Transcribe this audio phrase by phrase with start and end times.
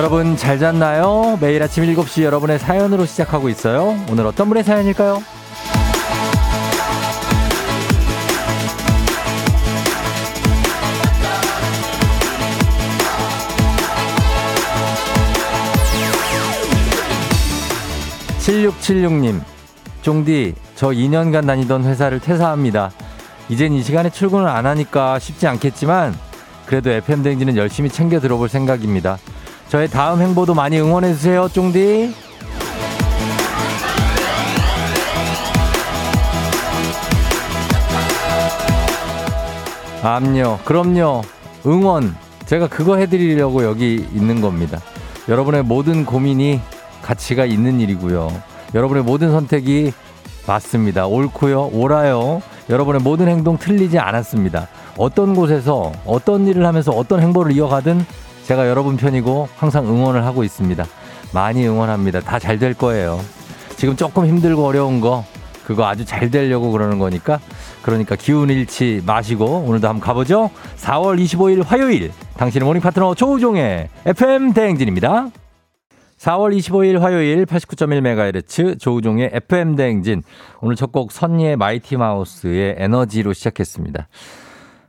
[0.00, 1.36] 여러분 잘 잤나요?
[1.42, 4.02] 매일 아침 7시 여러분의 사연으로 시작하고 있어요.
[4.10, 5.22] 오늘 어떤 분의 사연일까요?
[18.38, 19.42] 7676님,
[20.00, 22.90] 쫑디, 저 2년간 다니던 회사를 퇴사합니다.
[23.50, 26.18] 이젠 이 시간에 출근을 안 하니까 쉽지 않겠지만,
[26.64, 29.18] 그래도 FM댕지는 열심히 챙겨 들어볼 생각입니다.
[29.70, 32.12] 저의 다음 행보도 많이 응원해주세요, 쫑디.
[40.02, 41.22] 암요, 그럼요.
[41.64, 42.16] 응원.
[42.46, 44.80] 제가 그거 해드리려고 여기 있는 겁니다.
[45.28, 46.60] 여러분의 모든 고민이
[47.00, 48.28] 가치가 있는 일이고요.
[48.74, 49.92] 여러분의 모든 선택이
[50.48, 51.06] 맞습니다.
[51.06, 51.70] 옳고요.
[51.72, 52.42] 옳아요.
[52.68, 54.66] 여러분의 모든 행동 틀리지 않았습니다.
[54.96, 58.04] 어떤 곳에서 어떤 일을 하면서 어떤 행보를 이어가든
[58.50, 60.84] 제가 여러분 편이고 항상 응원을 하고 있습니다.
[61.32, 62.18] 많이 응원합니다.
[62.18, 63.20] 다 잘 될 거예요.
[63.76, 65.24] 지금 조금 힘들고 어려운 거
[65.64, 67.38] 그거 아주 잘 되려고 그러는 거니까
[67.82, 70.50] 그러니까 기운 잃지 마시고 오늘도 한번 가보죠.
[70.78, 75.28] 4월 25일 화요일 당신의 morning 파트너 조우종의 FM 대행진입니다.
[76.18, 80.24] 4월 25일 화요일 89.1MHz 조우종의 FM 대행진.
[80.60, 84.08] 오늘 첫 곡 선예와 마이티 마우스의 에너지로 시작했습니다.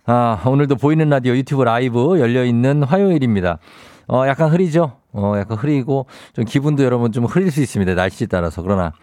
[0.06, 3.60] 아, 오늘도 보이는 라디오 유튜브 라이브 열려 있는 화요일입니다.
[4.08, 4.98] 어, 약간 흐리죠?
[5.14, 7.94] 어, 약간 흐리고 좀 기분도 여러분 좀 흐릴 수 있습니다.
[7.94, 8.62] 날씨에 따라서.
[8.62, 8.94] 그러나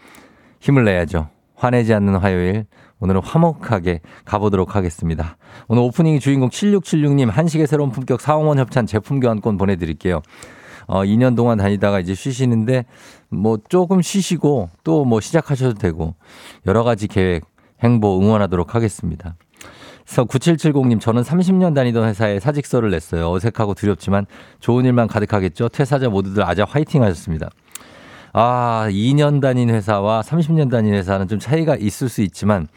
[0.61, 1.29] 힘을 내야죠.
[1.55, 2.67] 화내지 않는 화요일.
[3.01, 5.37] 오늘은 화목하게 가보도록 하겠습니다.
[5.69, 10.21] 오늘 오프닝 주인공 7676님 한식의 새로운 품격 사옹원 협찬 제품 교환권 보내드릴게요.
[10.89, 12.87] 어, 2년 동안 다니다가 이제 쉬시는데
[13.29, 16.15] 뭐 조금 쉬시고 또 뭐 시작하셔도 되고
[16.67, 17.45] 여러 가지 계획,
[17.85, 19.37] 행보 응원하도록 하겠습니다.
[20.09, 23.31] 그래서 9770님, 저는 30년 다니던 회사에 사직서를 냈어요.
[23.31, 24.25] 어색하고 두렵지만
[24.59, 25.69] 좋은 일만 가득하겠죠.
[25.69, 27.51] 퇴사자 모두들 아자 화이팅 하셨습니다.
[28.33, 32.69] 아, 2년 다닌 회사와 30년 다닌 회사는 좀 차이가 있을 수 있지만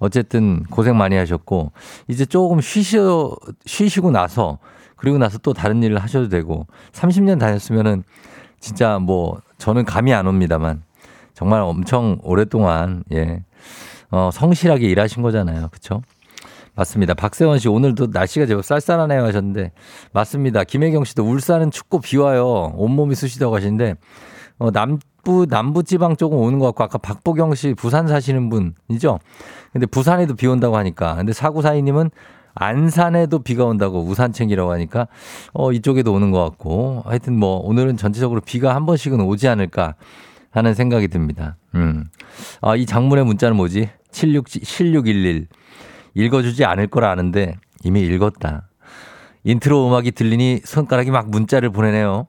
[0.00, 1.70] 어쨌든 고생 많이 하셨고
[2.08, 4.58] 이제 조금 쉬셔, 쉬시고 나서
[4.96, 8.02] 그리고 나서 또 다른 일을 하셔도 되고 30년 다녔으면은
[8.58, 10.82] 진짜 뭐 저는 감이 안 옵니다만
[11.32, 13.44] 정말 엄청 오랫동안 예.
[14.10, 15.68] 어, 성실하게 일하신 거잖아요.
[15.70, 16.02] 그쵸?
[16.74, 17.14] 맞습니다.
[17.14, 19.72] 박세원 씨 오늘도 날씨가 제법 쌀쌀하네요 하셨는데
[20.12, 20.64] 맞습니다.
[20.64, 22.72] 김혜경 씨도 울산은 춥고 비 와요.
[22.76, 23.94] 온몸이 쑤시다고 하시는데
[24.58, 29.18] 어, 남부 남부 지방 쪽은 오는 것 같고 아까 박보경 씨 부산 사시는 분이죠.
[29.72, 32.10] 근데 부산에도 비 온다고 하니까 근데 사구사이님은
[32.54, 35.08] 안산에도 비가 온다고 우산 챙기라고 하니까
[35.54, 39.94] 어 이쪽에도 오는 것 같고 하여튼 뭐 오늘은 전체적으로 비가 한 번씩은 오지 않을까
[40.52, 41.56] 하는 생각이 듭니다.
[41.74, 42.10] 음.
[42.60, 43.88] 아, 이 장문의 문자는 뭐지?
[44.12, 45.48] 76, 7611.
[46.14, 48.68] 읽어주지 않을 걸 아는데 이미 읽었다.
[49.44, 52.26] 인트로 음악이 들리니 손가락이 막 문자를 보내네요.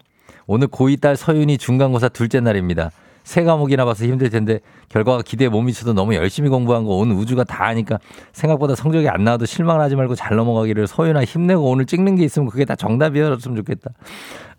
[0.47, 2.91] 오늘 고2 딸 서윤이 중간고사 둘째 날입니다.
[3.23, 7.45] 세 과목이나 봐서 힘들 텐데 결과가 기대에 못 미쳐도 너무 열심히 공부한 거 온 우주가
[7.45, 7.97] 다 아니까
[8.33, 12.65] 생각보다 성적이 안 나와도 실망하지 말고 잘 넘어가기를 서윤아 힘내고 오늘 찍는 게 있으면 그게
[12.65, 13.91] 다 정답이었으면 좋겠다.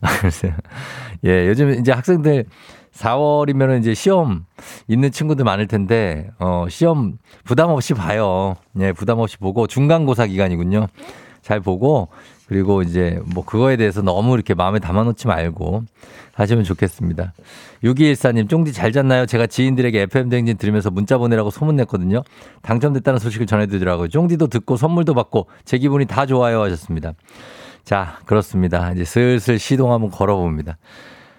[1.27, 2.47] 예, 요즘 이제 학생들
[2.95, 4.47] 4월이면 이제 시험
[4.89, 8.57] 있는 친구들 많을 텐데, 어, 시험 부담 없이 봐요.
[8.81, 10.87] 예, 부담 없이 보고 중간고사 기간이군요.
[11.43, 12.09] 잘 보고,
[12.47, 15.83] 그리고 이제 뭐 그거에 대해서 너무 이렇게 마음에 담아놓지 말고
[16.35, 17.33] 하시면 좋겠습니다.
[17.83, 19.27] 6214님, 쫑디 잘 잤나요?
[19.27, 22.23] 제가 지인들에게 FM대행진 들으면서 문자 보내라고 소문냈거든요.
[22.63, 24.09] 당첨됐다는 소식을 전해드리더라고요.
[24.09, 27.13] 쫑디도 듣고 선물도 받고 제 기분이 다 좋아요 하셨습니다.
[27.83, 28.93] 자, 그렇습니다.
[28.93, 30.77] 이제 슬슬 시동 한번 걸어봅니다.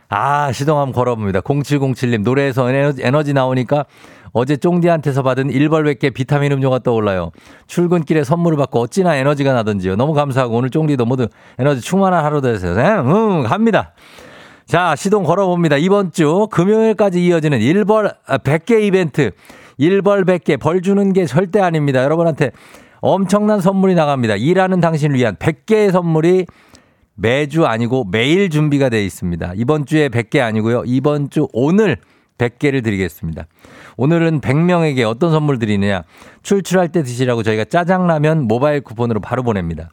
[0.09, 1.41] 아, 시동 한번 걸어봅니다.
[1.41, 3.85] 0707님, 노래에서 에너지, 에너지 나오니까
[4.33, 7.31] 어제 쫑디한테서 받은 1벌 100개 비타민 음료가 떠올라요.
[7.67, 9.95] 출근길에 선물을 받고 어찌나 에너지가 나던지요.
[9.95, 11.27] 너무 감사하고 오늘 쫑디도 모두
[11.57, 12.75] 에너지 충만한 하루 되세요.
[13.07, 13.93] 응, 갑니다.
[14.65, 15.77] 자, 시동 걸어봅니다.
[15.77, 19.31] 이번 주 금요일까지 이어지는 1벌 100개 이벤트.
[19.79, 22.03] 1벌 100개 벌 주는 게 절대 아닙니다.
[22.03, 22.51] 여러분한테
[22.99, 24.35] 엄청난 선물이 나갑니다.
[24.35, 26.45] 일하는 당신을 위한 100개의 선물이
[27.15, 29.53] 매주 아니고 매일 준비가 되어 있습니다.
[29.55, 30.83] 이번 주에 100개 아니고요.
[30.85, 31.97] 이번 주 오늘
[32.37, 33.45] 100개를 드리겠습니다.
[33.97, 36.03] 오늘은 100명에게 어떤 선물 드리느냐.
[36.43, 39.89] 출출할 때 드시라고 저희가 짜장라면 모바일 쿠폰으로 바로 보냅니다.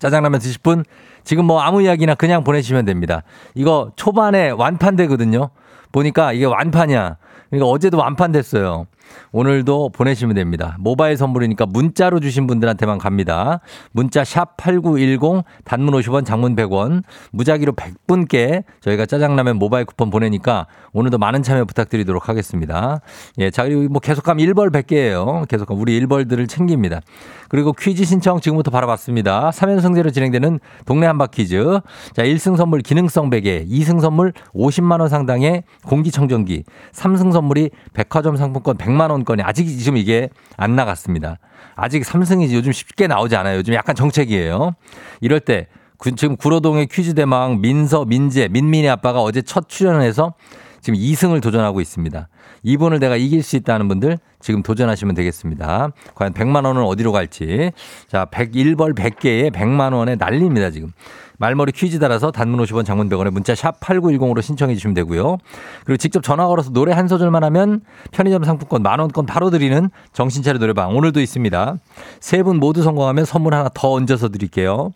[0.00, 0.84] 짜장라면 드실 분
[1.22, 3.22] 지금 뭐 아무 이야기나 그냥 보내시면 됩니다.
[3.54, 5.50] 이거 초반에 완판되거든요.
[5.92, 7.16] 보니까 이게 완판이야.
[7.50, 8.86] 그러니까 어제도 완판됐어요.
[9.32, 10.76] 오늘도 보내시면 됩니다.
[10.78, 13.60] 모바일 선물이니까 문자로 주신 분들한테만 갑니다.
[13.92, 17.02] 문자 샵 8910 단문 50원 장문 100원
[17.32, 23.00] 무작위로 100분께 저희가 짜장라면 모바일 쿠폰 보내니까 오늘도 많은 참여 부탁드리도록 하겠습니다.
[23.38, 25.48] 예, 자 그리고 뭐 계속하면 1벌 100개예요.
[25.48, 27.00] 계속하면 우리 1벌들을 챙깁니다.
[27.48, 29.50] 그리고 퀴즈 신청 지금부터 바라봤습니다.
[29.50, 31.80] 3연승제로 진행되는 동네 한바 퀴즈.
[32.14, 38.78] 자, 1승 선물 기능성 베개, 2승 선물 50만 원 상당의 공기청정기, 3승 선물이 백화점 상품권
[38.78, 41.38] 100만 원권이 아직 지금 이게 안 나갔습니다.
[41.74, 43.58] 아직 3승이 요즘 쉽게 나오지 않아요.
[43.58, 44.74] 요즘 약간 정책이에요.
[45.20, 45.68] 이럴 때
[46.16, 50.34] 지금 구로동의 퀴즈 대망 민서, 민재, 민민이 아빠가 어제 첫 출연을 해서
[50.80, 52.28] 지금 2승을 도전하고 있습니다.
[52.64, 55.90] 이분을 내가 이길 수 있다는 분들 지금 도전하시면 되겠습니다.
[56.14, 57.70] 과연 100만 원은 어디로 갈지.
[58.08, 60.92] 자, 101벌 100개에 100만 원에 난립니다, 지금.
[61.42, 65.38] 말머리 퀴즈 달아서 단문 50원 장문 100원에 문자 샵 8910으로 신청해 주시면 되고요.
[65.84, 67.80] 그리고 직접 전화 걸어서 노래 한 소절만 하면
[68.12, 71.78] 편의점 상품권 만 원권 바로 드리는 정신차려 노래방 오늘도 있습니다.
[72.20, 74.92] 세 분 모두 성공하면 선물 하나 더 얹어서 드릴게요.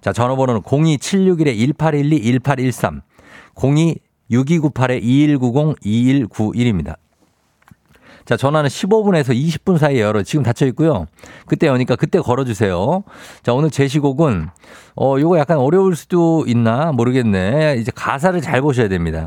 [0.00, 3.02] 자, 전화번호는 02761-1812 1813
[3.56, 3.96] 02
[4.30, 6.96] 6298-2190-2191입니다.
[8.30, 11.06] 자, 전화는 15분에서 20분 사이에 열어 지금 닫혀 있고요.
[11.46, 13.02] 그때 여니까 그때 걸어 주세요.
[13.42, 14.46] 자, 오늘 제시곡은,
[14.94, 17.78] 어, 요거 약간 어려울 수도 있나 모르겠네.
[17.80, 19.26] 이제 가사를 잘 보셔야 됩니다.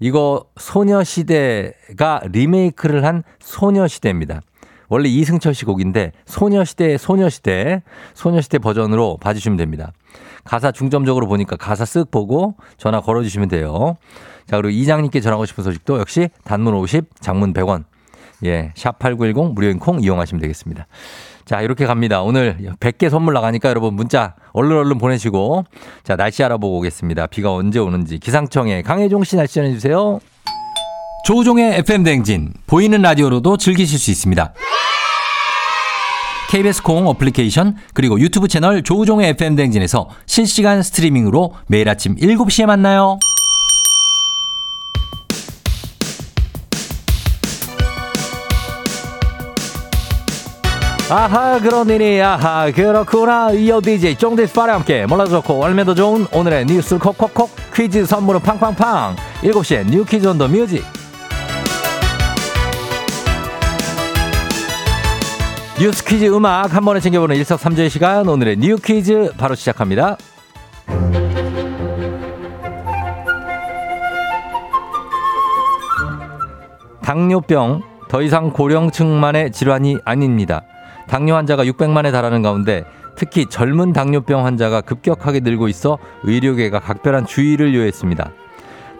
[0.00, 4.40] 이거 소녀시대가 리메이크를 한 소녀시대입니다.
[4.88, 7.82] 원래 이승철 씨 곡인데 소녀시대 소녀시대
[8.14, 9.92] 소녀시대 버전으로 봐주시면 됩니다.
[10.44, 13.98] 가사 중점적으로 보니까 가사 쓱 보고 전화 걸어주시면 돼요.
[14.46, 17.84] 자, 그리고 이장님께 전하고 싶은 소식도 역시 단문 50, 장문 100원.
[18.44, 20.86] 예, 샵8910 무료인 콩 이용하시면 되겠습니다.
[21.44, 22.22] 자, 이렇게 갑니다.
[22.22, 25.64] 오늘 100개 선물 나가니까 여러분 문자 얼른 얼른 보내시고
[26.02, 27.26] 자, 날씨 알아보고 오겠습니다.
[27.26, 30.20] 비가 언제 오는지 기상청에 강혜종 씨 날씨 전해주세요.
[31.26, 34.52] 조우종의 FM 댕진 보이는 라디오로도 즐기실 수 있습니다.
[36.50, 43.18] KBS 콩 어플리케이션 그리고 유튜브 채널 조우종의 FM 댕진에서 실시간 스트리밍으로 매일 아침 7시에 만나요.
[51.10, 56.64] 아하 그런 일이 아하 그렇구나 이어 DJ 쫑디스파와 함께 몰라도 좋고 알면 더 좋은 오늘의
[56.66, 60.82] 뉴스 콕콕콕 퀴즈 선물은 팡팡팡 7시에 뉴 퀴즈 온 더 뮤직
[65.78, 70.16] 뉴스 퀴즈 음악 한 번에 챙겨보는 일석삼조의 시간 오늘의 뉴 퀴즈 바로 시작합니다.
[77.02, 80.62] 당뇨병 더 이상 고령층만의 질환이 아닙니다.
[81.08, 82.84] 당뇨 환자가 600만에 달하는 가운데
[83.16, 88.32] 특히 젊은 당뇨병 환자가 급격하게 늘고 있어 의료계가 각별한 주의를 요했습니다.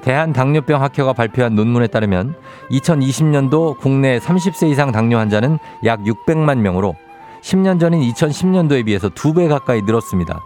[0.03, 2.35] 대한당뇨병 학회가 발표한 논문에 따르면
[2.71, 6.95] 2020년도 국내 30세 이상 당뇨 환자는 약 600만 명으로
[7.43, 10.41] 10년 전인 2010년도에 비해서 2배 가까이 늘었습니다.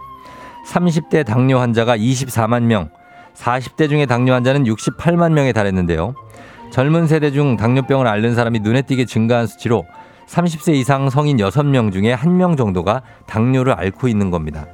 [0.67, 2.89] 30대 당뇨 환자가 24만 명,
[3.35, 6.13] 40대 중에 당뇨 환자는 68만 명에 달했는데요.
[6.71, 9.85] 젊은 세대 중 당뇨병을 앓는 사람이 눈에 띄게 증가한 수치로
[10.29, 14.67] 30세 이상 성인 6명 중에 1명 정도가 당뇨를 앓고 있는 겁니다.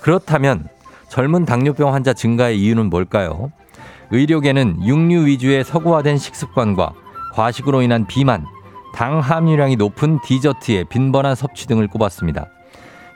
[0.00, 0.68] 그렇다면
[1.08, 3.50] 젊은 당뇨병 환자 증가의 이유는 뭘까요?
[4.10, 6.92] 의료계는 육류 위주의 서구화된 식습관과
[7.34, 8.46] 과식으로 인한 비만,
[8.94, 12.46] 당 함유량이 높은 디저트의 빈번한 섭취 등을 꼽았습니다.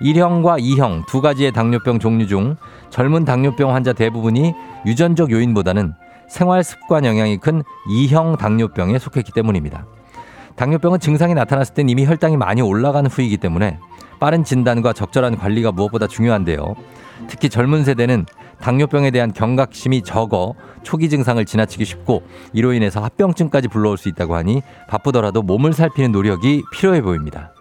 [0.00, 2.57] 1형과 2형 두 가지의 당뇨병 종류 중
[2.91, 4.55] 젊은 당뇨병 환자 대부분이
[4.87, 5.95] 유전적 요인보다는
[6.29, 9.87] 생활 습관 영향이 큰 2형 당뇨병에 속했기 때문입니다.
[10.61, 13.79] 당뇨병은 증상이 나타났을 땐 이미 혈당이 많이 올라간 후이기 때문에
[14.19, 16.75] 빠른 진단과 적절한 관리가 무엇보다 중요한데요.
[17.29, 18.26] 특히 젊은 세대는
[18.61, 24.61] 당뇨병에 대한 경각심이 적어 초기 증상을 지나치기 쉽고 이로 인해서 합병증까지 불러올 수 있다고 하니
[24.87, 27.55] 바쁘더라도 몸을 살피는 노력이 필요해 보입니다.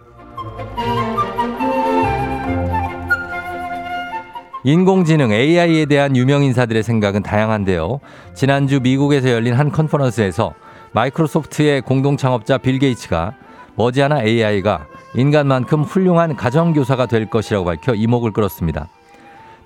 [4.62, 8.00] 인공지능 AI에 대한 유명 인사들의 생각은 다양한데요.
[8.34, 10.52] 지난주 미국에서 열린 한 컨퍼런스에서
[10.92, 13.34] 마이크로소프트의 공동 창업자 빌 게이츠가
[13.76, 18.88] 머지않아 AI가 인간만큼 훌륭한 가정교사가 될 것이라고 밝혀 이목을 끌었습니다.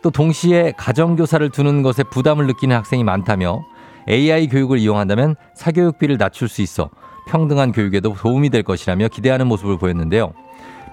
[0.02, 3.64] 또 동시에 가정교사를 두는 것에 부담을 느끼는 학생이 많다며
[4.08, 6.90] AI 교육을 이용한다면 사교육비를 낮출 수 있어
[7.26, 10.34] 평등한 교육에도 도움이 될 것이라며 기대하는 모습을 보였는데요.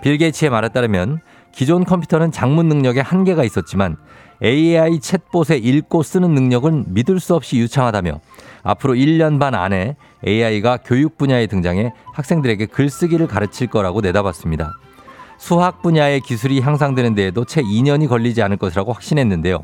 [0.01, 1.19] 빌 게이츠의 말에 따르면
[1.51, 3.97] 기존 컴퓨터는 장문 능력에 한계가 있었지만
[4.41, 8.21] AI 챗봇의 읽고 쓰는 능력은 믿을 수 없이 유창하다며
[8.63, 14.73] 앞으로 1년 반 안에 AI가 교육 분야에 등장해 학생들에게 글쓰기를 가르칠 거라고 내다봤습니다.
[15.37, 19.61] 수학 분야의 기술이 향상되는 데에도 채 2년이 걸리지 않을 것이라고 확신했는데요.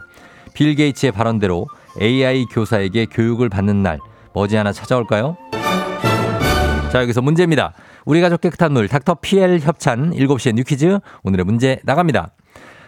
[0.54, 1.68] 빌 게이츠의 발언대로
[2.02, 4.00] AI 교사에게 교육을 받는 날
[4.34, 5.38] 머지않아 찾아올까요?
[6.92, 7.74] 자, 여기서 문제입니다.
[8.06, 12.32] 우리 가족 깨끗한 물 닥터 PL 협찬 7시에 뉴 퀴즈 오늘의 문제 나갑니다.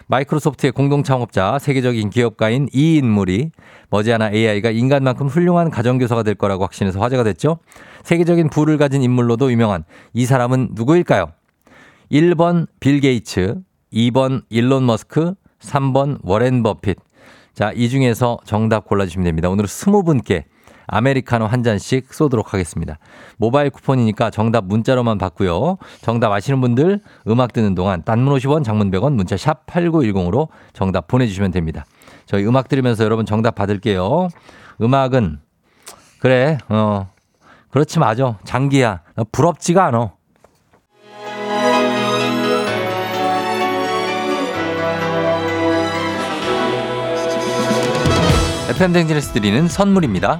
[0.09, 3.51] 마이크로소프트의 공동 창업자 세계적인 기업가인 이 인물이
[3.91, 7.59] 머지않아 AI가 인간만큼 훌륭한 가정교사가 될 거라고 확신해서 화제가 됐죠.
[8.03, 11.31] 세계적인 부를 가진 인물로도 유명한 이 사람은 누구일까요?
[12.11, 13.57] 1번 빌 게이츠,
[13.93, 16.97] 2번 일론 머스크, 3번 워렌 버핏.
[17.53, 19.49] 자, 이 중에서 정답 골라주시면 됩니다.
[19.49, 20.45] 오늘 20분께
[20.91, 22.97] 아메리카노 한 잔씩 쏘도록 하겠습니다.
[23.37, 25.77] 모바일 쿠폰이니까 정답 문자로만 받고요.
[26.01, 31.51] 정답 아시는 분들 음악 듣는 동안 단문 50원, 장문 100원, 문자 샵 8910으로 정답 보내주시면
[31.51, 31.85] 됩니다.
[32.25, 34.29] 저희 음악 들으면서 여러분 정답 받을게요.
[34.81, 35.39] 음악은
[36.19, 37.09] 그래, 어,
[37.69, 38.37] 그렇지 맞아.
[38.43, 39.01] 장기야.
[39.31, 40.11] 부럽지가 않아.
[48.69, 50.39] FM댕진에서 드리는 선물입니다.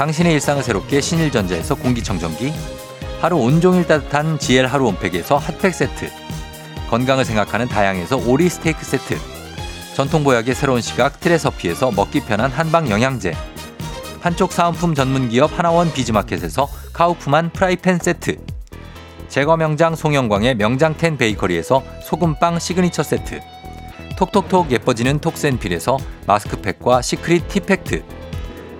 [0.00, 2.54] 당신의 일상을 새롭게 신일전자에서 공기청정기
[3.20, 6.10] 하루 온종일 따뜻한 GL 하루 온팩에서 핫팩 세트
[6.88, 9.18] 건강을 생각하는 다향에서 오리 스테이크 세트
[9.94, 13.34] 전통보약의 새로운 시각 트레서피에서 먹기 편한 한방 영양제
[14.22, 18.38] 한쪽 사은품 전문기업 하나원 비즈마켓에서 카우프만 프라이팬 세트
[19.28, 23.40] 제과 명장 송영광의 명장텐 베이커리에서 소금빵 시그니처 세트
[24.16, 28.19] 톡톡톡 예뻐지는 톡센필에서 마스크팩과 시크릿 티팩트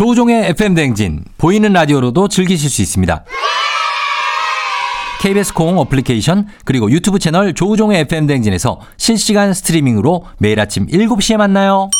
[0.00, 3.22] 조우종의 FM 댕진 보이는 라디오로도 즐기실 수 있습니다.
[5.20, 11.90] KBS 콩 어플리케이션 그리고 유튜브 채널 조우종의 FM 댕진에서 실시간 스트리밍으로 매일 아침 7시에 만나요.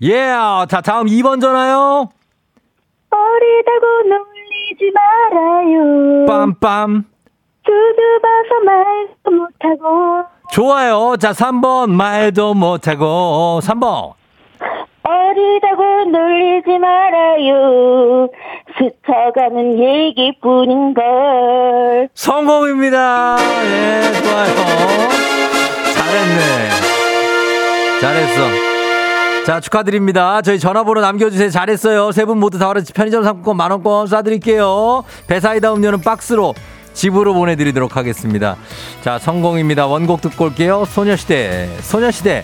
[0.01, 0.67] 예, yeah.
[0.67, 2.09] 자, 다음 2번 전화요.
[3.11, 6.25] 어리다고 놀리지 말아요.
[6.25, 7.03] 빰빰.
[7.63, 10.23] 수줍어서 말도 못하고.
[10.51, 11.17] 좋아요.
[11.17, 13.59] 자, 3번 말도 못하고.
[13.61, 14.19] 3번.
[15.03, 18.27] 어리다고 놀리지 말아요.
[18.77, 21.01] 스쳐가는 얘기뿐인걸.
[22.13, 23.37] 성공입니다.
[23.65, 24.55] 예, 좋아요.
[25.95, 26.69] 잘했네.
[27.99, 28.41] 잘했어.
[29.45, 30.41] 자, 축하드립니다.
[30.43, 31.49] 저희 전화번호 남겨주세요.
[31.49, 32.11] 잘했어요.
[32.11, 35.03] 세 분 모두 다 어른 편의점 상품권 만원권 쏴드릴게요.
[35.27, 36.53] 배사이다 음료는 박스로
[36.93, 38.55] 집으로 보내드리도록 하겠습니다.
[39.01, 39.87] 자, 성공입니다.
[39.87, 40.85] 원곡 듣고 올게요.
[40.85, 42.43] 소녀시대, 소녀시대.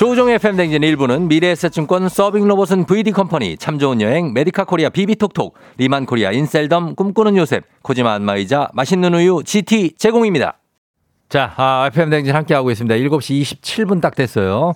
[0.00, 6.94] 조우종의 FM댕진 1부는 미래에셋증권 서빙로봇은 VD컴퍼니 참 좋은 여행 메디카 코리아 비비톡톡 리만 코리아 인셀덤
[6.94, 10.59] 꿈꾸는 요셉 코지마 안마의자 맛있는 우유 GT 제공입니다.
[11.30, 12.92] 자, 아, FM댕진 함께하고 있습니다.
[12.92, 14.72] 7시 27분 딱 됐어요.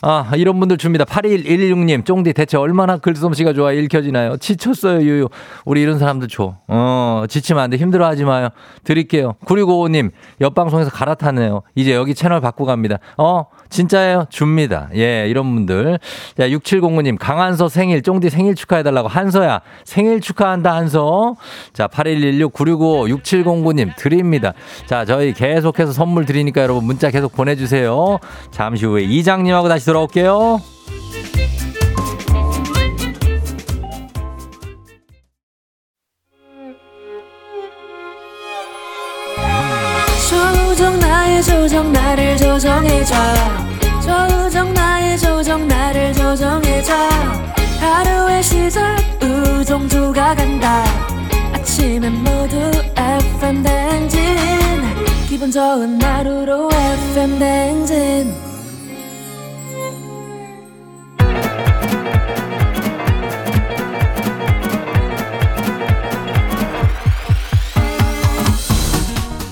[0.00, 1.04] 아, 이런 분들 줍니다.
[1.04, 4.38] 8116님, 쫑디 대체 얼마나 글솜씨가 좋아 읽혀지나요?
[4.38, 5.28] 지쳤어요, 유유.
[5.66, 6.56] 우리 이런 사람들 줘.
[6.66, 7.76] 어, 지치면 안 돼.
[7.76, 8.48] 힘들어 하지 마요.
[8.84, 9.34] 드릴게요.
[9.44, 11.60] 9655님, 옆방송에서 갈아타네요.
[11.74, 12.96] 이제 여기 채널 바꾸고 갑니다.
[13.18, 14.28] 어, 진짜예요?
[14.30, 14.88] 줍니다.
[14.94, 15.98] 예, 이런 분들.
[16.38, 19.08] 자, 6709님, 강한서 생일, 쫑디 생일 축하해달라고.
[19.08, 21.36] 한서야, 생일 축하한다, 한서.
[21.74, 24.54] 자, 8116, 9655, 6709님, 드립니다.
[24.86, 28.18] 자, 저희 계속해서 선물 드리니까 여러분 문자 계속 보내주세요.
[28.52, 30.60] 잠시 후에 이장님하고 다시 돌아올게요.
[40.30, 43.14] 조정 나의 조정 나를 조정해줘
[44.02, 46.94] 조정 나의 조정 나를 조정해줘
[47.80, 50.84] 하루의 시절 우정조가 간다
[51.54, 54.17] 아침엔 모두 FM 댕진
[55.38, 58.34] 기분 좋은 하루로 FM 댕진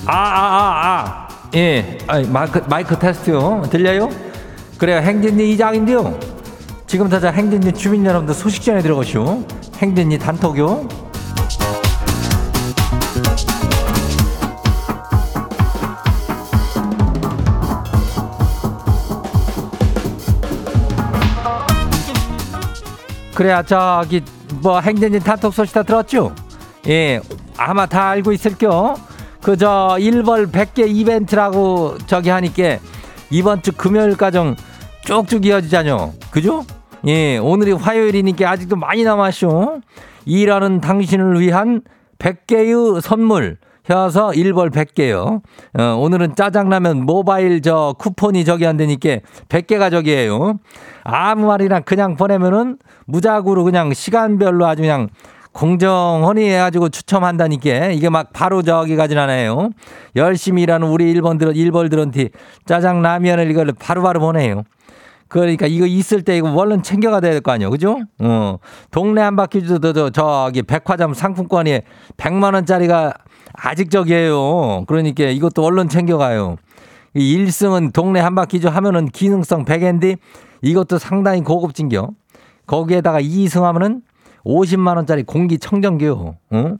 [0.05, 1.27] 아, 아, 아, 아.
[1.55, 1.97] 예.
[2.05, 3.63] 아, 마이크, 마이크 테스트요.
[3.71, 4.09] 들려요?
[4.77, 4.99] 그래요.
[4.99, 6.19] 행진이 이장인데요.
[6.85, 9.41] 지금부터 자 행진이 주민 여러분들 소식 전해 들어가시오.
[9.77, 11.06] 행진이 단톡요.
[23.37, 24.23] 그래야 저기
[24.63, 26.33] 뭐 행진이 단톡 소식 다 들었죠?
[26.87, 27.21] 예,
[27.55, 28.95] 아마 다 알고 있을겨.
[29.43, 32.79] 그저 1벌 100개 이벤트라고 저기 하니까
[33.29, 34.55] 이번 주 금요일까지
[35.05, 36.13] 쭉쭉 이어지자뇨.
[36.31, 36.65] 그죠?
[37.05, 39.81] 예, 오늘이 화요일이니까 아직도 많이 남았쇼.
[40.25, 41.81] 일하는 당신을 위한
[42.17, 43.59] 100개의 선물.
[43.87, 45.41] 혀서 1벌 100개요.
[45.79, 50.59] 어, 오늘은 짜장라면 모바일 저 쿠폰이 저기 안 되니까 100개가 저기에요.
[51.03, 55.07] 아무 말이나 그냥 보내면은 무작으로 그냥 시간별로 아주 그냥
[55.53, 59.69] 공정헌이 해가지고 추첨한다니까 이게 막 바로 저기 가진 않아요.
[60.15, 62.29] 열심히 일하는 우리 일본들은 일벌들한테
[62.65, 64.63] 짜장 라면을 이걸 바로바로 보내요.
[65.29, 67.69] 그러니까 이거 있을 때 이거 얼른 챙겨가 될거 아니에요.
[67.69, 67.99] 그죠?
[68.19, 68.59] 어.
[68.91, 71.81] 동네 한 바퀴 도 저기 백화점 상품권이
[72.17, 73.13] 100만 원짜리가
[73.57, 74.85] 아직 저기에요.
[74.87, 76.57] 그러니까 이것도 얼른 챙겨가요.
[77.15, 80.17] 1승은 동네 한 바퀴 하면은 기능성 100엔디
[80.61, 82.09] 이것도 상당히 고급진겨.
[82.67, 84.01] 거기에다가 2승 하면은
[84.45, 86.37] 50만 원짜리 공기 청정기요.
[86.51, 86.75] 어?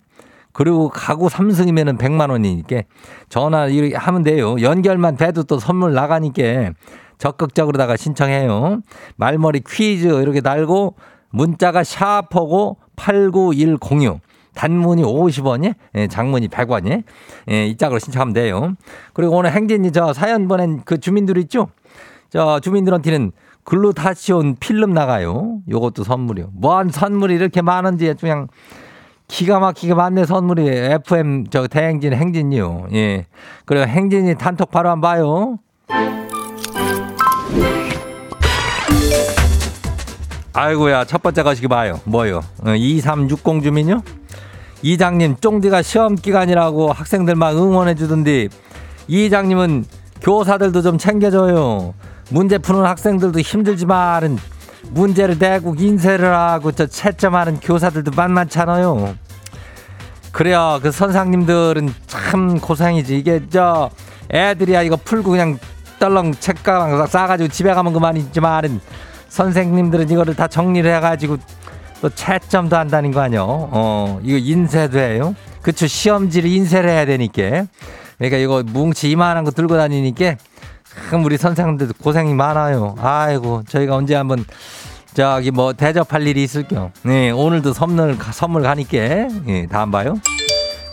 [0.54, 2.84] 그리고 가구 3승이면은 100만 원이니까
[3.30, 4.56] 전화 하면 돼요.
[4.62, 6.72] 연결만 돼도 또 선물 나가니까
[7.18, 8.82] 적극적으로다가 신청해요.
[9.16, 10.96] 말머리 퀴즈 이렇게 달고
[11.30, 14.20] 문자가 샤퍼고 89106.
[14.58, 17.04] 단문이 50원이, 예, 장문이 100원이,
[17.52, 18.74] 예, 이 짝으로 신청하면 돼요.
[19.14, 21.68] 그리고 오늘 행진이 저 사연 보낸 그 주민들 있죠?
[22.32, 23.34] 저 주민들한테는
[23.66, 25.60] 글루타치온 필름 나가요.
[25.70, 26.50] 요것도 선물이요.
[26.54, 28.48] 뭔 선물이 이렇게 많은지 그냥
[29.28, 32.88] 기가 막히게 많네 선물이 FM 저 대행진 행진이요.
[32.94, 33.28] 예.
[33.66, 35.60] 그리고 행진이 단톡 바로 한번 봐요.
[40.54, 42.00] 아이고야 첫 번째 가시기 봐요.
[42.06, 42.42] 뭐요?
[42.66, 44.02] 어, 2360 주민요?
[44.82, 48.48] 이장님 쫑디가 시험 기간이라고 학생들 막 응원해 주던데
[49.08, 49.86] 이장님은
[50.22, 51.94] 교사들도 좀 챙겨줘요.
[52.30, 54.38] 문제 푸는 학생들도 힘들지만
[54.92, 59.16] 문제를 내고 인쇄를 하고 저 채점하는 교사들도 만만찮아요.
[60.32, 60.80] 그래요.
[60.84, 63.18] 그 선생님들은 참 고생이지.
[63.18, 63.90] 이게 저
[64.32, 65.58] 애들이야 이거 풀고 그냥
[66.00, 68.80] 떨렁 책가방 싸가지고 집에 가면 그만이지만
[69.30, 71.38] 선생님들은 이거를 다 정리를 해가지고
[72.02, 73.46] 또 채점도 한다는 거 아니요.
[73.72, 75.36] 어, 이거 인쇄도 해요.
[75.62, 75.88] 그쵸.
[75.88, 77.66] 시험지를 인쇄를 해야 되니까.
[78.18, 80.36] 그러니까 이거 뭉치 이만한 거 들고 다니니까
[81.10, 82.96] 참 우리 선생님들도 고생이 많아요.
[83.00, 84.46] 아이고, 저희가 언제 한번
[85.14, 86.92] 저기 뭐 대접할 일이 있을게요.
[87.04, 88.98] 네, 오늘도 선물, 선물 가니까.
[88.98, 90.20] 예, 다음 봐요.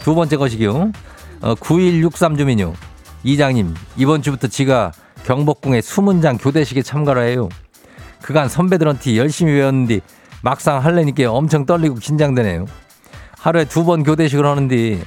[0.01, 0.93] 두 번째 것이기요.
[1.43, 2.75] 어, 9163 주민요.
[3.23, 4.93] 이장님, 이번 주부터 지가
[5.25, 7.49] 경복궁에 수문장 교대식에 참가를 해요.
[8.21, 10.01] 그간 선배들한테 열심히 외웠는데
[10.45, 12.67] 막상 할래니까 엄청 떨리고 긴장되네요.
[13.39, 15.01] 하루에 두 번 교대식을 하는데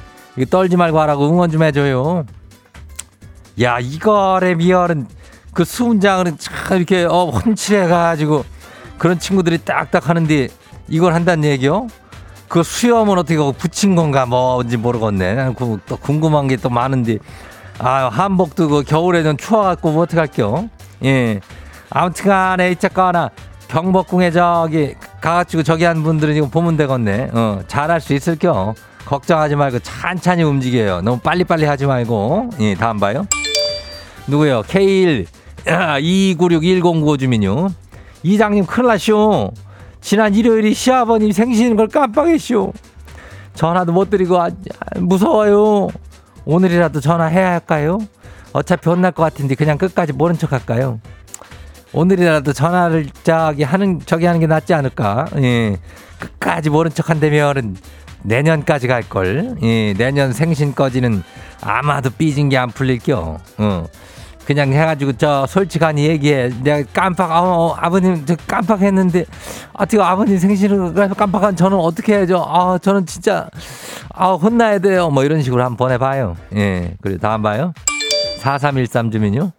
[0.49, 2.25] 떨지 말고 하라고 응원 좀 해줘요.
[3.61, 5.07] 야, 이거래 미열은
[5.53, 8.45] 그 수문장은 참 이렇게 어, 혼칠해가지고
[8.97, 10.47] 그런 친구들이 딱딱 하는데
[10.87, 11.87] 이걸 한다는 얘기요?
[12.47, 15.53] 그 수염은 어떻게 하고 붙인 건가 뭔지 모르겠네.
[15.85, 17.17] 또 궁금한 게 또 많은데.
[17.79, 20.69] 아, 한복도 그 겨울에는 추워갖고 뭐 어떡할게요.
[21.05, 21.39] 예.
[21.91, 23.29] 아무튼 간에 이짝거나
[23.67, 27.29] 경복궁에 저기 가가지고 저기 한 분들은 이거 보면 되겠네.
[27.33, 28.73] 어, 잘할 수 있을 겨.
[29.05, 31.01] 걱정하지 말고 찬찬히 움직여요.
[31.01, 32.49] 너무 빨리빨리 하지 말고.
[32.59, 33.25] 예, 다음 봐요.
[34.27, 34.63] 누구요?
[34.63, 35.25] K1
[35.65, 37.69] 2961095 주민요.
[38.23, 39.51] 이장님 큰일 나쇼.
[40.01, 42.73] 지난 일요일이 시아버님 생신인 걸 깜빡했쇼.
[43.53, 45.87] 전화도 못 드리고 아, 아, 무서워요.
[46.45, 47.97] 오늘이라도 전화해야 할까요?
[48.53, 50.99] 어차피 혼날 것 같은데 그냥 끝까지 모른 척 할까요?
[51.93, 55.27] 오늘이라도 전화를 저기 하는 저기 하는 게 낫지 않을까?
[55.37, 55.77] 예.
[56.19, 57.75] 끝까지 모른 척 한다면은
[58.23, 59.55] 내년까지 갈 걸.
[59.61, 59.93] 예.
[59.93, 61.23] 내년 생신까지는
[61.61, 63.37] 아마도 삐진 게 안 풀릴겨.
[63.57, 63.85] 어.
[64.45, 66.51] 그냥 해가지고 저 솔직하니 얘기해.
[66.63, 69.25] 내가 깜빡 어, 어, 아버님 저 깜빡했는데
[69.73, 72.45] 어떻게 아버님 생신을 깜빡한 저는 어떻게 해야죠?
[72.47, 73.49] 아 저는 진짜
[74.13, 75.09] 아 혼나야 돼요.
[75.09, 76.37] 뭐 이런 식으로 한번 보내봐요.
[76.55, 76.95] 예.
[77.01, 77.73] 그리고 다음 봐요.
[78.39, 79.51] 4313 주민요.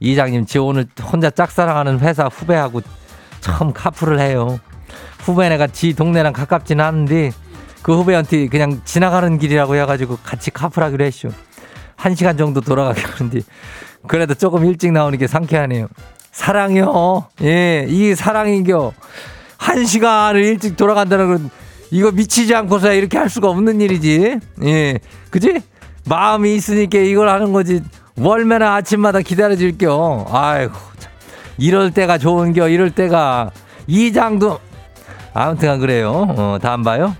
[0.00, 2.80] 이장님, 지 오늘 혼자 짝사랑하는 회사 후배하고
[3.40, 4.58] 처음 카풀을 해요.
[5.20, 7.32] 후배네가 지 동네랑 가깝진 않은데
[7.82, 11.28] 그 후배한테 그냥 지나가는 길이라고 해가지고 같이 카풀하기로 했쇼.
[11.96, 13.40] 한 시간 정도 돌아가게 하는데
[14.08, 15.88] 그래도 조금 일찍 나오는 게 상쾌하네요.
[16.32, 17.26] 사랑이요.
[17.42, 18.92] 예, 이 사랑이겨.
[19.58, 21.50] 한 시간을 일찍 돌아간다는 건
[21.90, 24.38] 이거 미치지 않고서 이렇게 할 수가 없는 일이지.
[24.64, 25.60] 예, 그지?
[26.06, 27.82] 마음이 있으니까 이걸 하는 거지.
[28.20, 30.26] 월매나 아침마다 기다려줄게요.
[30.30, 31.10] 아이고, 참.
[31.58, 33.50] 이럴 때가 좋은겨, 이럴 때가.
[33.86, 34.58] 이장도,
[35.32, 36.26] 아무튼 그래요.
[36.28, 37.16] 어, 다음 봐요.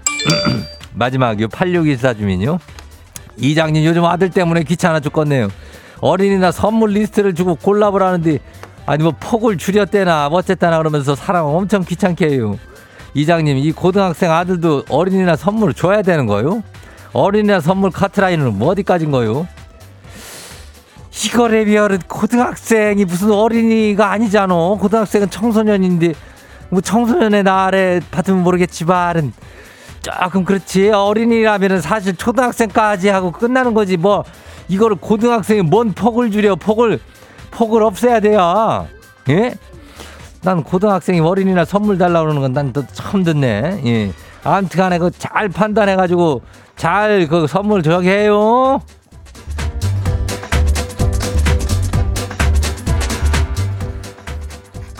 [0.94, 1.48] 마지막이요.
[1.48, 2.58] 8614 주민요.
[3.38, 5.48] 이장님 요즘 아들 때문에 귀찮아 죽겠네요.
[6.00, 8.38] 어린이나 선물 리스트를 주고 골라보라는데,
[8.84, 12.58] 아니 뭐 폭을 줄였대나 어쨌다나 그러면서 사람 엄청 귀찮게 해요.
[13.14, 16.62] 이장님, 이 고등학생 아들도 어린이나 선물을 줘야 되는 거요?
[17.12, 19.48] 어린이나 선물 카트라인은 뭐 어디까지인 거요?
[21.25, 24.55] 이거래 비하는 고등학생이 무슨 어린이가 아니잖아.
[24.55, 26.14] 고등학생은 청소년인데
[26.70, 29.33] 뭐 청소년의 날에 받으면 모르겠지만
[30.03, 34.25] 조금 그렇지 어린이라면은 사실 초등학생까지 하고 끝나는 거지 뭐
[34.68, 37.01] 이거를 고등학생이 뭔 폭을 줄여 폭을
[37.51, 38.87] 폭을 없애야 돼요.
[39.29, 39.55] 예?
[40.42, 43.83] 난 고등학생이 어린이나 선물 달라고 그러는 건 난 또 처음 듣네.
[43.85, 44.12] 예.
[44.44, 46.40] 아무튼 간에 그 잘 판단해 가지고
[46.77, 48.81] 잘 그 선물 저기 해요.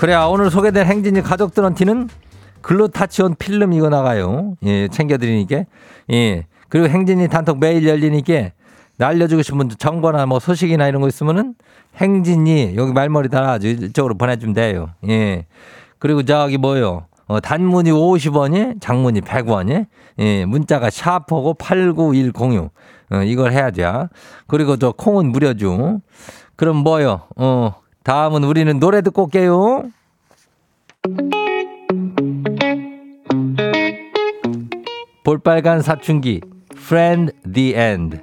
[0.00, 2.08] 그래야 오늘 소개된 행진이 가족들한테는
[2.62, 4.56] 글루타치온 필름 이거 나가요.
[4.62, 5.64] 예, 챙겨드리니까.
[6.12, 6.46] 예.
[6.70, 8.52] 그리고 행진이 단톡 매일 열리니까
[8.96, 11.54] 날려주고 싶은 정보나 뭐 소식이나 이런 거 있으면은
[11.96, 14.88] 행진이 여기 말머리 달아가지고 이쪽으로 보내주면 돼요.
[15.06, 15.44] 예.
[15.98, 17.04] 그리고 저기 뭐요.
[17.26, 19.86] 어, 단문이 50원이, 장문이 100원이,
[20.18, 22.70] 예, 문자가 샤프고 89106.
[23.10, 24.08] 어, 이걸 해야죠.
[24.46, 26.00] 그리고 저 콩은 무료죠.
[26.56, 27.20] 그럼 뭐요?
[27.36, 29.84] 어, 다음은 우리는 노래 듣고 올게요.
[35.24, 36.40] 볼빨간 사춘기,
[36.76, 38.18] Friend the End.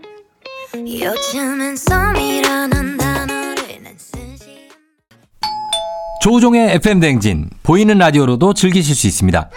[6.22, 9.50] 조종의 FM 댕진 보이는 라디오로도 즐기실 수 있습니다.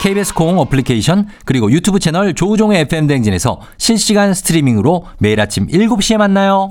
[0.00, 6.70] KBS 공 어플리케이션 그리고 유튜브 채널 조종의 FM 댕진에서 실시간 스트리밍으로 매일 아침 7시에 만나요.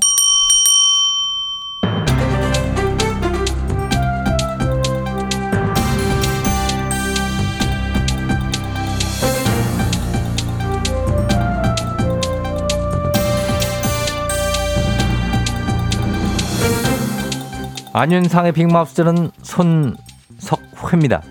[17.94, 21.22] 안윤상의 빅마우스는 손석회입니다.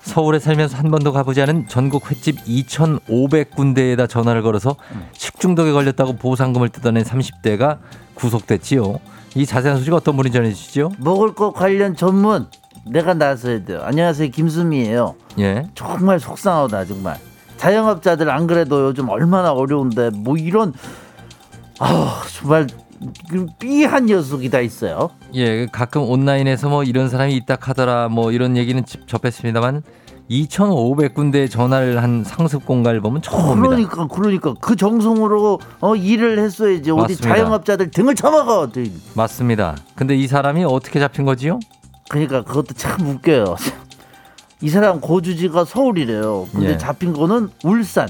[0.00, 4.76] 서울에 살면서 한 번도 가보지 않은 전국 횟집 2,500군데에다 전화를 걸어서
[5.12, 7.78] 식중독에 걸렸다고 보상금을 뜯어낸 30대가
[8.14, 9.00] 구속됐지요.
[9.36, 10.92] 이 자세한 소식 어떤 분이 전해주시죠?
[10.98, 12.46] 먹을 것 관련 전문
[12.86, 13.80] 내가 나서야 돼요.
[13.84, 15.14] 안녕하세요 김수미예요.
[15.40, 15.66] 예.
[15.74, 17.18] 정말 속상하다 정말.
[17.58, 20.72] 자영업자들 안 그래도 요즘 얼마나 어려운데 뭐 이런
[21.78, 22.66] 아 정말
[23.28, 25.10] 그 삐한 녀석이 다 있어요.
[25.34, 29.82] 예, 가끔 온라인에서 뭐 이런 사람이 있다 하더라 뭐 이런 얘기는 집- 접했습니다만
[30.30, 33.68] 2,500군데 전화를 한 상습 공갈범은 처음 봅니다.
[33.68, 37.28] 그러니까 그러니까 그 정성으로 어, 일을 했어야지 어디 맞습니다.
[37.28, 38.68] 자영업자들 등을 쳐먹어.
[39.14, 39.76] 맞습니다.
[39.94, 41.60] 근데 이 사람이 어떻게 잡힌 거지요?
[42.08, 43.56] 그러니까 그것도 참 웃겨요.
[44.62, 46.48] 이 사람 고주지가 서울이래요.
[46.52, 46.78] 근데 예.
[46.78, 48.08] 잡힌 거는 울산.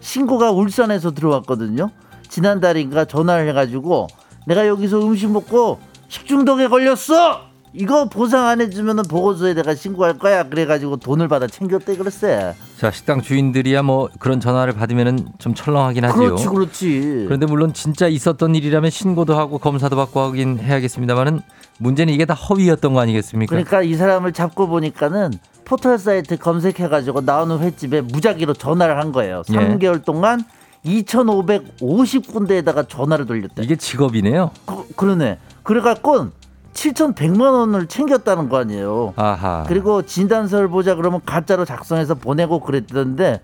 [0.00, 1.90] 신고가 울산에서 들어왔거든요.
[2.28, 4.06] 지난달인가 전화를 해가지고
[4.46, 7.40] 내가 여기서 음식 먹고 식중독에 걸렸어.
[7.78, 10.44] 이거 보상 안 해주면은 보고서에 내가 신고할 거야.
[10.44, 12.54] 그래가지고 돈을 받아 챙겼대 그랬어.
[12.78, 16.36] 자, 식당 주인들이야 뭐 그런 전화를 받으면은 좀 철렁하긴 하지요.
[16.36, 17.24] 그렇지, 그렇지.
[17.26, 21.42] 그런데 물론 진짜 있었던 일이라면 신고도 하고 검사도 받고 하긴 해야겠습니다만은
[21.78, 23.50] 문제는 이게 다 허위였던 거 아니겠습니까?
[23.50, 25.32] 그러니까 이 사람을 잡고 보니까는
[25.66, 29.42] 포털 사이트 검색해가지고 나오는 횟집에 무작위로 전화를 한 거예요.
[29.50, 29.54] 예.
[29.54, 30.42] 3개월 동안
[30.86, 33.62] 2,550군데에다가 전화를 돌렸대.
[33.62, 34.52] 이게 직업이네요.
[34.64, 35.38] 그, 그러네.
[35.62, 36.28] 그래갖고
[36.76, 39.14] 7,100만 원을 챙겼다는 거 아니에요.
[39.16, 39.64] 아하.
[39.66, 43.40] 그리고 진단서를 보자 그러면 가짜로 작성해서 보내고 그랬던데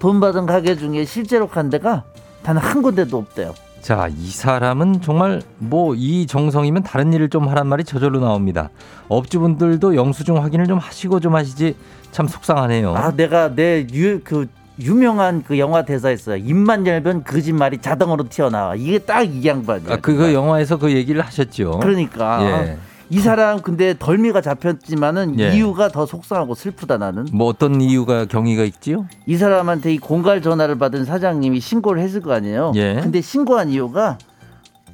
[0.00, 2.02] 돈 받은 가게 중에 실제로 간 데가
[2.42, 3.54] 단 한 군데도 없대요.
[3.80, 8.70] 자, 이 사람은 정말 뭐 이 정성이면 다른 일을 좀 하란 말이 저절로 나옵니다.
[9.08, 11.76] 업주분들도 영수증 확인을 좀 하시고 좀 하시지
[12.10, 12.94] 참 속상하네요.
[12.96, 14.48] 아, 내가 내 유 그
[14.80, 16.36] 유명한 그 영화 대사 있어요.
[16.36, 18.74] 입만 열면 거짓말이 자동으로 튀어나와.
[18.74, 19.92] 이게 딱 이 양반이야.
[19.94, 21.78] 아, 그, 그 영화에서 그 얘기를 하셨죠.
[21.80, 22.78] 그러니까 예.
[23.10, 25.54] 이 사람 근데 덜미가 잡혔지만은 예.
[25.54, 27.26] 이유가 더 속상하고 슬프다 나는.
[27.32, 29.06] 뭐 어떤 이유가 경위가 있지요?
[29.26, 32.72] 이 사람한테 이 공갈 전화를 받은 사장님이 신고를 했을 거 아니에요.
[32.76, 32.98] 예.
[33.02, 34.16] 근데 신고한 이유가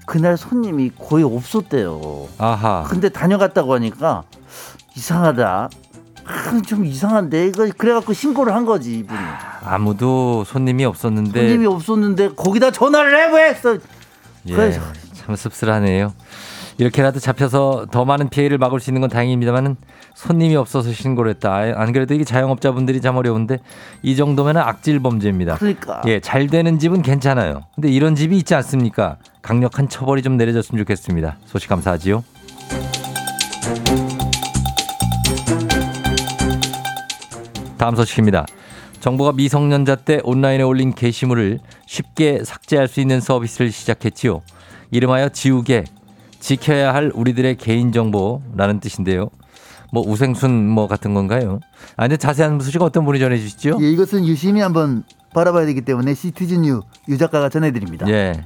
[0.07, 2.27] 그날 손님이 거의 없었대요.
[2.39, 2.85] 아하.
[2.89, 4.25] 근데 다녀갔다고 하니까
[4.97, 5.69] 이상하다.
[6.29, 9.19] 아, 좀 이상한데 이거 그래갖고 신고를 한 거지 이분이.
[9.65, 13.49] 아무도 손님이 없었는데 손님이 없었는데 거기다 전화를 해 왜?
[13.51, 13.77] 했어.
[14.47, 14.81] 예, 그래서-
[15.15, 16.13] 참 씁쓸하네요.
[16.81, 19.77] 이렇게라도 잡혀서 더 많은 피해를 막을 수 있는 건 다행입니다만은
[20.15, 21.53] 손님이 없어서 신고를 했다.
[21.53, 23.59] 아, 안 그래도 이게 자영업자분들이 참 어려운데
[24.03, 25.57] 이 정도면 악질 범죄입니다.
[25.57, 26.03] 그러니까.
[26.07, 27.63] 예, 잘 되는 집은 괜찮아요.
[27.75, 29.17] 근데 이런 집이 있지 않습니까?
[29.43, 31.39] 강력한 처벌이 좀 내려졌으면 좋겠습니다.
[31.47, 32.23] 소식 감사하지요.
[37.79, 38.45] 다음 소식입니다.
[39.01, 44.43] 정부가 미성년자 때 온라인에 올린 게시물을 쉽게 삭제할 수 있는 서비스를 시작했지요.
[44.91, 45.85] 이름하여 지우개,
[46.41, 49.31] 지켜야 할 우리들의 개인정보라는 뜻인데요.
[49.93, 51.61] 뭐 우생순 뭐 같은 건가요?
[51.97, 53.79] 아, 근데 자세한 소식 어떤 분이 전해주시죠?
[53.81, 58.09] 예, 이것은 유심히 한번 바라봐야 되기 때문에 시티즌유 유 작가가 전해드립니다.
[58.09, 58.45] 예.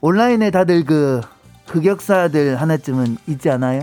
[0.00, 1.20] 온라인에 다들 그
[1.66, 3.82] 흑역사들 하나쯤은 있지 않아요?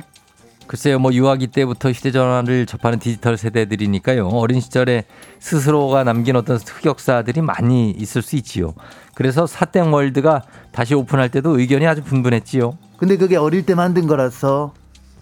[0.70, 4.28] 글쎄요, 뭐 유아기 때부터 휴대전화를 접하는 디지털 세대들이니까요.
[4.28, 5.06] 어린 시절에
[5.40, 8.76] 스스로가 남긴 어떤 흑역사들이 많이 있을 수 있지요.
[9.16, 12.78] 그래서 사땡 월드가 다시 오픈할 때도 의견이 아주 분분했지요.
[12.98, 14.76] 근데 그게 어릴 때 만든 거라서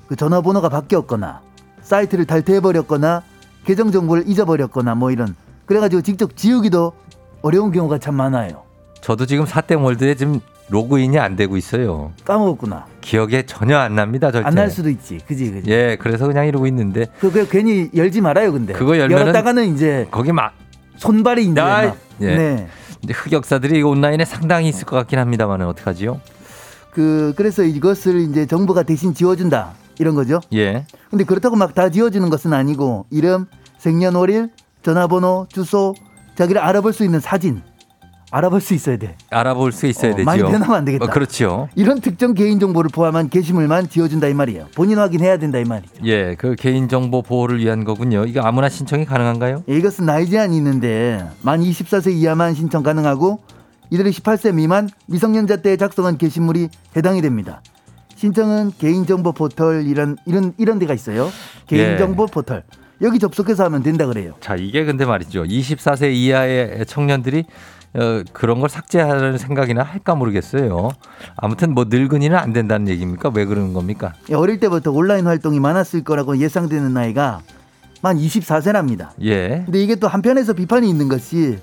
[0.07, 1.39] 그 전화번호가 바뀌었거나
[1.81, 3.23] 사이트를 탈퇴해버렸거나
[3.63, 5.33] 계정 정보를 잊어버렸거나 뭐 이런
[5.65, 6.91] 그래가지고 직접 지우기도
[7.41, 8.63] 어려운 경우가 참 많아요.
[8.99, 12.11] 저도 지금 사땡 월드에 지금 로그인이 안 되고 있어요.
[12.25, 12.96] 까먹었구나.
[13.07, 14.45] 기억에 전혀 안 납니다, 절대.
[14.47, 15.19] 안 날 수도 있지.
[15.25, 15.71] 그지 그지.
[15.71, 18.51] 예, 그래서 그냥 이러고 있는데 그, 그 괜히 열지 말아요.
[18.51, 20.51] 근데 그거 열면은- 열었다가는 이제 거기 막
[20.97, 21.97] 손발이 이제 아, 막.
[22.21, 22.35] 예.
[22.35, 22.67] 네.
[23.09, 26.19] 흑역사들이 온라인에 상당히 있을 것 같긴 합니다만 어떡하지요?
[26.91, 30.41] 그 그래서 이것을 이제 정부가 대신 지워준다 이런 거죠.
[30.53, 30.85] 예.
[31.09, 33.45] 근데 그렇다고 막 다 지워지는 것은 아니고 이름,
[33.77, 34.49] 생년월일,
[34.83, 35.93] 전화번호, 주소,
[36.35, 37.61] 자기를 알아볼 수 있는 사진
[38.29, 39.15] 알아볼 수 있어야 돼.
[39.29, 40.25] 알아볼 수 있어야 어, 되죠.
[40.25, 41.05] 많이 변하면 안 되겠다.
[41.05, 41.69] 어, 그렇죠.
[41.75, 44.67] 이런 특정 개인 정보를 포함한 게시물만 지워준다 이 말이에요.
[44.75, 45.93] 본인 확인해야 된다 이 말이에요.
[46.03, 48.25] 예, 그 개인 정보 보호를 위한 거군요.
[48.25, 49.63] 이거 아무나 신청이 가능한가요?
[49.69, 53.39] 예, 이것은 나이 제한이 있는데 만 24세 이하만 신청 가능하고
[53.91, 57.61] 이들이 18세 미만 미성년자 때 작성한 게시물이 해당이 됩니다.
[58.15, 61.29] 신청은 개인정보 포털 이런 이런 이런 데가 있어요.
[61.67, 62.33] 개인정보 예.
[62.33, 62.63] 포털
[63.01, 64.33] 여기 접속해서 하면 된다 그래요.
[64.41, 65.43] 자, 이게 근데 말이죠.
[65.43, 67.45] 24세 이하의 청년들이
[67.95, 70.89] 어, 그런 걸 삭제하는 생각이나 할까 모르겠어요.
[71.35, 73.31] 아무튼 뭐 늙은이는 안 된다는 얘기입니까?
[73.33, 74.13] 왜 그러는 겁니까?
[74.29, 77.41] 예, 어릴 때부터 온라인 활동이 많았을 거라고 예상되는 나이가
[78.01, 79.09] 만 24세랍니다.
[79.23, 79.63] 예.
[79.65, 81.57] 근데 이게 또 한편에서 비판이 있는 것이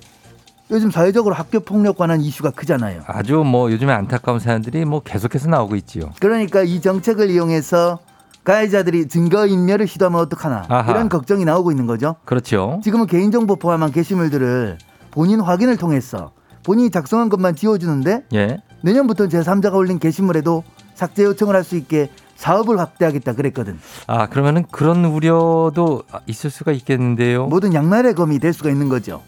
[0.70, 3.02] 요즘 사회적으로 학교 폭력 관한 이슈가 크잖아요.
[3.06, 6.10] 아주 뭐 요즘에 안타까운 사연들이 뭐 계속해서 나오고 있지요.
[6.20, 7.98] 그러니까 이 정책을 이용해서
[8.44, 10.90] 가해자들이 증거 인멸을 시도하면 어떡하나 아하.
[10.90, 12.16] 이런 걱정이 나오고 있는 거죠.
[12.24, 12.80] 그렇죠.
[12.82, 14.78] 지금은 개인정보 포함한 게시물들을
[15.14, 16.32] 본인 확인을 통해서
[16.64, 18.58] 본인이 작성한 것만 지워주는데 예.
[18.82, 23.78] 내년부터 제3자가 올린 게시물에도 삭제 요청을 할 수 있게 사업을 확대하겠다 그랬거든.
[24.08, 27.46] 아, 그러면은 그런 우려도 있을 수가 있겠는데요.
[27.46, 29.22] 모든 양날의 검이 될 수가 있는 거죠.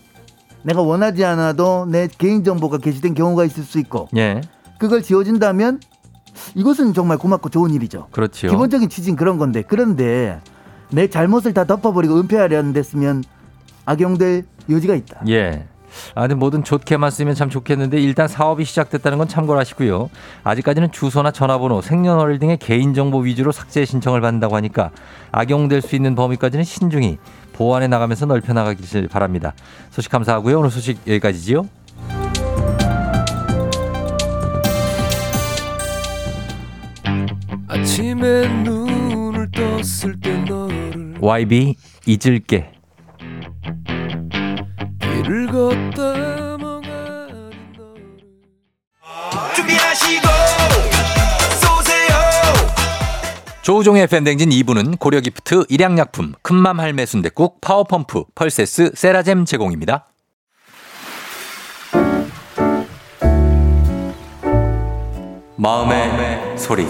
[0.65, 4.41] 내가 원하지 않아도 내 개인 정보가 게시된 경우가 있을 수 있고 예.
[4.79, 5.81] 그걸 지워준다면
[6.57, 8.09] 이것은 정말 고맙고 좋은 일이죠.
[8.11, 8.49] 그렇죠.
[8.49, 10.41] 기본적인 취지는 그런 건데 그런데
[10.91, 13.23] 내 잘못을 다 덮어버리고 은폐하려는 데쓰면
[13.85, 15.21] 악용될 여지가 있다.
[15.29, 15.65] 예.
[16.15, 20.11] 아, 근데 뭐든 좋게만 쓰면 참 좋겠는데 일단 사업이 시작됐다는 건 참고를 하시고요.
[20.45, 24.91] 아직까지는 주소나 전화번호, 생년월일 등의 개인정보 위주로 삭제 신청을 받는다고 하니까
[25.33, 27.19] 악용될 수 있는 범위까지는 신중히
[27.53, 29.55] 보완해 나가면서 넓혀 나가길 바랍니다.
[29.91, 30.59] 소식 감사하고요.
[30.59, 31.67] 오늘 소식 여기까지지요.
[41.21, 42.73] YB 잊을게.
[45.23, 50.29] 길을 걷다 멍하니 너를 준비하시고
[51.61, 52.17] 쏘세요
[53.63, 60.07] 조우종의 FM댕진 2부는 고려기프트, 일양약품, 큰맘 할매 순댓국, 파워펌프, 펄세스, 세라젬 제공입니다.
[65.57, 66.87] 마음의, 소리.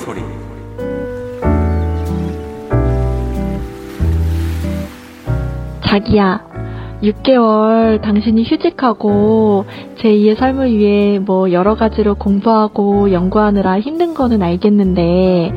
[5.88, 6.55] 자기야,
[7.02, 9.64] 6개월 당신이 휴직하고
[9.98, 15.52] 제2의 삶을 위해 뭐 여러 가지로 공부하고 연구하느라 힘든 거는 알겠는데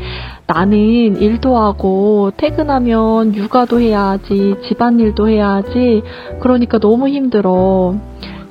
[0.48, 6.02] 나는 일도 하고 퇴근하면 육아도 해야 하지 집안일도 해야 하지
[6.40, 7.96] 그러니까 너무 힘들어.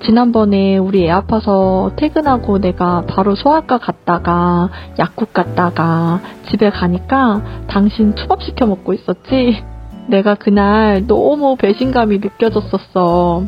[0.04, 8.44] 지난번에 우리 애 아파서 퇴근하고 내가 바로 소아과 갔다가 약국 갔다가 집에 가니까 당신 투밥
[8.44, 9.64] 시켜 먹고 있었지?
[10.08, 13.44] 내가 그날 너무 배신감이 느껴졌었어.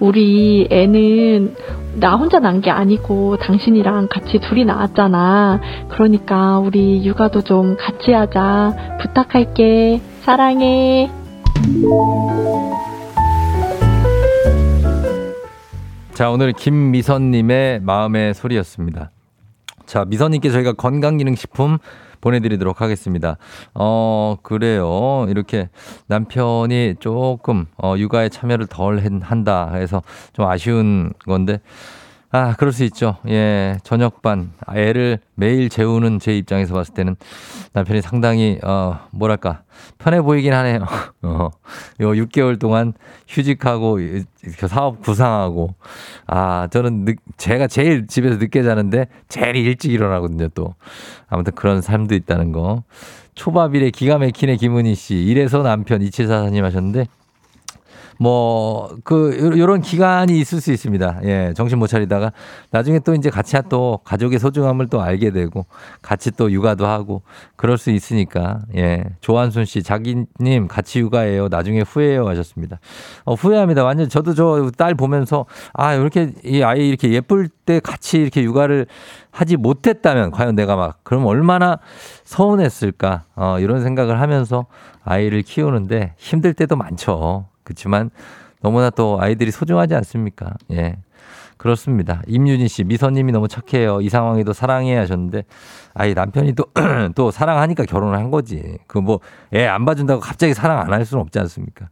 [0.00, 1.54] 우리 애는
[2.00, 5.60] 나 혼자 난 게 아니고 당신이랑 같이 둘이 낳았잖아.
[5.88, 8.98] 그러니까 우리 육아도 좀 같이 하자.
[9.00, 10.00] 부탁할게.
[10.22, 11.10] 사랑해.
[16.12, 19.10] 자, 오늘 김미선님의 마음의 소리였습니다.
[19.86, 21.78] 자, 미선님께 저희가 건강기능식품
[22.20, 23.36] 보내드리도록 하겠습니다.
[23.74, 25.26] 어, 그래요.
[25.28, 25.68] 이렇게
[26.06, 30.02] 남편이 조금, 어, 육아에 참여를 덜 한- 한다 해서
[30.32, 31.60] 좀 아쉬운 건데,
[32.32, 33.16] 아, 그럴 수 있죠.
[33.26, 37.16] 예, 저녁반, 애를 매일 재우는 제 입장에서 봤을 때는
[37.72, 39.62] 남편이 상당히, 어, 뭐랄까,
[39.98, 40.78] 편해 보이긴 하네요.
[41.22, 41.50] 어,
[42.00, 42.92] 요 6개월 동안
[43.26, 44.22] 휴직하고, 이-
[44.58, 45.74] 그 사업 구상하고,
[46.28, 50.74] 아, 저는 늦, 제가 제일 집에서 늦게 자는데 제일 일찍 일어나거든요, 또.
[51.28, 52.84] 아무튼 그런 삶도 있다는 거.
[53.34, 55.16] 초밥일에 기가 막히네, 김은희 씨.
[55.16, 57.06] 이래서 남편 2744님 하셨는데,
[58.22, 61.20] 뭐, 그, 요- 요런 기간이 있을 수 있습니다.
[61.24, 62.32] 예, 정신 못 차리다가
[62.70, 65.64] 나중에 또 이제 같이 또 가족의 소중함을 또 알게 되고
[66.02, 67.22] 같이 또 육아도 하고
[67.56, 69.04] 그럴 수 있으니까, 예.
[69.22, 71.48] 조한순 씨, 자기님 같이 육아해요.
[71.48, 72.78] 나중에 후회해요 하셨습니다.
[73.24, 73.84] 어, 후회합니다.
[73.84, 78.86] 완전 저도 저 딸 보면서 아, 이렇게 이 아이 이렇게 예쁠 때 같이 이렇게 육아를
[79.30, 81.78] 하지 못했다면 과연 내가 막 그럼 얼마나
[82.24, 84.66] 서운했을까 어, 이런 생각을 하면서
[85.04, 87.46] 아이를 키우는데 힘들 때도 많죠.
[87.70, 88.10] 그렇지만
[88.60, 90.54] 너무나 또 아이들이 소중하지 않습니까?
[90.72, 90.96] 예.
[91.60, 92.22] 그렇습니다.
[92.26, 94.00] 임유진 씨, 미선님이 너무 착해요.
[94.00, 95.44] 이 상황에도 사랑해 하셨는데,
[95.92, 96.64] 아이, 남편이 또,
[97.14, 98.78] 또 사랑하니까 결혼을 한 거지.
[98.86, 99.20] 그 뭐,
[99.52, 101.88] 애 안 봐준다고 갑자기 사랑 안 할 수는 없지 않습니까?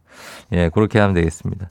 [0.53, 1.69] 예, 그렇게 하면 되겠습니다.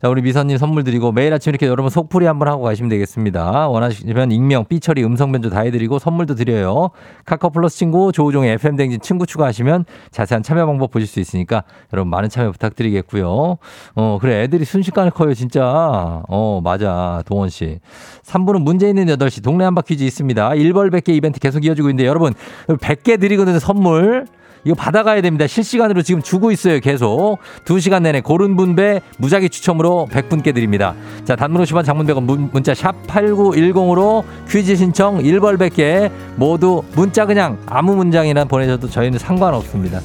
[0.00, 3.68] 자, 우리 미선님 선물 드리고 매일 아침 이렇게 여러분 속풀이 한번 하고 가시면 되겠습니다.
[3.68, 6.90] 원하시면 익명, 삐처리, 음성 변조 다 해드리고 선물도 드려요.
[7.24, 12.10] 카카오 플러스 친구, 조우종의 FM 댕진 친구 추가하시면 자세한 참여 방법 보실 수 있으니까 여러분
[12.10, 13.58] 많은 참여 부탁드리겠고요.
[13.96, 14.42] 어, 그래.
[14.44, 16.22] 애들이 순식간에 커요, 진짜.
[16.28, 17.22] 어, 맞아.
[17.26, 17.80] 동원 씨.
[18.24, 20.50] 3부는 문제 있는 8시 동네 한바 퀴즈 있습니다.
[20.50, 22.34] 1벌 100개 이벤트 계속 이어지고 있는데 여러분
[22.68, 24.26] 100개 드리거든요, 선물.
[24.64, 25.46] 이거 받아가야 됩니다.
[25.46, 26.80] 실시간으로 지금 주고 있어요.
[26.80, 27.38] 계속.
[27.64, 30.94] 2시간 내내 고른 분배 무작위 추첨으로 100분께 드립니다.
[31.24, 37.24] 자, 단문 50원 장문 100원 문, 문자 샵 8910으로 퀴즈 신청 1벌 100개 모두 문자
[37.24, 40.00] 그냥 아무 문장이나 보내셔도 저희는 상관없습니다.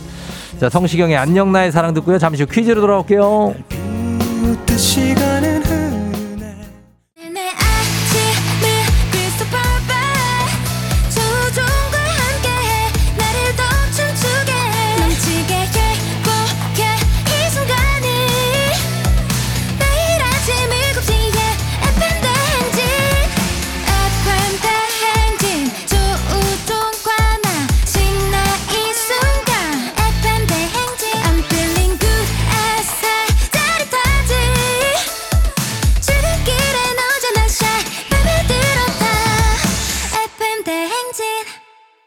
[0.60, 2.18] 자, 성시경의 안녕 나의 사랑 듣고요.
[2.18, 3.56] 잠시 후 퀴즈로 돌아올게요.
[4.66, 5.64] 비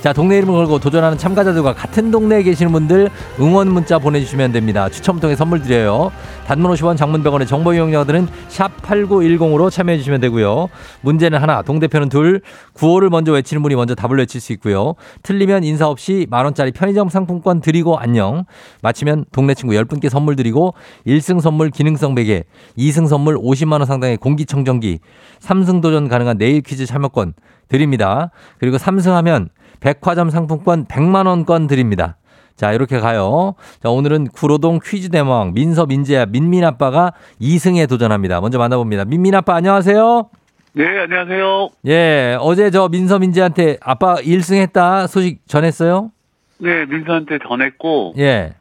[0.00, 4.88] 자 동네 이름을 걸고 도전하는 참가자들과 같은 동네에 계시는 분들 응원 문자 보내주시면 됩니다.
[4.88, 6.12] 추첨 통해 선물 드려요.
[6.46, 10.68] 단문 50원 장문 100원의 정보 이용료들은 샵 8910으로 참여해 주시면 되고요.
[11.00, 12.42] 문제는 하나 동대표는 둘
[12.74, 14.94] 구호를 먼저 외치는 분이 먼저 답을 외칠 수 있고요.
[15.24, 18.44] 틀리면 인사 없이 만원짜리 편의점 상품권 드리고 안녕.
[18.82, 20.74] 마치면 동네 친구 10분께 선물 드리고
[21.08, 22.44] 1승 선물 기능성 베개
[22.78, 25.00] 2승 선물 50만원 상당의 공기청정기
[25.40, 27.34] 3승 도전 가능한 내일 퀴즈 참여권
[27.68, 29.48] 드립니다 그리고 3승하면
[29.80, 32.16] 백화점 상품권 100만원권 드립니다
[32.58, 33.54] 자, 이렇게 가요.
[33.80, 38.40] 자, 오늘은 구로동 퀴즈 대왕 민서 민재야 민민 아빠가 2승에 도전합니다.
[38.40, 39.04] 먼저 만나봅니다.
[39.04, 40.28] 민민 아빠 안녕하세요.
[40.72, 41.68] 네, 안녕하세요.
[41.86, 46.10] 예, 어제 저 민서 민재한테 아빠 1승 했다 소식 전했어요?
[46.58, 48.54] 네, 민수한테 전했고, 예.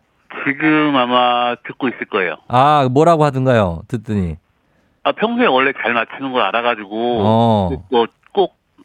[0.45, 2.37] 지금 아마 듣고 있을 거예요.
[2.47, 3.81] 아, 뭐라고 하던가요?
[3.87, 4.37] 듣더니.
[5.01, 7.69] 아, 평소에 원래 잘 맞추는 걸 알아가지고, 어.
[7.89, 8.05] 뭐,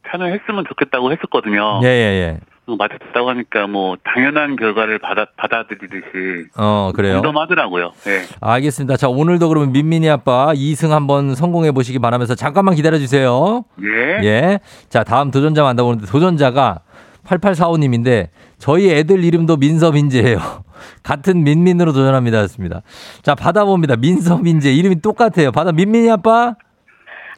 [0.02, 1.80] 꼭 참여했으면 좋겠다고 했었거든요.
[1.84, 2.40] 예, 예, 예.
[2.66, 6.48] 맞췄다고 하니까 뭐, 당연한 결과를 받아, 받아들이듯이.
[6.56, 7.20] 어, 그래요.
[7.20, 7.92] 덤덤하더라고요.
[8.04, 8.22] 네.
[8.40, 8.96] 알겠습니다.
[8.96, 13.64] 자, 오늘도 그러면 민민이 아빠 2승 한번 성공해 보시기 바라면서 잠깐만 기다려 주세요.
[13.82, 14.24] 예.
[14.24, 14.60] 예.
[14.88, 16.80] 자, 다음 도전자 만나보는데 도전자가
[17.26, 18.28] 8845님인데
[18.58, 20.38] 저희 애들 이름도 민서 민재예요.
[21.02, 22.38] 같은 민민으로 도전합니다.
[22.42, 22.82] 였습니다.
[23.22, 23.96] 자, 받아봅니다.
[23.96, 25.50] 민서 민재 이름이 똑같아요.
[25.50, 26.54] 받아 민민이 아빠?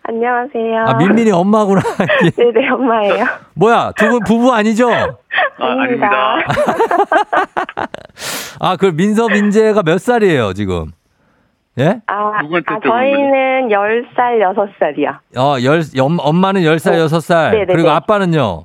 [0.06, 0.84] 안녕하세요.
[0.86, 1.80] 아, 민민이 엄마구나.
[2.24, 2.30] 예.
[2.36, 3.24] 네네, 엄마예요.
[3.54, 3.92] 뭐야?
[3.96, 4.90] 두 분 부부 아니죠?
[4.92, 5.16] 아,
[5.58, 6.36] 아닙니다.
[8.60, 10.92] 아, 그 민서 민재가 몇 살이에요, 지금?
[11.78, 12.00] 예?
[12.06, 15.16] 아, 아또 저희는 10살, 6살이요.
[15.38, 17.06] 어, 열, 엄, 엄마는 10살, 어.
[17.06, 17.50] 6살.
[17.52, 17.72] 네네네.
[17.72, 18.64] 그리고 아빠는요?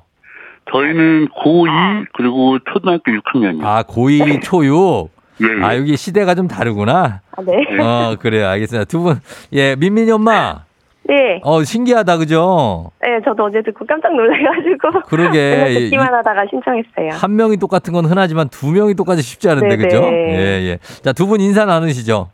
[0.70, 3.64] 저희는 고2, 그리고 초등학교 6학년이요.
[3.64, 5.08] 아, 고2, 초6.
[5.42, 5.64] 예, 예.
[5.64, 7.22] 아, 여기 시대가 좀 다르구나.
[7.34, 7.64] 아, 네.
[7.82, 8.46] 어, 그래요.
[8.48, 8.84] 알겠습니다.
[8.84, 9.20] 두 분,
[9.54, 10.64] 예, 민민이 엄마.
[11.10, 11.40] 네.
[11.42, 12.92] 어, 신기하다, 그죠?
[13.02, 15.02] 네, 저도 어제 듣고 깜짝 놀래가지고.
[15.08, 15.74] 그러게.
[15.90, 17.18] 듣기만 하다가 신청했어요.
[17.20, 19.82] 한 명이 똑같은 건 흔하지만 두 명이 똑같이 쉽지 않은데, 네네.
[19.88, 20.02] 그죠?
[20.04, 20.78] 예, 예.
[21.02, 22.28] 자, 두 분 인사 나누시죠?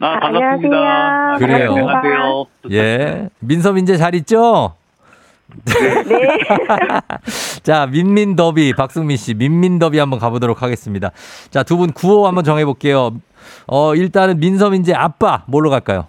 [0.00, 0.76] 아, 아, 반갑습니다.
[0.76, 1.46] 안녕하세요.
[1.46, 1.70] 그래요.
[1.70, 2.44] 안녕하세요.
[2.72, 3.28] 예.
[3.38, 4.74] 민서, 민재 잘 있죠?
[5.64, 6.38] 네.
[7.62, 11.12] 자, 민민 더비, 박승민 씨, 민민 더비 한번 가보도록 하겠습니다.
[11.50, 13.12] 자, 두 분 구호 한번 정해볼게요.
[13.68, 16.06] 어, 일단은 민서, 민재 아빠, 뭘로 갈까요?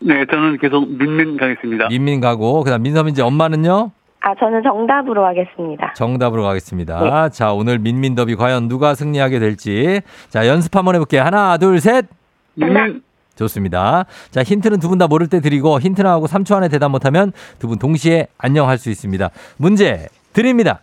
[0.00, 1.88] 네, 저는 계속 민민 가겠습니다.
[1.88, 3.90] 민민 가고, 그 다음 민서, 민재 엄마는요?
[4.20, 5.92] 아, 저는 정답으로 하겠습니다.
[5.94, 7.28] 정답으로 가겠습니다.
[7.30, 10.00] 자, 오늘 민민 더비 과연 누가 승리하게 될지.
[10.28, 11.22] 자, 연습 한번 해볼게요.
[11.22, 12.06] 하나, 둘, 셋.
[12.54, 13.02] 민민,
[13.36, 14.04] 좋습니다.
[14.30, 17.68] 자, 힌트는 두 분 다 모를 때 드리고, 힌트 나하고 3초 안에 대답 못하면 두
[17.68, 19.30] 분 동시에 안녕할 수 있습니다.
[19.56, 20.80] 문제 드립니다.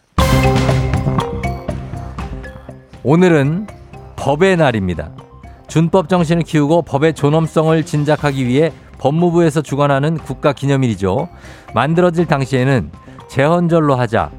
[3.03, 3.67] 오늘은
[4.15, 5.11] 법의 날입니다.
[5.67, 8.71] 준법 정신을 키우고 법의 존엄성을 진작하기 위해
[9.05, 11.29] 법무부에서 주관하는 국가 기념일이죠.
[11.75, 12.89] 만들어질 당시에는
[13.27, 14.31] 제헌절로 하자.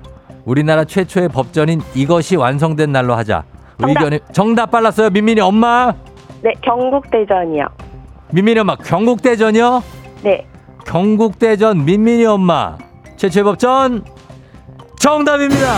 [0.44, 3.44] 우리나라 최초의 법전인 이것이 완성된 날로 하자.
[3.78, 3.88] 정답.
[3.88, 5.10] 의견이 정답 빨랐어요.
[5.10, 5.94] 민민이 엄마.
[6.42, 7.64] 네, 경국대전이요.
[8.32, 9.82] 민민이 엄마 경국대전이요?
[10.24, 10.44] 네.
[10.84, 12.76] 경국대전 민민이 엄마
[13.16, 14.04] 최초의 법전
[14.98, 15.74] 정답입니다.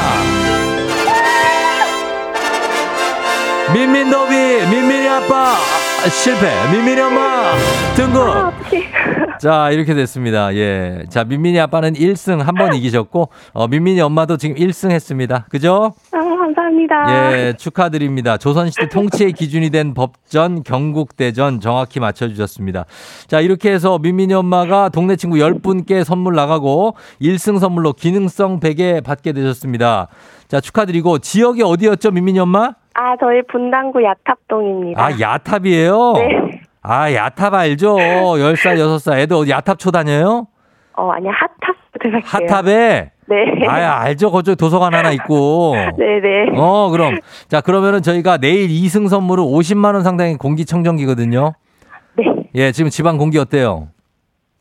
[3.75, 4.35] 민민 더비
[4.71, 7.53] 민민이 아빠 아, 실패 민민이 엄마
[7.97, 8.53] 등급 아.
[9.39, 14.57] 자 이렇게 됐습니다 예 자 민민이 아빠는 1승 한 번 이기셨고 어, 민민이 엄마도 지금
[14.57, 17.33] 1승 했습니다 그죠 아, 감사합니다.
[17.37, 18.37] 예, 축하드립니다.
[18.39, 22.87] 조선시대 통치의 기준이 된 법전, 경국대전 정확히 맞춰주셨습니다.
[23.27, 29.33] 자, 이렇게 해서 민민이 엄마가 동네 친구 10분께 선물 나가고 1승 선물로 기능성 베개 받게
[29.33, 30.09] 되셨습니다.
[30.49, 32.73] 자, 축하드리고 지역이 어디였죠, 민민이 엄마?
[33.01, 35.01] 아, 저희 분당구 야탑동입니다.
[35.01, 36.13] 아, 야탑이에요?
[36.15, 36.61] 네.
[36.83, 37.95] 아, 야탑 알죠?
[37.95, 40.49] 10살, 6살 애들 어디 야탑 초 다녀요?
[40.97, 41.77] 어, 아니, 핫탑.
[42.25, 43.11] 핫탑에?
[43.29, 43.67] 네.
[43.69, 44.33] 아, 알죠?
[44.33, 45.77] 그쪽 도서관 하나 있고.
[45.97, 46.51] 네네.
[46.59, 47.19] 어, 그럼.
[47.47, 51.53] 자, 그러면은 저희가 내일 2승 선물은 50만원 상당의 공기청정기거든요.
[52.17, 52.25] 네.
[52.57, 53.89] 예, 지금 집안 공기 어때요?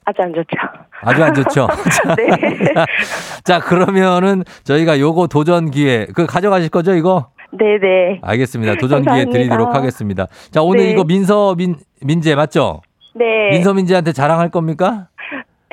[0.06, 0.58] 아주 안 좋죠.
[1.02, 1.68] 아주 안 좋죠?
[1.92, 2.28] 자, 네.
[3.44, 7.30] 자, 그러면은 저희가 요거 도전 기회, 그 가져가실 거죠, 이거?
[7.58, 8.20] 네네.
[8.22, 8.76] 알겠습니다.
[8.76, 9.26] 도전 기회.
[9.26, 10.28] 드리도록 하겠습니다.
[10.52, 10.92] 자, 오늘 네.
[10.92, 12.82] 이거 민서, 민, 민재 맞죠?
[13.16, 13.50] 네.
[13.52, 15.08] 민서, 민재한테 자랑할 겁니까?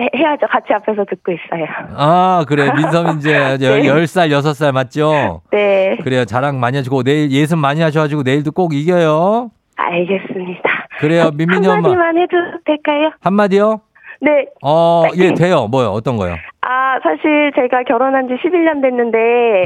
[0.00, 0.46] 해, 해야죠.
[0.48, 1.66] 같이 앞에서 듣고 있어요.
[1.96, 2.72] 아, 그래.
[2.74, 3.82] 민서, 민재, 네.
[3.82, 5.42] 10살, 6살 맞죠?
[5.52, 5.96] 네.
[6.02, 6.24] 그래요.
[6.24, 9.50] 자랑 많이 하시고, 내일 예습 많이 하셔가지고, 내일도 꼭 이겨요.
[9.76, 10.86] 알겠습니다.
[11.00, 11.76] 그래요, 민민이 엄마.
[11.76, 13.10] 한마디만 해도 될까요?
[13.20, 13.80] 한마디요?
[14.24, 14.46] 네.
[14.62, 15.68] 어, 예, 돼요.
[15.68, 15.88] 뭐요?
[15.88, 16.36] 어떤 거요?
[16.62, 19.18] 아, 사실 제가 결혼한 지 11년 됐는데,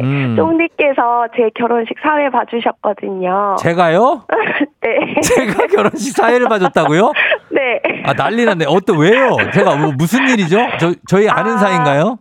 [0.02, 0.34] 음.
[0.36, 3.54] 쫑디께서 제 결혼식 사회 봐주셨거든요.
[3.60, 4.24] 제가요?
[4.82, 5.14] 네.
[5.22, 7.12] 제가 결혼식 사회를 봐줬다고요?
[7.50, 7.80] 네.
[8.04, 8.64] 아, 난리 났네.
[8.66, 9.36] 어떠, 왜요?
[9.54, 10.58] 제가 뭐, 무슨 일이죠?
[10.80, 11.58] 저, 저희 아는 아.
[11.58, 12.18] 사이인가요?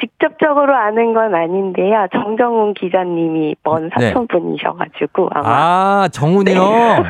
[0.00, 2.08] 직접적으로 아는 건 아닌데요.
[2.12, 4.08] 정정훈 기자님이 먼 네.
[4.08, 5.48] 사촌 분이셔가지고 아마.
[5.48, 7.04] 아, 정훈이 형.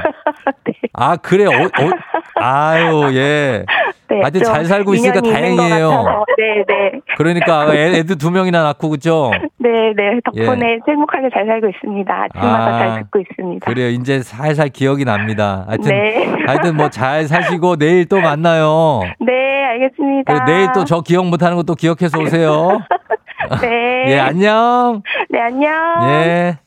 [0.64, 0.72] 네.
[0.92, 1.46] 아, 그래.
[1.46, 1.90] 어, 어,
[2.36, 3.64] 아유, 예.
[4.10, 6.24] 네, 하여튼 좀잘 살고 있으니까 다행이에요.
[6.38, 7.00] 네, 네.
[7.16, 9.30] 그러니까 애, 애도 두 명이나 낳고, 그죠?
[9.58, 10.20] 네, 네.
[10.24, 12.14] 덕분에 행복하게 잘 살고 있습니다.
[12.14, 13.64] 아침마다 아, 잘 듣고 있습니다.
[13.66, 13.88] 그래요.
[13.88, 15.64] 이제 살살 기억이 납니다.
[15.68, 16.26] 하여튼, 네.
[16.46, 19.00] 하여튼 뭐 잘 사시고 내일 또 만나요.
[19.20, 20.32] 네, 알겠습니다.
[20.32, 22.80] 그래, 내일 또 저 기억 못 하는 것도 기억해서 오세요.
[23.62, 24.04] 네.
[24.12, 25.02] 예, 안녕.
[25.30, 25.72] 네, 안녕.
[26.10, 26.58] 예.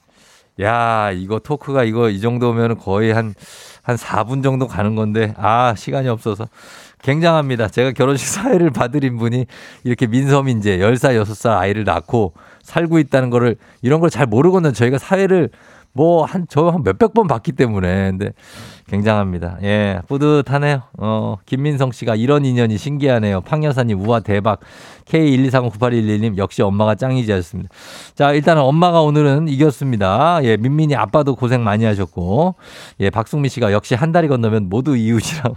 [0.59, 3.33] 야, 이거 토크가 이거 이 정도면 거의 한,
[3.83, 6.45] 한 4분 정도 가는 건데, 아, 시간이 없어서.
[7.03, 7.67] 굉장합니다.
[7.67, 9.45] 제가 결혼식 사회를 봐드린 분이
[9.83, 12.33] 이렇게 민서민재 10살, 6살 아이를 낳고
[12.63, 15.49] 살고 있다는 거를 이런 걸 잘 모르고는 저희가 사회를
[15.93, 18.11] 뭐 한, 저 한 몇백 번 봤기 때문에.
[18.11, 18.31] 근데
[18.87, 19.57] 굉장합니다.
[19.63, 20.83] 예, 뿌듯하네요.
[20.99, 23.41] 어, 김민성 씨가 이런 인연이 신기하네요.
[23.41, 24.59] 팡여사님, 우와, 대박.
[25.05, 27.69] K1239811님, 역시 엄마가 짱이지 하셨습니다.
[28.15, 30.39] 자, 일단은 엄마가 오늘은 이겼습니다.
[30.43, 32.55] 예, 민민이 아빠도 고생 많이 하셨고,
[32.99, 35.55] 예, 박승민 씨가 역시 한 달이 건너면 모두 이웃이라고.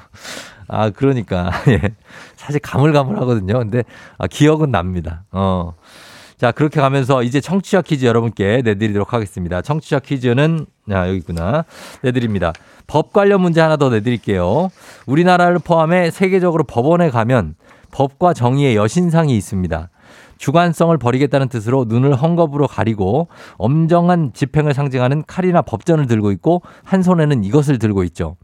[0.71, 1.51] 아, 그러니까.
[1.69, 1.81] 예.
[2.37, 3.59] 사실 가물가물하거든요.
[3.59, 3.83] 근데
[4.19, 5.25] 아, 기억은 납니다.
[5.33, 5.75] 어.
[6.39, 9.61] 자, 그렇게 가면서 이제 청취자 퀴즈 여러분께 내드리도록 하겠습니다.
[9.61, 11.65] 청취자 퀴즈는, 아, 여기 있구나.
[12.03, 12.55] 내드립니다.
[12.87, 14.71] 법 관련 문제 하나 더 내드릴게요.
[15.07, 17.57] 우리나라를 포함해 세계적으로 법원에 가면
[17.91, 19.91] 법과 정의의 여신상이 있습니다.
[20.39, 27.45] 주관성을 버리겠다는 뜻으로 눈을 헝겊으로 가리고 엄정한 집행을 상징하는 칼이나 법전을 들고 있고 한 손에는
[27.45, 28.37] 이것을 들고 있죠.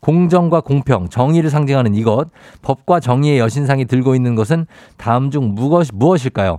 [0.00, 2.28] 공정과 공평, 정의를 상징하는 이것,
[2.62, 4.66] 법과 정의의 여신상이 들고 있는 것은
[4.96, 6.58] 다음 중 무엇, 무엇일까요?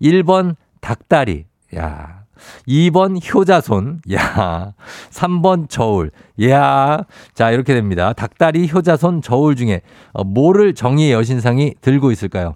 [0.00, 1.46] 1번 닭다리.
[1.76, 2.24] 야.
[2.68, 4.00] 2번 효자손.
[4.12, 4.74] 야.
[5.10, 6.10] 3번 저울.
[6.42, 7.04] 야.
[7.32, 8.12] 자, 이렇게 됩니다.
[8.12, 9.80] 닭다리, 효자손, 저울 중에
[10.12, 12.54] 어, 뭐를 정의의 여신상이 들고 있을까요?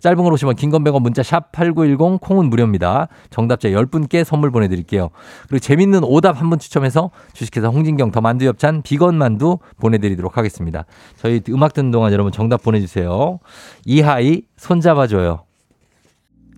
[0.00, 3.08] 짧은 걸 오시면 긴건 100원 문자 샵 8910 콩은 무료입니다.
[3.30, 5.10] 정답자 10분께 선물 보내드릴게요.
[5.48, 10.84] 그리고 재밌는 오답 한 분 추첨해서 주식회사 홍진경 더 만두 엽찬 비건 만두 보내드리도록 하겠습니다.
[11.16, 13.40] 저희 음악 듣는 동안 여러분 정답 보내주세요.
[13.84, 15.40] 이하이 손잡아줘요.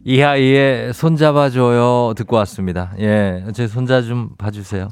[0.05, 2.93] 이하이의 손잡아줘요 듣고 왔습니다.
[3.01, 4.89] 예, 제 손자 좀 봐주세요.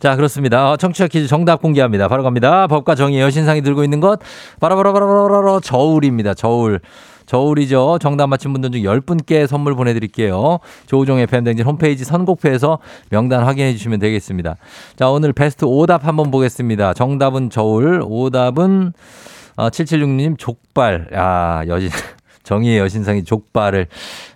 [0.00, 0.72] 자, 그렇습니다.
[0.72, 2.08] 어, 청취자 퀴즈 정답 공개합니다.
[2.08, 2.66] 바로 갑니다.
[2.66, 4.18] 법과 정의 여신상이 들고 있는 것
[4.60, 6.34] 바로바로바로바로 저울입니다.
[6.34, 6.80] 저울.
[7.26, 7.98] 저울이죠.
[8.00, 10.58] 정답 맞힌 분들 중 10분께 선물 보내드릴게요.
[10.86, 12.78] 조우종의 팬댕진 홈페이지 선곡표에서
[13.10, 14.56] 명단 확인해 주시면 되겠습니다.
[14.96, 16.94] 자, 오늘 베스트 오답 한번 보겠습니다.
[16.94, 18.92] 정답은 저울, 오답은
[19.56, 21.08] 어, 7766님 족발.
[21.14, 21.90] 아, 여신.
[22.46, 23.88] 정의의 여신상이 족발을.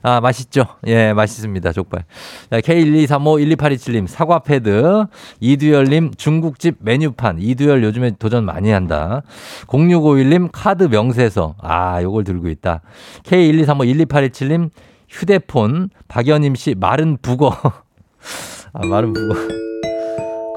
[0.02, 0.64] 아, 맛있죠?
[0.88, 1.70] 예, 맛있습니다.
[1.70, 2.04] 족발.
[2.50, 5.04] 자, K123512827님 사과 패드.
[5.38, 7.38] 이두열님 중국집 메뉴판.
[7.40, 9.22] 이두열 요즘에 도전 많이 한다.
[9.68, 11.54] 0651님 카드 명세서.
[11.60, 12.82] 아, 요걸 들고 있다.
[13.22, 14.70] K123512827님
[15.08, 15.90] 휴대폰.
[16.08, 17.50] 박연임 씨 마른 북어.
[18.72, 19.69] 아, 마른 북어.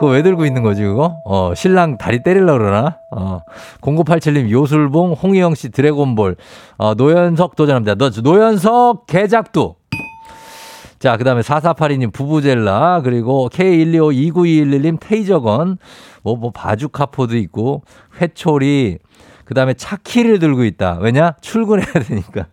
[0.04, 1.22] 그거 왜 들고 있는 거지, 그거?
[1.24, 2.97] 어, 신랑 다리 때리려고 그러나?
[3.10, 3.39] 어,
[3.80, 6.36] 0987님, 요술봉, 홍희영 씨, 드래곤볼,
[6.78, 7.95] 어, 노현석 도전합니다.
[7.95, 9.76] 너, 노현석, 개작두.
[10.99, 15.78] 자, 그 다음에 4482님, 부부젤라, 그리고 K1252921님, 테이저건,
[16.22, 17.84] 뭐, 뭐, 바주카포도 있고,
[18.20, 18.97] 회초리,
[19.45, 20.97] 그 다음에 차키를 들고 있다.
[20.99, 21.36] 왜냐?
[21.39, 22.47] 출근해야 되니까.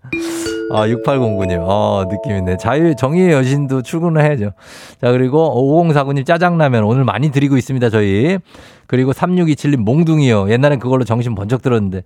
[0.73, 1.59] 아, 6809님.
[1.63, 2.57] 어, 느낌 있네.
[2.57, 4.53] 자유, 정의의 여신도 출근을 해야죠.
[5.01, 5.53] 자, 그리고
[5.85, 8.39] 5049님 짜장라면 오늘 많이 드리고 있습니다, 저희.
[8.87, 10.51] 그리고 3627님 몽둥이요.
[10.51, 12.03] 옛날엔 그걸로 정신 번쩍 들었는데.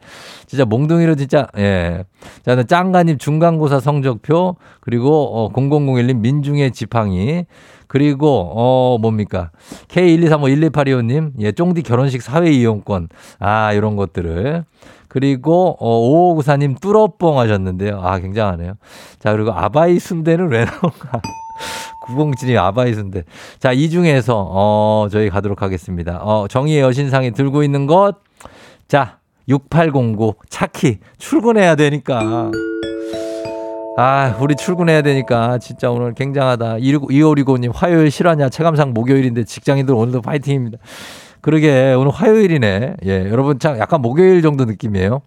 [0.46, 2.04] 진짜 몽둥이로 진짜, 예.
[2.44, 4.56] 자, 짱가님 중간고사 성적표.
[4.80, 7.44] 그리고, 어, 0001님 민중의 지팡이.
[7.86, 9.50] 그리고, 어, 뭡니까.
[9.88, 13.08] K123512825님, 예, 쫑디 결혼식 사회 이용권.
[13.38, 14.64] 아, 이런 것들을.
[15.14, 18.00] 그리고 어, 5594님 뚜러뻥 하셨는데요.
[18.02, 18.74] 아, 굉장하네요.
[19.20, 21.22] 자, 그리고 아바이 순대는 왜 나올까?
[22.08, 23.22] 907님 아바이 순대.
[23.60, 26.18] 자, 이 중에서 어, 저희 가도록 하겠습니다.
[26.20, 28.16] 어, 정의의 여신상이 들고 있는 것.
[28.88, 32.50] 자, 6809 차키 출근해야 되니까.
[33.96, 36.78] 아, 우리 출근해야 되니까 진짜 오늘 굉장하다.
[36.78, 38.48] 2565님 화요일 실화냐?
[38.48, 40.78] 체감상 목요일인데 직장인들 오늘도 파이팅입니다.
[41.44, 42.94] 그러게 오늘 화요일이네.
[43.04, 45.20] 예, 여러분 참 약간 목요일 정도 느낌이에요.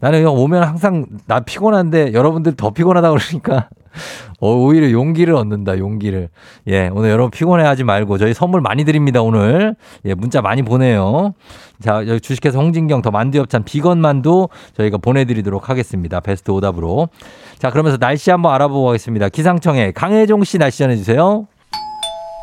[0.00, 3.68] 나는 형 오면 항상 나 피곤한데 여러분들 더 피곤하다 그러니까
[4.40, 6.30] 어, 오히려 용기를 얻는다, 용기를.
[6.68, 9.76] 예, 오늘 여러분 피곤해하지 말고 저희 선물 많이 드립니다, 오늘.
[10.06, 11.34] 예, 문자 많이 보내요.
[11.82, 14.48] 자, 여기 주식회사 홍진경 더 만두엽찬 비건 만두
[14.78, 16.20] 저희가 보내드리도록 하겠습니다.
[16.20, 17.10] 베스트 오답으로.
[17.58, 19.28] 자, 그러면서 날씨 한번 알아보고 가겠습니다.
[19.28, 21.46] 기상청에 강혜종 씨 날씨 전해주세요.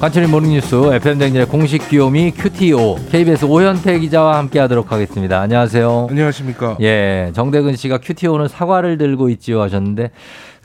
[0.00, 5.40] 간추린 모닝뉴스 FM 댕진의 공식 귀요미 QTO KBS 오현태 기자와 함께하도록 하겠습니다.
[5.40, 6.06] 안녕하세요.
[6.08, 6.78] 안녕하십니까.
[6.80, 10.10] 예, 정대근 씨가 QTO는 사과를 들고 있지요 하셨는데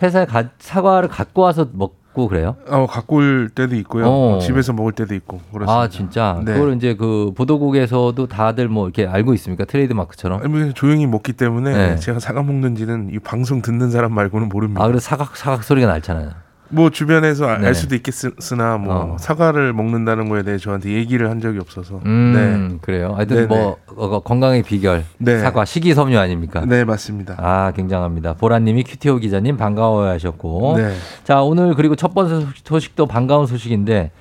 [0.02, 2.56] 회사에 가- 사과를 갖고 와서 먹고 그래요?
[2.70, 4.06] 어, 갖고 올 때도 있고요.
[4.08, 4.40] 어.
[4.42, 5.82] 집에서 먹을 때도 있고 그렇습니다.
[5.82, 6.54] 아 진짜 네.
[6.54, 10.40] 그걸 이제 그 보도국에서도 다들 뭐 이렇게 알고 있습니까 트레이드 마크처럼?
[10.44, 11.96] 아니, 그냥 조용히 먹기 때문에 네.
[11.98, 14.82] 제가 사과 먹는지는 이 방송 듣는 사람 말고는 모릅니다.
[14.82, 16.45] 아 그래 사각 사각 소리가 날잖아요.
[16.76, 17.74] 뭐 주변에서 알 네.
[17.74, 19.18] 수도 있겠으나 뭐 어.
[19.20, 22.02] 사과를 먹는다는 거에 대해 저한테 얘기를 한 적이 없어서.
[22.06, 23.14] 음 그래요.
[23.16, 23.48] 하여튼 네네.
[23.48, 25.40] 뭐 어, 건강의 비결 네.
[25.40, 26.62] 사과 식이섬유 아닙니까?
[26.62, 26.76] 네.
[26.78, 27.36] 네, 맞습니다.
[27.38, 28.34] 아 굉장합니다.
[28.34, 30.94] 보라님이 QTO 기자님 반가워하셨고 네.
[31.24, 34.12] 자 오늘 그리고 첫 번째 소식- 소식 도 반가운 소식인데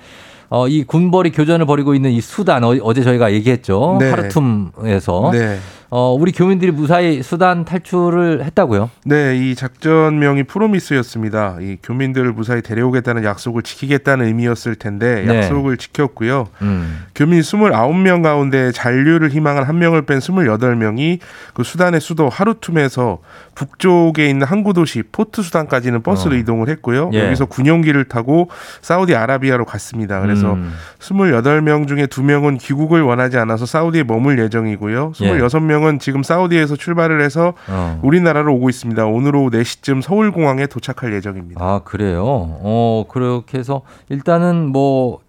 [0.51, 4.11] 어, 이 군벌이 교전을 벌이고 있는 이 수단 어, 제 저희가 얘기했죠 네.
[4.11, 5.59] 하르툼에서 네.
[5.91, 8.91] 어, 우리 교민들이 무사히 수단 탈출을 했다고요?
[9.05, 11.59] 네, 이 작전명이 프로미스였습니다.
[11.61, 15.37] 이 교민들을 무사히 데려오겠다는 약속을 지키겠다는 의미였을 텐데 네.
[15.39, 16.49] 약속을 지켰고요.
[16.63, 17.05] 음.
[17.15, 21.19] 교민 29명 가운데 잔류를 희망한 한 명을 뺀 28명이
[21.53, 23.19] 그 수단의 수도 하루툼에서
[23.55, 26.39] 북쪽에 있는 항구 도시 포트 수단까지는 버스로 어.
[26.39, 27.11] 이동을 했고요.
[27.15, 27.27] 예.
[27.27, 28.51] 여기서 군용기를 타고
[28.83, 30.21] 사우디아라비아로 갔습니다.
[30.21, 30.73] 그래서 음.
[30.99, 35.13] 28명 중에 2명은 귀국을 원하지 않아서 사우디에 머물 예정이고요.
[35.23, 35.39] 예.
[35.39, 38.01] 26명 은 지금 사우디에서 출발을 해서 어.
[38.03, 39.07] 우리나라로 오고 있습니다.
[39.07, 41.65] 오늘 오후 4시쯤 서울 공항에 도착할 예정입니다.
[41.65, 42.23] 아 그래요?
[42.25, 45.21] 어 그렇게 해서 일단은 뭐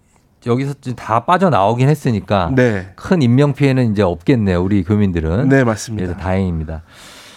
[0.46, 2.92] 여기서 다 빠져나오긴 했으니까 네.
[2.94, 6.16] 큰 인명 피해는 이제 없겠네요 우리 교민들은 네, 그래서 맞습니다.
[6.16, 6.82] 다행입니다.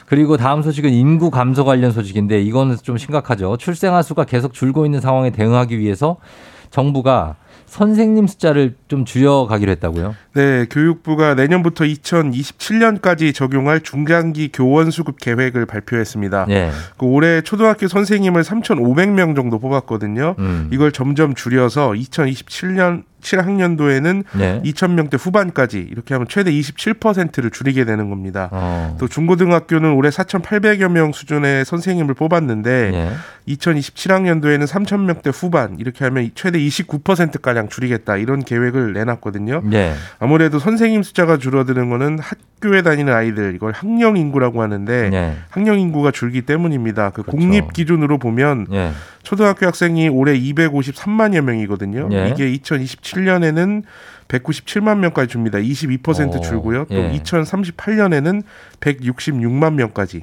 [0.05, 3.57] 그리고 다음 소식은 인구 감소 관련 소식인데 이거는 좀 심각하죠.
[3.57, 6.18] 출생아 수가 계속 줄고 있는 상황에 대응하기 위해서
[6.72, 7.36] 정부가
[7.66, 10.16] 선생님 숫자를 좀 줄여가기로 했다고요?
[10.34, 16.47] 네, 교육부가 내년부터 2027년까지 적용할 중장기 교원 수급 계획을 발표했습니다.
[16.50, 16.72] 예.
[16.97, 20.36] 그 올해 초등학교 선생님을 3,500명 정도 뽑았거든요.
[20.39, 20.70] 음.
[20.72, 24.62] 이걸 점점 줄여서 2027년 7학년도에는 네.
[24.64, 28.50] 2,000명대 후반까지 이렇게 하면 최대 27%를 줄이게 되는 겁니다.
[28.52, 28.95] 어.
[29.00, 33.54] 또 중고등학교는 올해 4,800여 명 수준의 선생님을 뽑았는데 예.
[33.54, 39.64] 2027학년도에는 3,000명대 후반 이렇게 하면 최대 29% 가량 줄이겠다 이런 계획을 내놨거든요.
[39.74, 39.93] 예.
[40.20, 45.34] 아무래도 선생님 숫자가 줄어드는 거는 학교에 다니는 아이들 이걸 학령 인구라고 하는데 예.
[45.50, 47.10] 학령 인구가 줄기 때문입니다.
[47.10, 47.38] 그 그렇죠.
[47.38, 48.91] 공립 기준으로 보면 예.
[49.24, 52.10] 초등학교 학생이 올해 253만여 명이거든요.
[52.12, 52.30] 예.
[52.30, 53.84] 이게 2027년에는
[54.28, 55.58] 197만 명까지 줍니다.
[55.58, 56.86] 22% 오, 줄고요.
[56.86, 57.20] 또 예.
[57.24, 58.43] 2038년에는
[58.80, 60.22] 166만 명까지.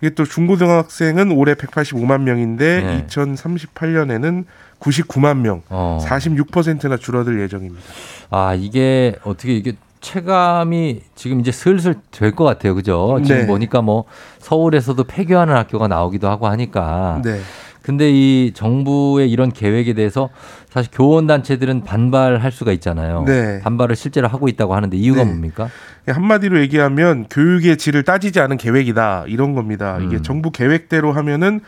[0.00, 3.06] 이게 또 중고등학생은 올해 185만 명인데 예.
[3.08, 4.44] 2038년에는
[4.80, 5.98] 99만 명, 어.
[6.02, 7.82] 46%나 줄어들 예정입니다.
[8.30, 13.20] 아 이게 어떻게 이게 체감이 지금 이제 슬슬 될 것 같아요, 그죠?
[13.24, 13.46] 지금 네.
[13.46, 14.04] 보니까 뭐
[14.38, 17.20] 서울에서도 폐교하는 학교가 나오기도 하고 하니까.
[17.24, 17.40] 네.
[17.82, 20.28] 근데 이 정부의 이런 계획에 대해서
[20.68, 23.24] 사실 교원 단체들은 반발할 수가 있잖아요.
[23.26, 23.60] 네.
[23.62, 25.30] 반발을 실제로 하고 있다고 하는데 이유가 네.
[25.30, 25.68] 뭡니까?
[26.06, 29.96] 한마디로 얘기하면 교육의 질을 따지지 않은 계획이다 이런 겁니다.
[29.98, 30.06] 음.
[30.06, 31.60] 이게 정부 계획대로 하면은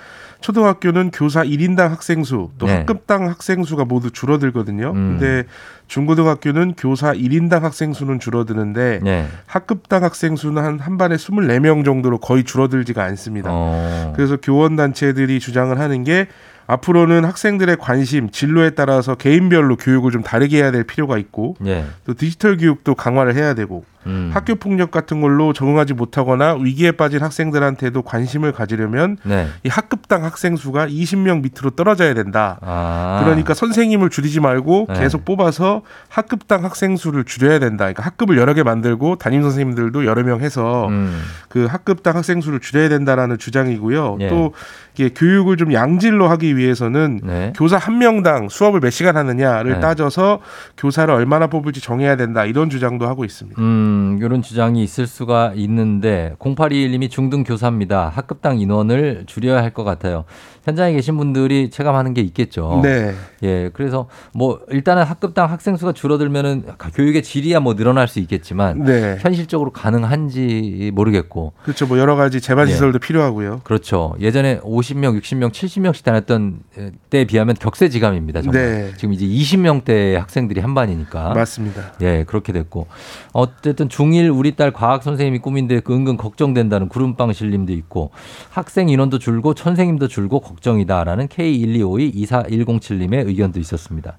[0.43, 2.79] 초등학교는 교사 1인당 학생 수, 또 네.
[2.79, 4.91] 학급당 학생 수가 모두 줄어들거든요.
[4.91, 5.19] 음.
[5.19, 5.45] 근데
[5.87, 9.27] 중고등학교는 교사 1인당 학생 수는 줄어드는데 네.
[9.47, 13.51] 학급당 학생 수는 한, 한 반에 24명 정도로 거의 줄어들지가 않습니다.
[13.53, 14.13] 어.
[14.15, 16.27] 그래서 교원 단체들이 주장을 하는 게
[16.67, 21.85] 앞으로는 학생들의 관심, 진로에 따라서 개인별로 교육을 좀 다르게 해야 될 필요가 있고 예.
[22.07, 24.31] 또 디지털 교육도 강화를 해야 되고 음.
[24.33, 29.49] 학교 폭력 같은 걸로 적응하지 못하거나 위기에 빠진 학생들한테도 관심을 가지려면 네.
[29.65, 32.59] 이 학급당 학생 수가 20명 밑으로 떨어져야 된다.
[32.63, 33.21] 아.
[33.25, 35.01] 그러니까 선생님을 줄이지 말고 네.
[35.01, 37.85] 계속 뽑아서 학급당 학생 수를 줄여야 된다.
[37.85, 41.21] 그러니까 학급을 여러 개 만들고 담임 선생님들도 여러 명 해서 음.
[41.49, 44.19] 그 학급당 학생 수를 줄여야 된다라는 주장이고요.
[44.21, 44.29] 예.
[44.29, 44.53] 또
[44.95, 47.53] 이게 교육을 좀 양질로 하기 위해서는 네.
[47.57, 49.81] 교사 한 명당 수업을 몇 시간 하느냐를 네.
[49.81, 50.41] 따져서
[50.77, 52.45] 교사를 얼마나 뽑을지 정해야 된다.
[52.45, 53.61] 이런 주장도 하고 있습니다.
[53.61, 58.11] 음, 이런 주장이 있을 수가 있는데 0821님이 중등 교사입니다.
[58.15, 60.25] 학급당 인원을 줄여야 할 것 같아요.
[60.65, 62.81] 현장에 계신 분들이 체감하는 게 있겠죠.
[62.85, 63.15] 네.
[63.43, 66.65] 예, 그래서 뭐 일단은 학급당 학생 수가 줄어들면은
[66.95, 69.17] 교육의 질이야 뭐 늘어날 수 있겠지만 네.
[69.21, 71.87] 현실적으로 가능한지 모르겠고 그렇죠.
[71.87, 72.73] 뭐 여러 가지 재반 예.
[72.73, 73.63] 시설도 필요하고요.
[73.65, 74.15] 그렇죠.
[74.21, 78.43] 예전에 50명, 60명, 70명씩 다녔던 2000년 때에 비하면 격세지감입니다.
[78.43, 78.63] 정말.
[78.63, 78.93] 네.
[78.97, 81.35] 지금 이제 20명대 학생들이 한 반이니까.
[81.35, 81.93] 맞습니다.
[82.03, 82.87] 예, 그렇게 됐고.
[83.33, 88.11] 어쨌든 중1 우리 딸 과학 선생님이 꿈인데 그 은근 걱정된다는 구름빵 실림도 있고
[88.51, 94.19] 학생 인원도 줄고 선생님도 줄고 걱정이다라는 K125224107님의 의견도 있었습니다.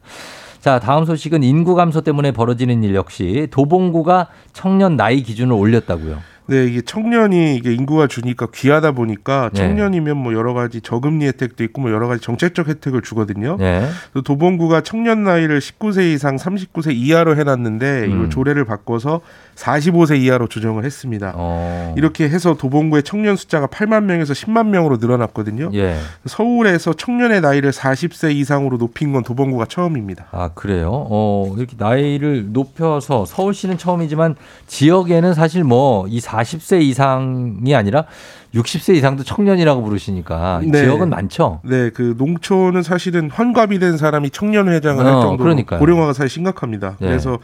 [0.59, 6.19] 자, 다음 소식은 인구 감소 때문에 벌어지는 일 역시 도봉구가 청년 나이 기준을 올렸다고요.
[6.45, 9.59] 네, 이게 청년이 이게 인구가 주니까 귀하다 보니까 네.
[9.59, 13.57] 청년이면 뭐 여러 가지 저금리 혜택도 있고 뭐 여러 가지 정책적 혜택을 주거든요.
[13.61, 13.87] 예.
[14.13, 18.11] 또 도봉구가 청년 나이를 19세 이상 39세 이하로 해놨는데 음.
[18.11, 19.21] 이걸 조례를 바꿔서
[19.55, 21.33] 45세 이하로 조정을 했습니다.
[21.35, 21.93] 어.
[21.97, 25.69] 이렇게 해서 도봉구의 청년 숫자가 8만 명에서 10만 명으로 늘어났거든요.
[25.73, 25.97] 예.
[26.25, 30.25] 서울에서 청년의 나이를 40세 이상으로 높인 건 도봉구가 처음입니다.
[30.31, 30.89] 아, 그래요?
[30.91, 34.35] 어, 이렇게 나이를 높여서 서울시는 처음이지만
[34.67, 38.05] 지역에는 사실 뭐 이 40세 이상이 아니라
[38.53, 40.83] 60세 이상도 청년이라고 부르시니까 네.
[40.83, 41.61] 지역은 많죠?
[41.63, 45.79] 네, 그 농촌은 사실은 환갑이 된 사람이 청년 회장을 할 어, 정도로 그러니까요.
[45.79, 46.97] 고령화가 사실 심각합니다.
[46.99, 47.07] 네.
[47.07, 47.39] 그래서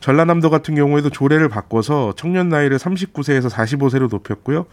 [0.00, 4.66] 전라남도 같은 경우에도 조례를 바꿔서 청년 나이를 39세에서 45세로 높였고요.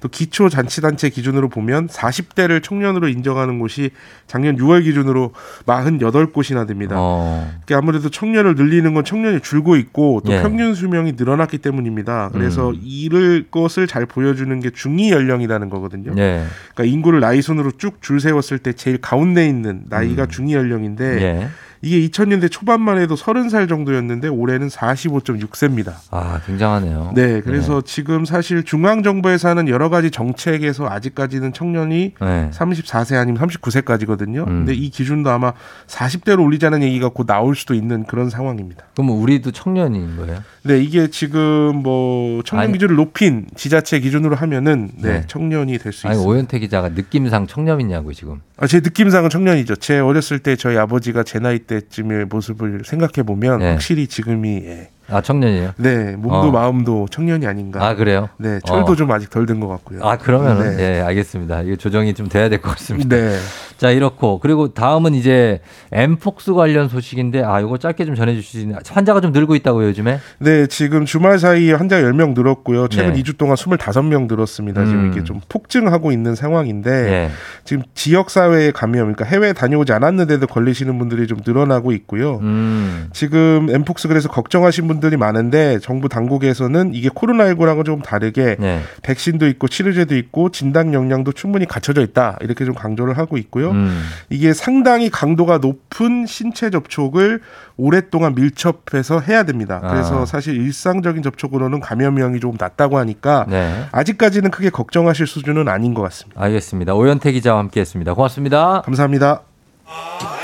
[0.00, 3.90] 또 기초 잔치단체 기준으로 보면 40대를 청년으로 인정하는 곳이
[4.26, 5.32] 작년 6월 기준으로
[5.66, 6.96] 48곳이나 됩니다.
[6.98, 7.52] 어.
[7.66, 10.40] 그러니까 아무래도 청년을 늘리는 건 청년이 줄고 있고 또 예.
[10.40, 12.30] 평균 수명이 늘어났기 때문입니다.
[12.32, 12.80] 그래서 음.
[12.82, 16.12] 이를 것을 잘 보여주는 게 중위 연령이라는 거거든요.
[16.16, 16.46] 예.
[16.74, 21.20] 그러니까 인구를 나이 순으로 쭉 줄 세웠을 때 제일 가운데 있는 나이가 중위 연령인데 음.
[21.20, 21.48] 예.
[21.82, 25.94] 이게 2000년대 초반만 해도 30살 정도였는데 올해는 45.6세입니다.
[26.10, 27.12] 아, 굉장하네요.
[27.14, 32.50] 네, 그래서 지금 사실 중앙 정부에서 하는 여러 가지 정책에서 아직까지는 청년이 네.
[32.52, 34.40] 34세 아니면 39세까지거든요.
[34.40, 34.44] 음.
[34.46, 35.52] 근데 이 기준도 아마
[35.86, 38.84] 40대로 올리자는 얘기가 곧 나올 수도 있는 그런 상황입니다.
[38.94, 40.42] 그럼 우리도 청년인 거예요?
[40.64, 45.24] 네, 이게 지금 뭐 청년 아니- 기준을 높인 지자체 기준으로 하면은 네, 네.
[45.26, 46.20] 청년이 될 수 있습니다.
[46.20, 48.40] 오현태 기자가 느낌상 청년이냐고 지금.
[48.58, 49.76] 아, 제 느낌상은 청년이죠.
[49.76, 53.70] 제 어렸을 때 저희 아버지가 제 나이 때쯤의 모습을 생각해 보면 네.
[53.70, 54.90] 확실히 지금이 예.
[55.10, 55.72] 아, 청년이에요?
[55.76, 56.50] 네 몸도 어.
[56.50, 57.84] 마음도 청년이 아닌가.
[57.86, 58.28] 아, 그래요?
[58.38, 58.96] 네 철도 어.
[58.96, 60.00] 좀 아직 덜 든 것 같고요.
[60.02, 60.98] 아, 그러면은, 네.
[60.98, 61.62] 예, 알겠습니다.
[61.62, 63.16] 이거 조정이 좀 돼야 될 것 같습니다.
[63.16, 63.36] 네.
[63.78, 64.38] 자, 이렇고.
[64.40, 68.78] 그리고 다음은 이제 엠폭스 관련 소식인데, 아, 이거 짧게 좀 전해주시나.
[68.86, 70.18] 환자가 좀 늘고 있다고요, 요즘에?
[70.38, 72.88] 네, 지금 주말 사이에 환자 10명 늘었고요.
[72.88, 73.22] 최근 네.
[73.22, 74.84] 2주 동안 25명 늘었습니다.
[74.84, 75.10] 지금 음.
[75.12, 77.30] 이게 좀 폭증하고 있는 상황인데 예.
[77.64, 82.36] 지금 지역 사회에 감염, 그러니까 해외 다녀오지 않았는데도 걸리시는 분들이 좀 늘어나고 있고요.
[82.42, 83.08] 음.
[83.14, 88.80] 지금 엠폭스 그래서 걱정하신 분들 이 많은데 정부 당국에서는 이게 코로나19랑은 조금 다르게 네.
[89.02, 93.70] 백신도 있고 치료제도 있고 진단 역량도 충분히 갖춰져 있다 이렇게 좀 강조를 하고 있고요.
[93.70, 94.02] 음.
[94.28, 97.40] 이게 상당히 강도가 높은 신체 접촉을
[97.76, 99.80] 오랫동안 밀접해서 해야 됩니다.
[99.80, 100.26] 그래서 아.
[100.26, 103.84] 사실 일상적인 접촉으로는 감염량이 조금 낮다고 하니까 네.
[103.92, 106.40] 아직까지는 크게 걱정하실 수준은 아닌 것 같습니다.
[106.42, 106.94] 알겠습니다.
[106.94, 108.14] 오현태 기자와 함께 했습니다.
[108.14, 108.82] 고맙습니다.
[108.82, 109.42] 감사합니다.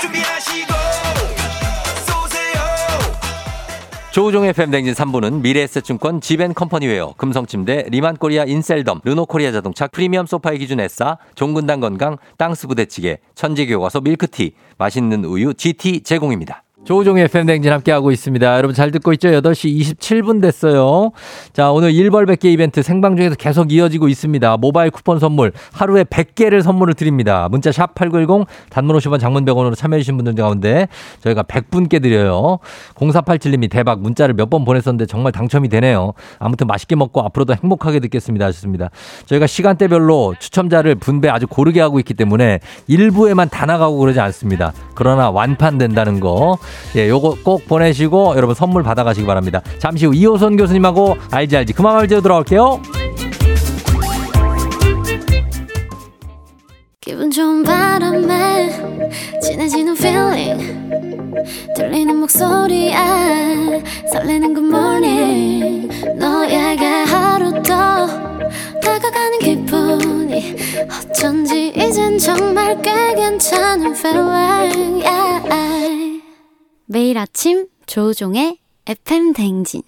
[0.01, 0.26] 준비
[4.17, 11.81] 조우종의 FM대행진 3부는 미래에셋증권 지벤컴퍼니웨어, 금성침대, 리만코리아 인셀덤, 르노코리아 자동차, 프리미엄 소파의 기준 에싸, 종근당
[11.81, 16.63] 건강, 땅스 부대찌개, 천재교과서 밀크티, 맛있는 우유 GT 제공입니다.
[16.87, 18.55] 조우종의 FM대행진 함께하고 있습니다.
[18.55, 19.27] 여러분 잘 듣고 있죠?
[19.27, 21.11] 8시 27분 됐어요.
[21.51, 24.55] 자, 오늘 1벌 100개 이벤트 생방 중에서 계속 이어지고 있습니다.
[24.55, 27.49] 모바일 쿠폰 선물 하루에 100개를 선물을 드립니다.
[27.51, 30.87] 문자 샵 8910 단문 50원 장문 100원으로 참여해주신 분들 가운데
[31.23, 32.59] 저희가 100분께 드려요.
[32.95, 36.13] 0487님이 대박 문자를 몇 번 보냈었는데 정말 당첨이 되네요.
[36.39, 38.45] 아무튼 맛있게 먹고 앞으로도 행복하게 듣겠습니다.
[38.45, 38.91] 하셨습니다.
[39.25, 44.71] 저희가 시간대별로 추첨자를 분배 아주 고르게 하고 있기 때문에 일부에만 다 나가고 그러지 않습니다.
[44.95, 46.57] 그러나 완판된다는 거.
[46.95, 49.61] 예, 요거 꼭 보내시고 여러분 선물 받아가시기 바랍니다.
[49.79, 52.81] 잠시 후 이호선 교수님하고 알지 알지 그만 알지로 돌아올게요.
[57.01, 58.69] 기분 좋은 바람에
[59.41, 60.91] 진해지는 feeling
[61.75, 62.93] 들리는 목소리에
[64.11, 68.07] 설레는 good morning 너에게 하루 더
[68.81, 70.55] 다가가는 기분이
[71.09, 76.21] 어쩐지 이젠 정말 꽤 괜찮은 feeling yeah.
[76.89, 79.81] 매일 아침 조종의 FM 댕진.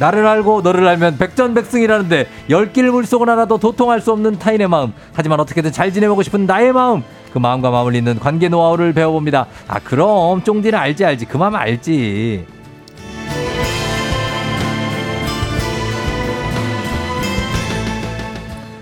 [0.00, 4.92] 나를 알고 너를 알면 백전백승이라는데 열길 물속은 하나도 도통할 수 없는 타인의 마음.
[5.12, 7.04] 하지만 어떻게든 잘 지내보고 싶은 나의 마음.
[7.32, 9.46] 그 마음과 잇는 관계 노하우를 배워봅니다.
[9.68, 11.26] 아 그럼 쫑디는 알지 알지.
[11.26, 12.57] 그 마음 알지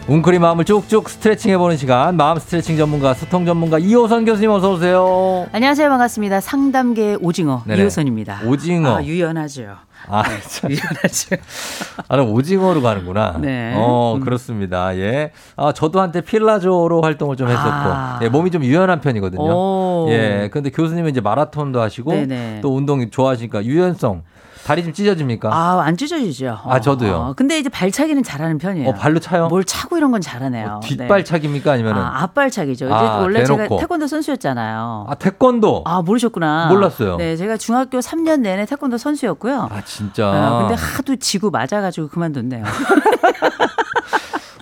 [0.09, 5.47] 웅크리 마음을 쭉쭉 스트레칭 해보는 시간 마음 스트레칭 전문가 소통 전문가 이호선 교수님 어서 오세요.
[5.51, 5.89] 안녕하세요.
[5.89, 6.41] 반갑습니다.
[6.41, 7.83] 상담계 오징어 네네.
[7.83, 8.43] 이호선입니다.
[8.47, 8.99] 오징어.
[8.99, 9.65] 아, 유연하죠.
[10.09, 10.71] 아, 참.
[12.07, 13.39] 아, 나 오징어로 가는구나.
[13.41, 13.75] 네.
[13.77, 14.21] 어, 음.
[14.21, 14.97] 그렇습니다.
[14.97, 15.33] 예.
[15.57, 18.21] 아, 저도 한때 필라조로 활동을 좀 했었고, 아.
[18.23, 19.43] 예, 몸이 좀 유연한 편이거든요.
[19.43, 20.07] 오.
[20.11, 20.49] 예.
[20.53, 22.61] 근데 교수님은 이제 마라톤도 하시고, 네네.
[22.63, 24.23] 또 운동 좋아하시니까 유연성,
[24.67, 25.49] 다리 좀 찢어집니까?
[25.55, 26.59] 아, 안 찢어지죠.
[26.65, 27.15] 아, 저도요.
[27.15, 28.89] 어, 근데 이제 발차기는 잘하는 편이에요.
[28.89, 29.47] 어, 발로 차요?
[29.47, 30.81] 뭘 차고 이런 건 잘하네요.
[30.83, 30.89] 네.
[30.89, 31.71] 뒷발차기입니까?
[31.71, 32.03] 아니면은?
[32.03, 32.87] 아, 앞발차기죠.
[32.87, 33.79] 이제 아, 원래 제가 대놓고.
[33.79, 35.07] 태권도 선수였잖아요.
[35.09, 35.85] 아, 태권도.
[35.87, 36.67] 아, 모르셨구나.
[36.67, 37.17] 몰랐어요.
[37.17, 39.69] 네, 제가 중학교 3년 내내 태권도 선수였고요.
[39.71, 40.27] 아, 진짜.
[40.27, 42.65] 아, 근데 하도 지고 맞아가지고 그만뒀네요.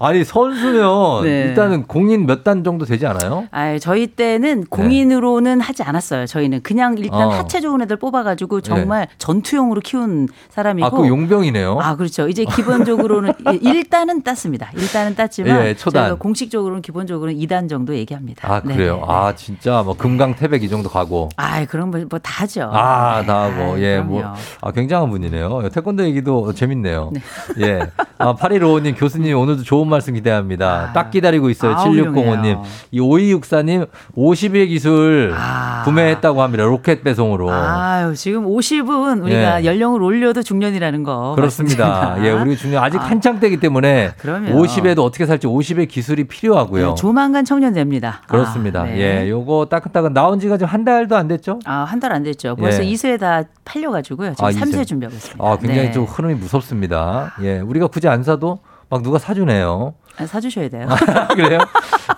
[0.05, 1.43] 아니, 선수면 네.
[1.49, 3.47] 일단은 공인 몇 단 정도 되지 않아요?
[3.53, 6.27] 아, 저희 때는 공인으로는 하지 않았어요.
[6.27, 7.29] 저희는 그냥 일단 어.
[7.31, 10.87] 하체 좋은 애들 뽑아가지고 정말 전투용으로 키운 사람이고.
[10.87, 11.79] 아, 그 용병이네요.
[11.81, 12.29] 아, 그렇죠.
[12.29, 13.33] 이제 기본적으로는
[13.63, 14.71] 일단은 땄습니다.
[14.77, 15.75] 일단은 땄지만 예.
[15.75, 18.47] 저희가 공식적으로는 기본적으로는 2단 정도 얘기합니다.
[18.53, 18.97] 아, 네, 그래요?
[18.97, 19.07] 네, 네.
[19.09, 21.31] 아, 진짜 뭐 금강 태백 이 정도 가고.
[21.37, 22.69] 아, 그런 뭐, 뭐 다죠.
[22.73, 23.27] 아, 네.
[23.27, 24.23] 다 뭐, 예, 뭐.
[24.61, 25.71] 아, 굉장한 분이네요.
[25.71, 27.11] 태권도 얘기도 재밌네요.
[27.13, 27.21] 네.
[27.67, 27.81] 예.
[28.19, 30.93] 아, 8155님, 교수님 오늘도 좋은 말씀 기대합니다.
[30.93, 31.73] 딱 기다리고 있어요.
[31.73, 32.15] 아, 7605님.
[32.15, 32.63] 훌륭해요.
[32.91, 35.83] 이 5264님, 50의 기술 아.
[35.85, 36.65] 구매했다고 합니다.
[36.65, 37.51] 로켓 배송으로.
[37.51, 39.67] 아유, 지금 50은 우리가 예.
[39.67, 41.33] 연령을 올려도 중년이라는 거.
[41.37, 42.17] 그렇습니다.
[42.25, 44.51] 예, 우리 중요 아직 한창 때기 때문에 그럼요.
[44.63, 46.89] 50에도 어떻게 살지 50의 기술이 필요하고요.
[46.91, 48.23] 네, 조만간 청년 됩니다.
[48.29, 48.83] 그렇습니다.
[48.83, 49.25] 아, 네.
[49.25, 51.59] 예, 요거 따끈따끈 나온 지가 지금 한 달도 안 됐죠?
[51.65, 52.55] 아, 한 달 안 됐죠.
[52.57, 52.89] 벌써 예.
[52.93, 54.35] 2세 다 팔려 가지고요.
[54.35, 54.85] 지금 아, 3세 이세.
[54.85, 55.45] 준비하고 있습니다.
[55.45, 55.93] 아, 굉장히 네.
[55.93, 57.35] 좀 흐름이 무섭습니다.
[57.43, 58.59] 예, 우리가 굳이 안 사도
[58.89, 59.95] 막 누가 사주네요.
[60.17, 60.87] 아, 사주셔야 돼요.
[61.35, 61.59] 그래요?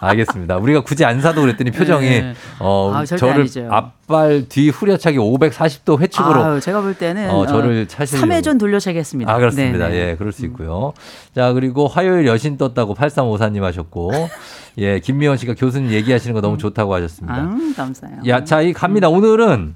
[0.01, 0.57] 알겠습니다.
[0.59, 2.35] 우리가 굳이 안 사도 그랬더니 표정이 네.
[2.59, 3.69] 어 아, 저를 아니죠.
[3.71, 8.27] 앞발 뒤 후려차기 540도 회축으로 아유, 제가 볼 때는 어, 저를 차시려고.
[8.27, 9.33] 3회전 돌려차겠습니다.
[9.33, 9.89] 아, 그렇습니다.
[9.89, 10.11] 네네.
[10.11, 10.93] 예, 그럴 수 있고요.
[11.35, 14.11] 자, 그리고 화요일 여신 떴다고 8354님 하셨고,
[14.79, 17.35] 예, 김미원 씨가 교수님 얘기하시는 거 너무 좋다고 하셨습니다.
[17.35, 18.19] 아, 감사해요.
[18.29, 19.09] 야, 자, 이 갑니다.
[19.09, 19.75] 오늘은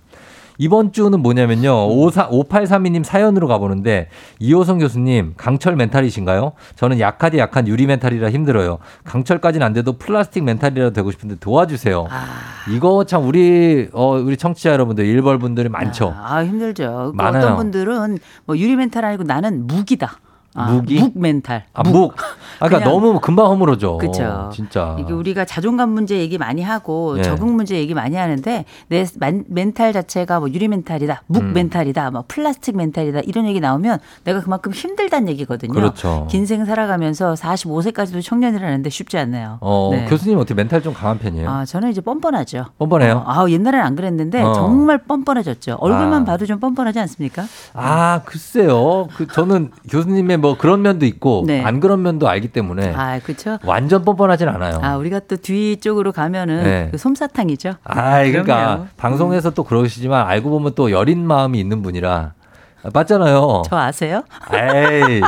[0.61, 1.89] 이번 주는 뭐냐면요.
[1.89, 4.09] 54, 5832님 사연으로 가보는데,
[4.41, 6.53] 이호선 교수님, 강철 멘탈이신가요?
[6.77, 8.77] 저는 약하디 약한 유리 멘탈이라 힘들어요.
[9.05, 12.07] 강철까지는 안 돼도 플라스틱 멘탈이라도 되고 싶은데 도와주세요.
[12.11, 12.27] 아.
[12.71, 16.15] 이거 참 우리, 어, 우리 청취자 여러분들, 일벌 분들이 많죠.
[16.15, 17.13] 아, 힘들죠.
[17.13, 17.43] 그 많아요.
[17.43, 20.19] 어떤 분들은 뭐 유리 멘탈 아니고 나는 묵이다.
[20.55, 21.01] 아, 묵이?
[21.01, 21.65] 묵 멘탈.
[21.73, 22.15] 아, 묵.
[22.59, 23.99] 아, 그러니까 너무 금방 허물어져.
[23.99, 24.51] 그쵸.
[24.53, 24.97] 진짜.
[24.99, 27.23] 이게 우리가 자존감 문제 얘기 많이 하고 예.
[27.23, 31.53] 적응 문제 얘기 많이 하는데 내 만- 멘탈 자체가 뭐 유리 멘탈이다, 묵 음.
[31.53, 35.73] 멘탈이다, 뭐 플라스틱 멘탈이다 이런 얘기 나오면 내가 그만큼 힘들다는 얘기거든요.
[35.73, 36.27] 그렇죠.
[36.31, 39.59] 긴 생 살아가면서 45세까지도 청년이라는데 쉽지 않네요.
[39.61, 40.07] 어, 네.
[40.07, 41.49] 교수님 어떻게 멘탈 좀 강한 편이에요?
[41.49, 42.67] 아, 저는 이제 뻔뻔하죠.
[42.79, 43.23] 뻔뻔해요?
[43.25, 44.53] 어, 아, 옛날에는 안 그랬는데 어.
[44.55, 45.77] 정말 뻔뻔해졌죠.
[45.81, 46.25] 얼굴만 아.
[46.25, 47.45] 봐도 좀 뻔뻔하지 않습니까?
[47.75, 49.07] 아, 글쎄요.
[49.15, 51.63] 그 저는 교수님의 뭐 그런 면도 있고 네.
[51.63, 53.59] 안 그런 면도 알기 때문에 아, 그렇죠.
[53.65, 54.81] 완전 뻔뻔하진 않아요.
[54.83, 56.89] 아, 우리가 또 뒤쪽으로 가면은 네.
[56.91, 57.75] 그 솜사탕이죠.
[57.85, 58.83] 아, 그러니까 그럼요.
[58.83, 58.89] 음.
[58.97, 62.33] 방송에서 또 그러시지만 알고 보면 또 여린 마음이 있는 분이라
[62.83, 63.63] 아, 맞잖아요.
[63.67, 64.23] 저 아세요?
[64.53, 65.21] 에이.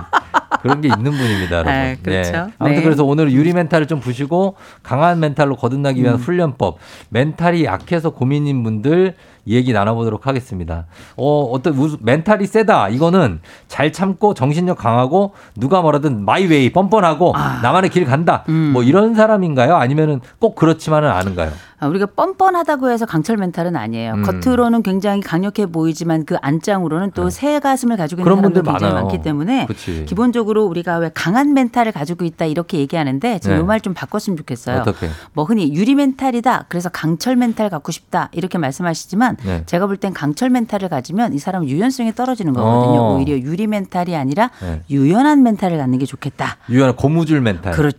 [0.62, 1.72] 그런 게 있는 분입니다, 여러분.
[1.72, 2.32] 아, 그렇죠.
[2.32, 2.38] 네.
[2.58, 2.82] 아무튼 네.
[2.82, 6.04] 그래서 오늘 유리 멘탈을 좀 부시고 강한 멘탈로 거듭나기 음.
[6.04, 9.16] 위한 훈련법, 멘탈이 약해서 고민인 분들
[9.48, 10.86] 얘기 나눠보도록 하겠습니다.
[11.16, 12.88] 어, 어떤 우수, 멘탈이 세다.
[12.90, 17.60] 이거는 잘 참고 정신력 강하고 누가 뭐라든 마이웨이 뻔뻔하고 아.
[17.62, 18.44] 나만의 길 간다.
[18.48, 18.70] 음.
[18.72, 19.76] 뭐 이런 사람인가요?
[19.76, 21.50] 아니면은 꼭 그렇지만은 않은가요?
[21.82, 24.12] 아, 우리가 뻔뻔하다고 해서 강철 멘탈은 아니에요.
[24.14, 24.22] 음.
[24.22, 29.04] 겉으로는 굉장히 강력해 보이지만 그 안장으로는 또 새가슴을 가지고 있는 사람들 분들 굉장히 많아요.
[29.04, 30.04] 많기 때문에 그치.
[30.04, 33.62] 기본적으로 우리가 왜 강한 멘탈을 가지고 있다 이렇게 얘기하는데 지금 네.
[33.62, 34.82] 이 말 좀 바꿨으면 좋겠어요.
[34.82, 35.08] 어떻게?
[35.32, 36.66] 뭐 흔히 유리 멘탈이다.
[36.68, 38.28] 그래서 강철 멘탈 갖고 싶다.
[38.30, 39.62] 이렇게 말씀하시지만 네.
[39.66, 43.00] 제가 볼 땐 강철 멘탈을 가지면 이 사람은 유연성이 떨어지는 거거든요.
[43.00, 43.16] 어.
[43.16, 44.80] 오히려 유리 멘탈이 아니라 네.
[44.90, 46.56] 유연한 멘탈을 갖는 게 좋겠다.
[46.70, 47.72] 유연 고무줄 멘탈.
[47.72, 47.90] 그렇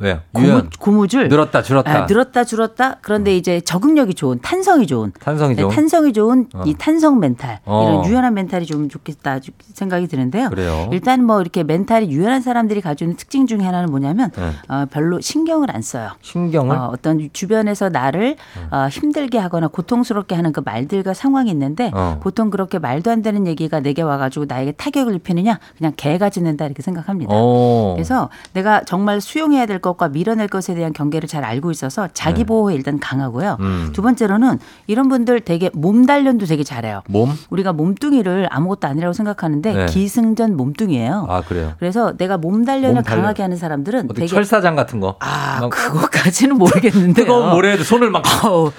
[0.00, 0.20] 왜요?
[0.32, 0.70] 고무, 유연.
[0.80, 1.90] 고무 줄 늘었다 줄었다.
[2.02, 2.96] 아, 늘었다 줄었다.
[3.02, 5.74] 그런데 이제 적응력이 좋은 탄성이 좋은 탄성이 네, 좋은?
[5.74, 6.62] 탄성이 좋은 어.
[6.64, 7.82] 이 탄성 멘탈 어.
[7.86, 10.48] 이런 유연한 멘탈이 좀 좋겠다 주- 생각이 드는데요.
[10.48, 10.88] 그래요.
[10.90, 14.50] 일단 뭐 이렇게 멘탈이 유연한 사람들이 가지고 있는 특징 중에 하나는 뭐냐면 네.
[14.68, 16.12] 어, 별로 신경을 안 써요.
[16.22, 18.36] 신경을 어, 어떤 주변에서 나를
[18.70, 22.18] 어, 힘들게 하거나 고통스럽게 하는 그 말들과 상황이 있는데 어.
[22.22, 26.80] 보통 그렇게 말도 안 되는 얘기가 내게 와가지고 나에게 타격을 입히느냐 그냥 개가 짖는다 이렇게
[26.82, 27.30] 생각합니다.
[27.34, 27.92] 어.
[27.96, 32.44] 그래서 내가 정말 수용해야 될건 것과 밀어낼 것에 대한 경계를 잘 알고 있어서 자기 네.
[32.46, 33.56] 보호에 일단 강하고요.
[33.60, 33.90] 음.
[33.92, 37.02] 두 번째로는 이런 분들 되게 몸 단련도 되게 잘해요.
[37.08, 37.32] 몸?
[37.50, 39.86] 우리가 몸뚱이를 아무것도 아니라고 생각하는데 네.
[39.86, 41.26] 기승전 몸뚱이에요.
[41.28, 41.72] 아, 그래요.
[41.78, 43.22] 그래서 내가 몸 단련을 몸 단련.
[43.22, 45.16] 강하게 하는 사람들은 되게 철사장 같은 거.
[45.20, 47.22] 아, 막 그거까지는 모르겠는데.
[47.22, 48.70] 뜨거운 모래에도 손을 막 어우,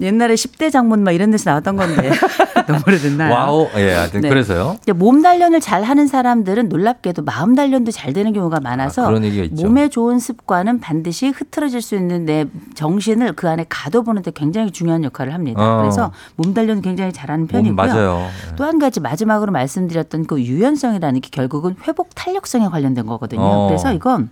[0.00, 2.10] 옛날에 10대 장문 막 이런 데서 나왔던 건데.
[2.66, 3.32] 너무 오래됐나요?
[3.34, 3.68] 와우.
[3.76, 4.28] 예, 하여튼 네.
[4.28, 4.76] 그래서요.
[4.94, 9.44] 몸 단련을 잘 하는 사람들은 놀랍게도 마음 단련도 잘 되는 경우가 많아서 아, 그런 얘기가
[9.44, 9.66] 있죠.
[9.66, 15.34] 몸에 좋은 습관은 반드시 흐트러질 수 있는 내 정신을 그 안에 가둬보는데 굉장히 중요한 역할을
[15.34, 15.60] 합니다.
[15.60, 15.82] 어.
[15.82, 17.74] 그래서 몸 단련 굉장히 잘하는 편이고요.
[17.74, 18.26] 몸 맞아요.
[18.56, 23.42] 또한 가지 마지막으로 말씀드렸던 그 유연성이라는 게 결국은 회복 탄력성에 관련된 거거든요.
[23.42, 23.66] 어.
[23.68, 24.30] 그래서 이건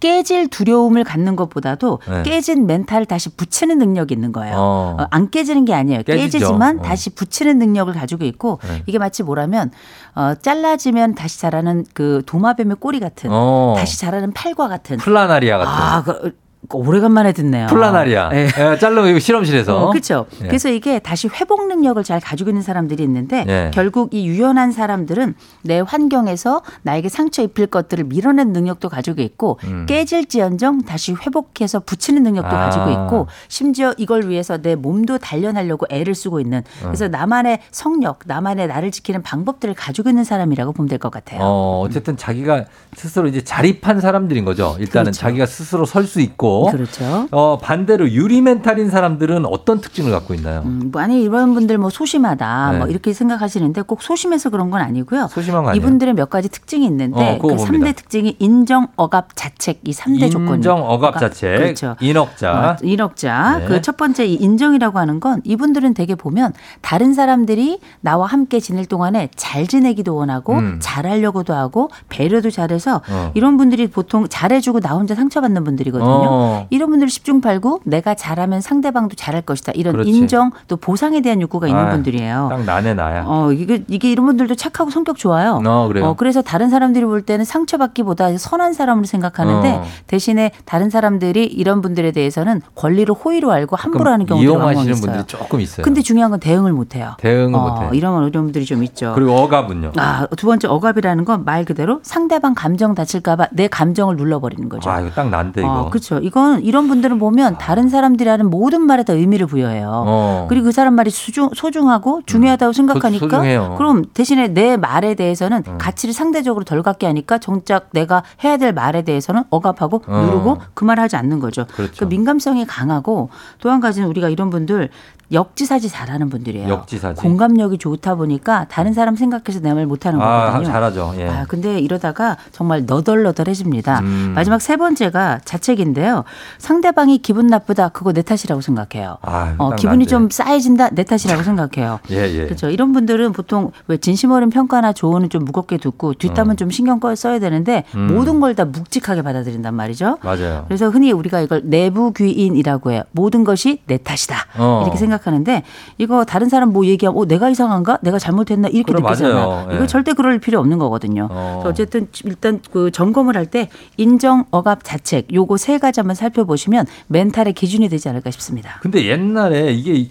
[0.00, 2.22] 깨질 두려움을 갖는 것보다도 네.
[2.22, 4.56] 깨진 멘탈을 다시 붙이는 능력이 있는 거예요.
[4.56, 4.96] 어.
[4.98, 6.02] 어, 안 깨지는 게 아니에요.
[6.02, 6.38] 깨지죠.
[6.38, 6.82] 깨지지만 어.
[6.82, 8.82] 다시 붙이는 능력을 가지고 있고 네.
[8.86, 9.70] 이게 마치 뭐라면
[10.14, 13.74] 어, 잘라지면 다시 자라는 그 도마뱀의 꼬리 같은 어.
[13.76, 15.72] 다시 자라는 팔과 같은 플라나리아 같은.
[15.72, 16.36] 아, 그, 그
[16.72, 17.66] 오래간만에 듣네요.
[17.68, 18.28] 플라나리아.
[18.28, 18.46] 네.
[18.46, 19.76] 예, 자르면 이거 실험실에서.
[19.86, 20.26] 어, 그렇죠.
[20.42, 20.46] 예.
[20.46, 23.70] 그래서 이게 다시 회복 능력을 잘 가지고 있는 사람들이 있는데 예.
[23.72, 29.86] 결국 이 유연한 사람들은 내 환경에서 나에게 상처 입힐 것들을 밀어낸 능력도 가지고 있고 음.
[29.88, 32.66] 깨질지언정 다시 회복해서 붙이는 능력도 아.
[32.66, 38.68] 가지고 있고 심지어 이걸 위해서 내 몸도 단련하려고 애를 쓰고 있는 그래서 나만의 성력, 나만의
[38.68, 41.40] 나를 지키는 방법들을 가지고 있는 사람이라고 보면 될 것 같아요.
[41.42, 44.76] 어, 어쨌든 자기가 스스로 이제 자립한 사람들인 거죠.
[44.78, 45.18] 일단은 그렇죠.
[45.20, 46.49] 자기가 스스로 설 수 있고.
[46.70, 47.28] 그렇죠.
[47.30, 50.62] 어, 반대로 유리 멘탈인 사람들은 어떤 특징을 갖고 있나요?
[50.64, 52.78] 음, 뭐 아니 이런 분들 뭐 소심하다 네.
[52.78, 55.28] 뭐 이렇게 생각하시는데 꼭 소심해서 그런 건 아니고요.
[55.28, 55.80] 소심한 거 아니에요?
[55.82, 57.64] 이분들의 몇 가지 특징이 있는데 어, 그 봅니다.
[57.64, 61.96] 3대 특징이 인정, 억압, 자책 이 3대 조건이 인정, 억압, 자책, 그렇죠.
[62.00, 62.52] 인억자.
[62.52, 63.58] 어, 인억자.
[63.60, 63.64] 네.
[63.66, 69.28] 그첫 번째 이 인정이라고 하는 건 이분들은 되게 보면 다른 사람들이 나와 함께 지낼 동안에
[69.36, 70.78] 잘 지내기도 원하고 음.
[70.80, 73.30] 잘하려고도 하고 배려도 잘해서 어.
[73.34, 76.08] 이런 분들이 보통 잘해주고 나 혼자 상처받는 분들이거든요.
[76.40, 76.66] 어.
[76.70, 79.72] 이런 분들 10중 8구 내가 잘하면 상대방도 잘할 것이다.
[79.74, 80.10] 이런 그렇지.
[80.10, 82.48] 인정 또 보상에 대한 욕구가 있는 아, 분들이에요.
[82.50, 83.24] 딱 나네 나야.
[83.26, 85.60] 어, 이게, 이게 이런 분들도 착하고 성격 좋아요.
[85.64, 86.14] 어, 그래요?
[86.16, 89.84] 그래서 다른 사람들이 볼 때는 상처받기보다 선한 사람으로 생각하는데 어.
[90.06, 94.94] 대신에 다른 사람들이 이런 분들에 대해서는 권리를 호의로 알고 함부로 하는 경우도 이용하시는.
[95.00, 95.84] 분들이 조금 있어요.
[95.84, 97.14] 근데 중요한 건 대응을 못 해요.
[97.18, 97.96] 대응을 어, 못 해.
[97.96, 99.12] 이런 어려운 분들이 좀 있죠.
[99.14, 99.92] 그리고 억압은요.
[99.96, 104.68] 아, 두 번째 억압이라는 건 말 그대로 상대방 감정 다칠까 봐 내 감정을 눌러 버리는
[104.68, 104.90] 거죠.
[104.90, 105.70] 아, 이거 딱 난데 이거.
[105.80, 106.18] 어, 그렇죠.
[106.30, 110.04] 이건 이런 분들은 보면 다른 사람들이 하는 모든 말에 다 의미를 부여해요.
[110.06, 110.46] 어.
[110.48, 113.74] 그리고 그 사람 말이 수중, 소중하고 중요하다고 생각하니까 소중해요.
[113.76, 119.02] 그럼 대신에 내 말에 대해서는 가치를 상대적으로 덜 갖게 하니까 정작 내가 해야 될 말에
[119.02, 120.20] 대해서는 억압하고 어.
[120.22, 121.66] 누르고 그 말을 하지 않는 거죠.
[121.66, 121.92] 그렇죠.
[121.98, 124.88] 그 민감성이 강하고 또 한 가지는 우리가 이런 분들
[125.32, 126.68] 역지사지 잘하는 분들이에요.
[126.68, 127.20] 역지사지.
[127.22, 130.72] 공감력이 좋다 보니까 다른 사람 생각해서 내 말 못하는 아, 거거든요.
[130.72, 131.14] 잘하죠.
[131.18, 131.28] 예.
[131.28, 134.00] 아, 근데 이러다가 정말 너덜너덜해집니다.
[134.00, 134.32] 음.
[134.34, 136.24] 마지막 세 번째가 자책인데요.
[136.58, 137.90] 상대방이 기분 나쁘다.
[137.90, 139.18] 그거 내 탓이라고 생각해요.
[139.22, 140.06] 아, 어, 딱 기분이.
[140.06, 140.90] 좀 싸해진다.
[140.90, 142.00] 내 탓이라고 생각해요.
[142.10, 142.44] 예, 예.
[142.46, 142.68] 그렇죠.
[142.68, 147.14] 이런 분들은 보통 왜 진심 어린 평가나 조언은 좀 무겁게 듣고 뒷담은 좀 신경 꺼
[147.14, 147.98] 써야 되는데 어.
[147.98, 148.14] 음.
[148.14, 150.18] 모든 걸 다 묵직하게 받아들인단 말이죠.
[150.22, 150.64] 맞아요.
[150.66, 153.02] 그래서 흔히 우리가 이걸 내부 귀인이라고 해요.
[153.12, 154.36] 모든 것이 내 탓이다.
[154.58, 154.82] 어.
[154.82, 155.62] 이렇게 생각 하는데
[155.98, 157.98] 이거 다른 사람 뭐 얘기하면 어, 내가 이상한가?
[158.02, 158.68] 내가 잘못했나?
[158.68, 159.68] 이렇게 느끼잖아.
[159.70, 159.76] 예.
[159.76, 161.28] 이거 절대 그럴 필요 없는 거거든요.
[161.30, 161.60] 어.
[161.62, 166.86] 그래서 어쨌든 일단 그 점검을 할 때 인정, 억압, 자책 요거 세 가지 한번 살펴보시면
[167.08, 168.78] 멘탈의 기준이 되지 않을까 싶습니다.
[168.82, 170.10] 근데 옛날에 이게 이-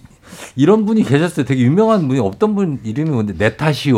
[0.56, 1.44] 이런 분이 계셨어요.
[1.46, 3.94] 되게 유명한 분이 없던 분 이름이 뭔데 내 탓이요.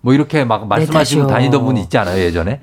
[0.00, 1.26] 뭐 이렇게 막 말씀하시고 탓이요.
[1.34, 2.60] 다니던 분이 있지 않아요 예전에?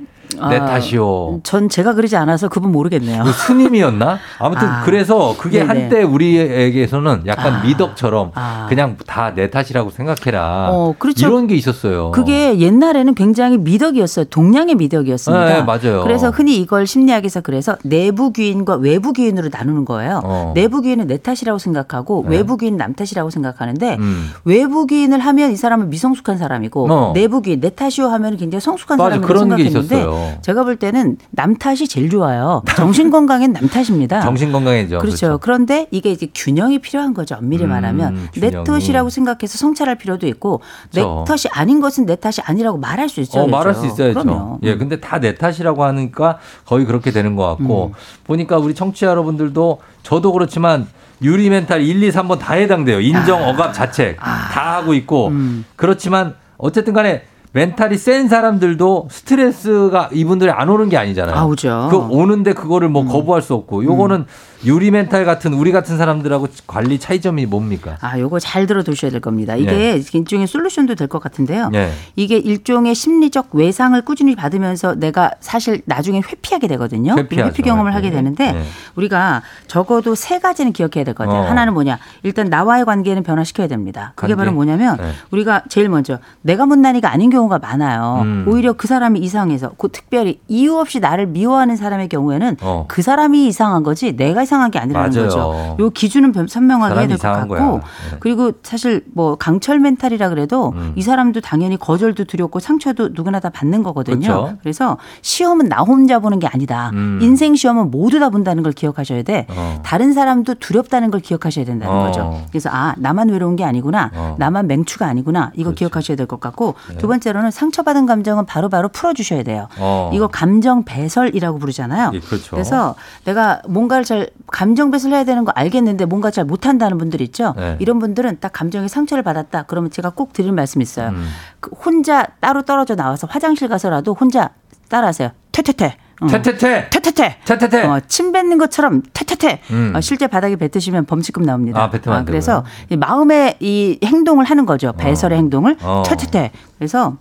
[0.49, 1.41] 내 아, 탓이요.
[1.43, 3.23] 전 제가 그러지 않아서 그분 모르겠네요.
[3.23, 4.19] 뭐 스님이었나?
[4.39, 4.83] 아무튼 아.
[4.83, 5.67] 그래서 그게 네네.
[5.81, 7.63] 한때 우리에게서는 약간 아.
[7.63, 8.65] 미덕처럼 아.
[8.69, 10.69] 그냥 다 내 탓이라고 생각해라.
[10.71, 11.27] 어, 그렇죠.
[11.27, 12.11] 이런 게 있었어요.
[12.11, 14.25] 그게 옛날에는 굉장히 미덕이었어요.
[14.25, 15.45] 동양의 미덕이었습니다.
[15.45, 16.03] 네, 맞아요.
[16.03, 20.21] 그래서 흔히 이걸 심리학에서 그래서 내부 귀인과 외부 귀인으로 나누는 거예요.
[20.23, 20.51] 어.
[20.55, 22.37] 내부 귀인은 내 탓이라고 생각하고 네.
[22.37, 24.29] 외부 귀인은 남 탓이라고 생각하는데 음.
[24.45, 27.11] 외부 귀인을 하면 이 사람은 미성숙한 사람이고 어.
[27.13, 31.87] 내부 귀인 내 탓이요 하면 굉장히 성숙한 사람이라고 생각했는데 있었 제가 볼 때는 남 탓이
[31.87, 32.61] 제일 좋아요.
[32.75, 34.21] 정신 건강엔 남 탓입니다.
[34.25, 34.99] 정신 건강해져.
[34.99, 35.37] 그렇죠.
[35.41, 37.35] 그런데 이게 이제 균형이 필요한 거죠.
[37.35, 38.63] 엄밀히 음, 말하면 내 균형이.
[38.65, 40.61] 탓이라고 생각해서 성찰할 필요도 있고
[40.91, 41.19] 그렇죠.
[41.19, 43.43] 내 탓이 아닌 것은 내 탓이 아니라고 말할 수 있어요.
[43.43, 44.21] 어, 말할 수 있어야죠.
[44.21, 44.59] 그럼요.
[44.63, 47.91] 예, 근데 다 내 탓이라고 하니까 거의 그렇게 되는 것 같고 음.
[48.25, 50.87] 보니까 우리 청취자 여러분들도 저도 그렇지만
[51.21, 52.99] 유리 멘탈 1, 2, 3번 다 해당돼요.
[52.99, 55.31] 인정, 억압, 자책 다 하고 있고 아.
[55.31, 55.65] 음.
[55.75, 57.23] 그렇지만 어쨌든 간에
[57.59, 61.33] 멘탈이 센 사람들도 스트레스가 이분들이 안 오는 게 아니잖아요.
[61.37, 61.87] 아, 오죠.
[61.89, 64.25] 그 오는데 그거를 뭐 거부할 수 없고 요거는
[64.65, 67.97] 유리 멘탈 같은 우리 같은 사람들하고 관리 차이점이 뭡니까?
[68.01, 69.55] 아, 요거 잘 들어두셔야 될 겁니다.
[69.55, 71.69] 이게 일종의 솔루션도 될 것 같은데요.
[71.75, 71.91] 예.
[72.15, 77.15] 이게 일종의 심리적 외상을 꾸준히 받으면서 내가 사실 나중에 회피하게 되거든요.
[77.15, 77.49] 회피하죠.
[77.49, 78.15] 회피 경험을 하게 네.
[78.17, 78.63] 되는데 네.
[78.95, 81.43] 우리가 적어도 세 가지는 기억해야 될 것 같아요.
[81.43, 81.45] 어.
[81.45, 81.99] 하나는 뭐냐?
[82.23, 84.11] 일단 나와의 관계는 변화시켜야 됩니다.
[84.15, 84.35] 그게 관계?
[84.45, 85.11] 바로 뭐냐면 네.
[85.31, 88.21] 우리가 제일 먼저 내가 못난이가 아닌 경우가 많아요.
[88.23, 88.45] 음.
[88.47, 92.85] 오히려 그 사람이 이상해서 그 특별히 이유 없이 나를 미워하는 사람의 경우에는 어.
[92.87, 95.25] 그 사람이 이상한 거지 내가 이상한 게 아니라는 맞아요.
[95.29, 95.75] 거죠.
[95.79, 97.55] 요 기준은 변- 선명하게 해야 될 것 같고.
[97.55, 98.17] 네.
[98.19, 100.93] 그리고 사실 뭐 강철 멘탈이라 그래도 음.
[100.95, 104.19] 이 사람도 당연히 거절도 두렵고 상처도 누구나 다 받는 거거든요.
[104.19, 104.57] 그렇죠.
[104.61, 106.89] 그래서 시험은 나 혼자 보는 게 아니다.
[106.93, 107.19] 음.
[107.21, 109.45] 인생 시험은 모두 다 본다는 걸 기억하셔야 돼.
[109.49, 109.81] 어.
[109.85, 112.05] 다른 사람도 두렵다는 걸 기억하셔야 된다는 어.
[112.05, 112.41] 거죠.
[112.49, 114.11] 그래서 아 나만 외로운 게 아니구나.
[114.13, 114.35] 어.
[114.39, 115.51] 나만 맹추가 아니구나.
[115.55, 115.75] 이거 그렇죠.
[115.79, 116.97] 기억하셔야 될 것 같고 네.
[116.97, 119.67] 두 번째로 는 상처받은 감정은 바로 바로 풀어주셔야 돼요.
[119.77, 120.11] 어.
[120.13, 122.11] 이거 감정 배설이라고 부르잖아요.
[122.13, 122.51] 예, 그렇죠.
[122.51, 127.53] 그래서 내가 뭔가를 잘 감정 배설해야 되는 거 알겠는데 뭔가 잘 못한다는 분들 있죠.
[127.57, 127.77] 네.
[127.79, 129.63] 이런 분들은 딱 감정에 상처를 받았다.
[129.63, 131.09] 그러면 제가 꼭 드릴 말씀이 있어요.
[131.09, 131.27] 음.
[131.59, 134.51] 그 혼자 따로 떨어져 나와서 화장실 가서라도 혼자
[134.89, 135.31] 따라하세요.
[135.51, 135.97] 퇴퇴퇴.
[136.21, 136.27] 응.
[136.27, 136.89] 퇴퇴퇴.
[136.89, 137.37] 퇴퇴퇴.
[137.45, 137.81] 퇴퇴퇴.
[137.83, 139.61] 어, 침 뱉는 것처럼 퇴퇴퇴.
[139.71, 139.93] 음.
[139.95, 141.81] 어, 실제 바닥에 뱉으시면 범칙금 나옵니다.
[141.83, 144.93] 아, 뱉으면 안 그래서 마음의 이 행동을 하는 거죠.
[144.93, 146.03] 배설의 행동을 어.
[146.05, 146.51] 퇴퇴퇴.
[146.77, 147.17] 그래서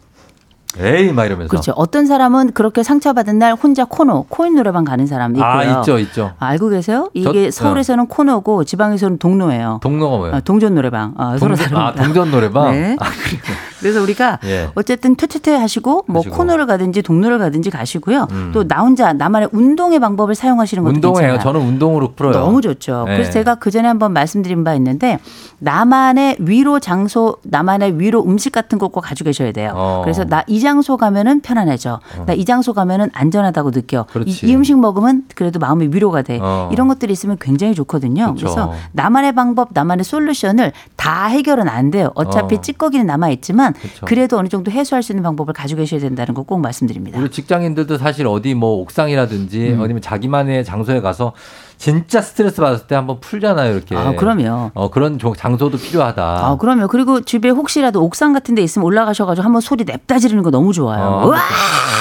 [0.78, 1.48] 에이 막 이러면서.
[1.50, 1.72] 그렇죠.
[1.76, 5.44] 어떤 사람은 그렇게 상처받은 날 혼자 코노, 코인 노래방 가는 사람 있고요.
[5.48, 6.32] 아 있죠 있죠.
[6.38, 7.10] 아, 알고 계세요?
[7.14, 9.80] 이게 저- 서울에서는 코너고 지방에서는 동로예요.
[9.82, 10.36] 동료가 뭐예요?
[10.36, 11.14] 어, 동전 노래방.
[11.16, 11.80] 어, 서로 동전, 다릅니다.
[11.86, 12.72] 아 동전 노래방.
[12.72, 12.96] 네.
[13.00, 13.40] 아, 그래요.
[13.80, 14.70] 그래서 우리가 예.
[14.74, 16.34] 어쨌든 퇴퇴퇴 하시고 뭐 하시고.
[16.36, 18.28] 코너를 가든지 동로를 가든지 가시고요.
[18.30, 18.50] 음.
[18.54, 21.32] 또나 혼자 나만의 운동의 방법을 사용하시는 것도 운동해요.
[21.32, 21.42] 괜찮아요.
[21.42, 22.32] 저는 운동으로 풀어요.
[22.32, 23.04] 너무 좋죠.
[23.06, 23.12] 네.
[23.16, 25.18] 그래서 제가 그 전에 한번 말씀드린 바 있는데
[25.58, 29.72] 나만의 위로 장소, 나만의 위로 음식 같은 거꼭 가지고 계셔야 돼요.
[29.74, 30.00] 어.
[30.04, 32.00] 그래서 나이 장소 가면은 편안해져.
[32.26, 34.06] 나이 장소 가면은 안전하다고 느껴.
[34.26, 34.30] 이.
[34.44, 36.38] 이 음식 먹으면 그래도 마음이 위로가 돼.
[36.40, 36.68] 어.
[36.72, 38.34] 이런 것들이 있으면 굉장히 좋거든요.
[38.34, 38.44] 그렇죠.
[38.46, 42.10] 그래서 나만의 방법, 나만의 솔루션을 다 해결은 안 돼요.
[42.14, 42.60] 어차피 어.
[42.60, 43.74] 찌꺼기는 남아 있지만.
[44.06, 47.18] 그래도 어느 정도 해소할 수 있는 방법을 가지고 계셔야 된다는 거 꼭 말씀드립니다.
[47.18, 49.80] 우리 직장인들도 사실 어디 뭐 옥상이라든지 음.
[49.82, 51.32] 아니면 자기만의 장소에 가서
[51.76, 53.96] 진짜 스트레스 받았을 때 한번 풀잖아요, 이렇게.
[53.96, 54.70] 아, 그럼요.
[54.74, 56.22] 어, 그런 조- 장소도 필요하다.
[56.22, 56.88] 아, 그럼요.
[56.88, 61.02] 그리고 집에 혹시라도 옥상 같은 데 있으면 올라가셔가지고 한번 소리 냅다 지르는 거 너무 좋아요.
[61.04, 61.38] 어, 우와!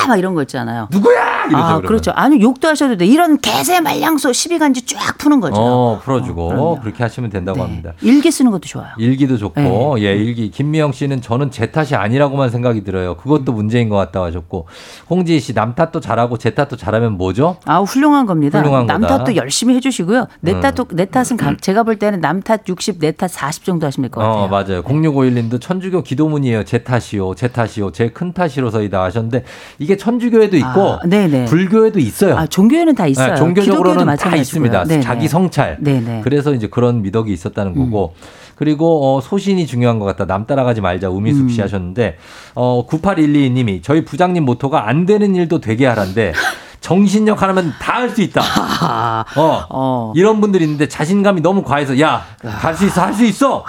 [0.08, 0.88] 막 이런 거 있잖아요.
[0.92, 1.46] 누구야?
[1.46, 1.82] 이러죠, 아, 그러면.
[1.88, 2.12] 그렇죠.
[2.12, 3.06] 아니, 욕도 하셔도 돼.
[3.06, 5.56] 이런 개새 말량소 시비간지 쫙 푸는 거죠.
[5.60, 6.80] 어, 풀어주고 그럼요.
[6.82, 7.64] 그렇게 하시면 된다고 네.
[7.66, 7.92] 합니다.
[8.02, 8.90] 일기 쓰는 것도 좋아요.
[8.98, 10.02] 일기도 좋고, 네.
[10.04, 10.50] 예, 일기.
[10.52, 13.16] 김미영 씨는 저는 제 탓이 아니라고만 생각이 들어요.
[13.18, 14.68] 그것도 문제인 것 같다 하셨고,
[15.10, 17.58] 홍지희 씨, 남 탓도 잘하고 제 탓도 잘하면 뭐죠?
[17.66, 18.60] 아, 훌륭한 겁니다.
[18.60, 19.18] 훌륭한 남 거다.
[19.20, 20.28] 탓도 열심히 해주시고요.
[20.42, 20.62] 내 음.
[20.94, 24.12] 내 탓은 가- 제가 볼 때는 남 탓 60, 내 탓 40 정도 하시면 될
[24.12, 24.44] 것 같아요.
[24.44, 24.84] 어, 맞아요.
[24.84, 26.64] 0651님도 천주교 기도문이에요.
[26.66, 27.36] 제 탓이요.
[27.36, 27.92] 제 탓이요.
[27.92, 29.44] 제 큰 탓이로서이다 하셨는데,
[29.80, 31.46] 이게 천주교에도 있고, 아, 네네.
[31.46, 32.38] 불교에도 있어요.
[32.38, 33.30] 아, 종교에는 다 있어요.
[33.34, 34.36] 네, 종교적으로는 다.
[34.36, 34.84] 있습니다.
[34.86, 35.02] 네네.
[35.02, 35.78] 자기 성찰.
[35.80, 36.00] 네네.
[36.18, 36.22] 음.
[36.24, 38.14] 그래서 이제 그런 미덕이 있었다는 거고.
[38.56, 40.26] 그리고 어, 소신이 중요한 것 같다.
[40.26, 41.10] 남 따라가지 말자.
[41.10, 41.64] 우미숙 씨 음.
[41.64, 42.18] 하셨는데
[42.54, 46.34] 어, 9812님이 저희 부장님 모토가 안 되는 일도 되게 하란데
[46.84, 48.42] 정신력 하나면 다 할 수 있다.
[48.44, 49.66] 아, 어.
[49.70, 50.14] 어.
[50.16, 52.26] 이런 분들이 있는데 자신감이 너무 과해서 야,
[52.60, 53.02] 갈 수 있어.
[53.02, 53.64] 할 수 있어.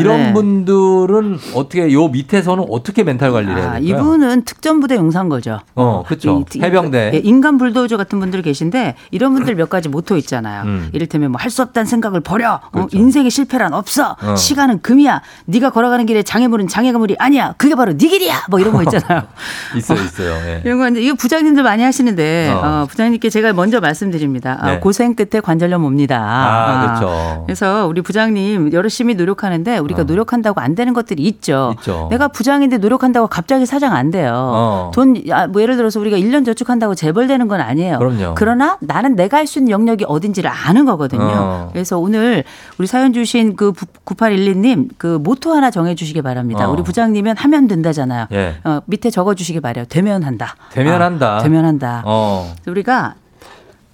[0.00, 0.32] 이런 네.
[0.32, 3.88] 분들은 어떻게 요 밑에서는 어떻게 멘탈 관리를 해야 아, 될까요?
[4.00, 5.60] 이분은 특전 부대 용사인 거죠.
[5.74, 6.44] 어, 그렇죠.
[6.54, 7.10] 이- 해병대.
[7.14, 10.62] 예, 인간 불도저 같은 분들 계신데 이런 분들 몇 가지 모토 있잖아요.
[10.64, 10.88] 음.
[10.92, 12.54] 이를테면 뭐 할 수 없다는 생각을 버려.
[12.54, 12.96] 어, 그렇죠.
[12.96, 14.16] 인생의 실패란 없어.
[14.22, 14.36] 어.
[14.36, 15.20] 시간은 금이야.
[15.46, 17.54] 네가 걸어가는 길에 장애물은 장애물이 아니야.
[17.58, 18.46] 그게 바로 네 길이야.
[18.48, 19.22] 뭐 이런 거 있잖아요.
[19.76, 20.30] 있어요, 있어요.
[20.46, 20.62] 예.
[20.64, 22.60] 이런 거 이제 이거 부장님들 많이 하시는데 어.
[22.82, 24.56] 어, 부장님께 제가 먼저 말씀드립니다.
[24.60, 24.78] 아, 네.
[24.78, 26.18] 고생 끝에 관절염 옵니다.
[26.22, 27.42] 아, 그렇죠.
[27.46, 30.04] 그래서 우리 부장님 열심히 노력하는데 우리가 어.
[30.04, 31.74] 노력한다고 안 되는 것들이 있죠.
[31.78, 32.08] 있죠.
[32.10, 34.32] 내가 부장인데 노력한다고 갑자기 사장 안 돼요.
[34.34, 34.90] 어.
[34.94, 37.98] 돈, 아, 뭐 예를 들어서 우리가 1년 저축한다고 재벌되는 건 아니에요.
[37.98, 38.34] 그럼요.
[38.36, 41.22] 그러나 나는 내가 할 수 있는 영역이 어딘지를 아는 거거든요.
[41.22, 41.68] 어.
[41.72, 42.44] 그래서 오늘
[42.78, 43.72] 우리 사연 주신 그
[44.06, 46.68] 9812님 그 모토 하나 정해 주시기 바랍니다.
[46.68, 46.72] 어.
[46.72, 48.26] 우리 부장님은 하면 된다잖아요.
[48.32, 48.54] 예.
[48.64, 49.84] 어, 밑에 적어 주시기 바래요.
[49.86, 50.54] 되면 한다.
[50.70, 51.38] 되면 아, 한다.
[51.42, 52.02] 되면 한다.
[52.06, 52.52] 어.
[52.66, 53.14] 우리가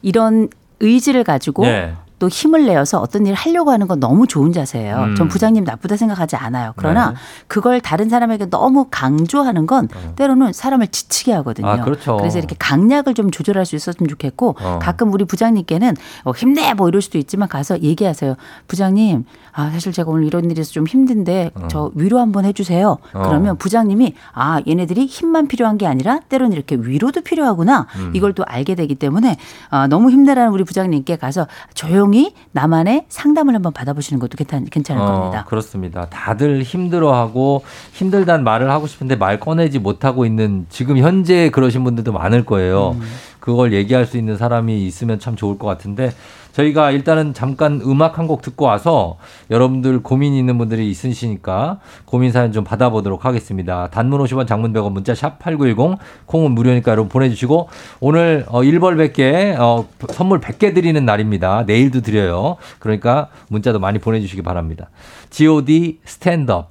[0.02, 0.48] 이런
[0.80, 1.94] 의지를 가지고 예.
[2.18, 4.96] 또 힘을 내어서 어떤 일을 하려고 하는 건 너무 좋은 자세예요.
[4.96, 5.14] 음.
[5.14, 6.72] 전 부장님 나쁘다 생각하지 않아요.
[6.76, 7.16] 그러나 네.
[7.46, 11.68] 그걸 다른 사람에게 너무 강조하는 건 때로는 사람을 지치게 하거든요.
[11.68, 12.18] 아, 그렇죠.
[12.22, 14.78] 래서 이렇게 강약을 좀 조절할 수 있었으면 좋겠고 어.
[14.82, 18.34] 가끔 우리 부장님께는 어, 힘내 뭐 이럴 수도 있지만 가서 얘기하세요.
[18.66, 22.98] 부장님, 아 사실 제가 오늘 이런 일에서 좀 힘든데 저 위로 한번 해주세요.
[23.12, 23.22] 어.
[23.22, 28.12] 그러면 부장님이 아 얘네들이 힘만 필요한 게 아니라 때로는 이렇게 위로도 필요하구나 음.
[28.14, 29.36] 이걸 또 알게 되기 때문에
[29.70, 35.04] 아, 너무 힘내라는 우리 부장님께 가서 조용히 조용히 나만의 상담을 한번 받아보시는 것도 괜찮, 괜찮을
[35.04, 35.40] 겁니다.
[35.40, 36.06] 어, 그렇습니다.
[36.08, 37.62] 다들 힘들어하고
[37.92, 42.96] 힘들다는 말을 하고 싶은데 말 꺼내지 못하고 있는 지금 현재 그러신 분들도 많을 거예요.
[42.98, 43.02] 음.
[43.40, 46.12] 그걸 얘기할 수 있는 사람이 있으면 참 좋을 것 같은데
[46.58, 49.16] 저희가 일단은 잠깐 음악 한 곡 듣고 와서
[49.50, 53.88] 여러분들 고민 있는 분들이 있으시니까 고민 사연 좀 받아보도록 하겠습니다.
[53.88, 57.70] 단문 50원 장문 100원 문자 샵 8910 콩은 무료니까 여러분 보내주시고
[58.00, 61.64] 오늘 어, 1벌 100개 어, 선물 100개 드리는 날입니다.
[61.66, 62.56] 내일도 드려요.
[62.80, 64.90] 그러니까 문자도 많이 보내주시기 바랍니다.
[65.30, 66.70] God 스탠드업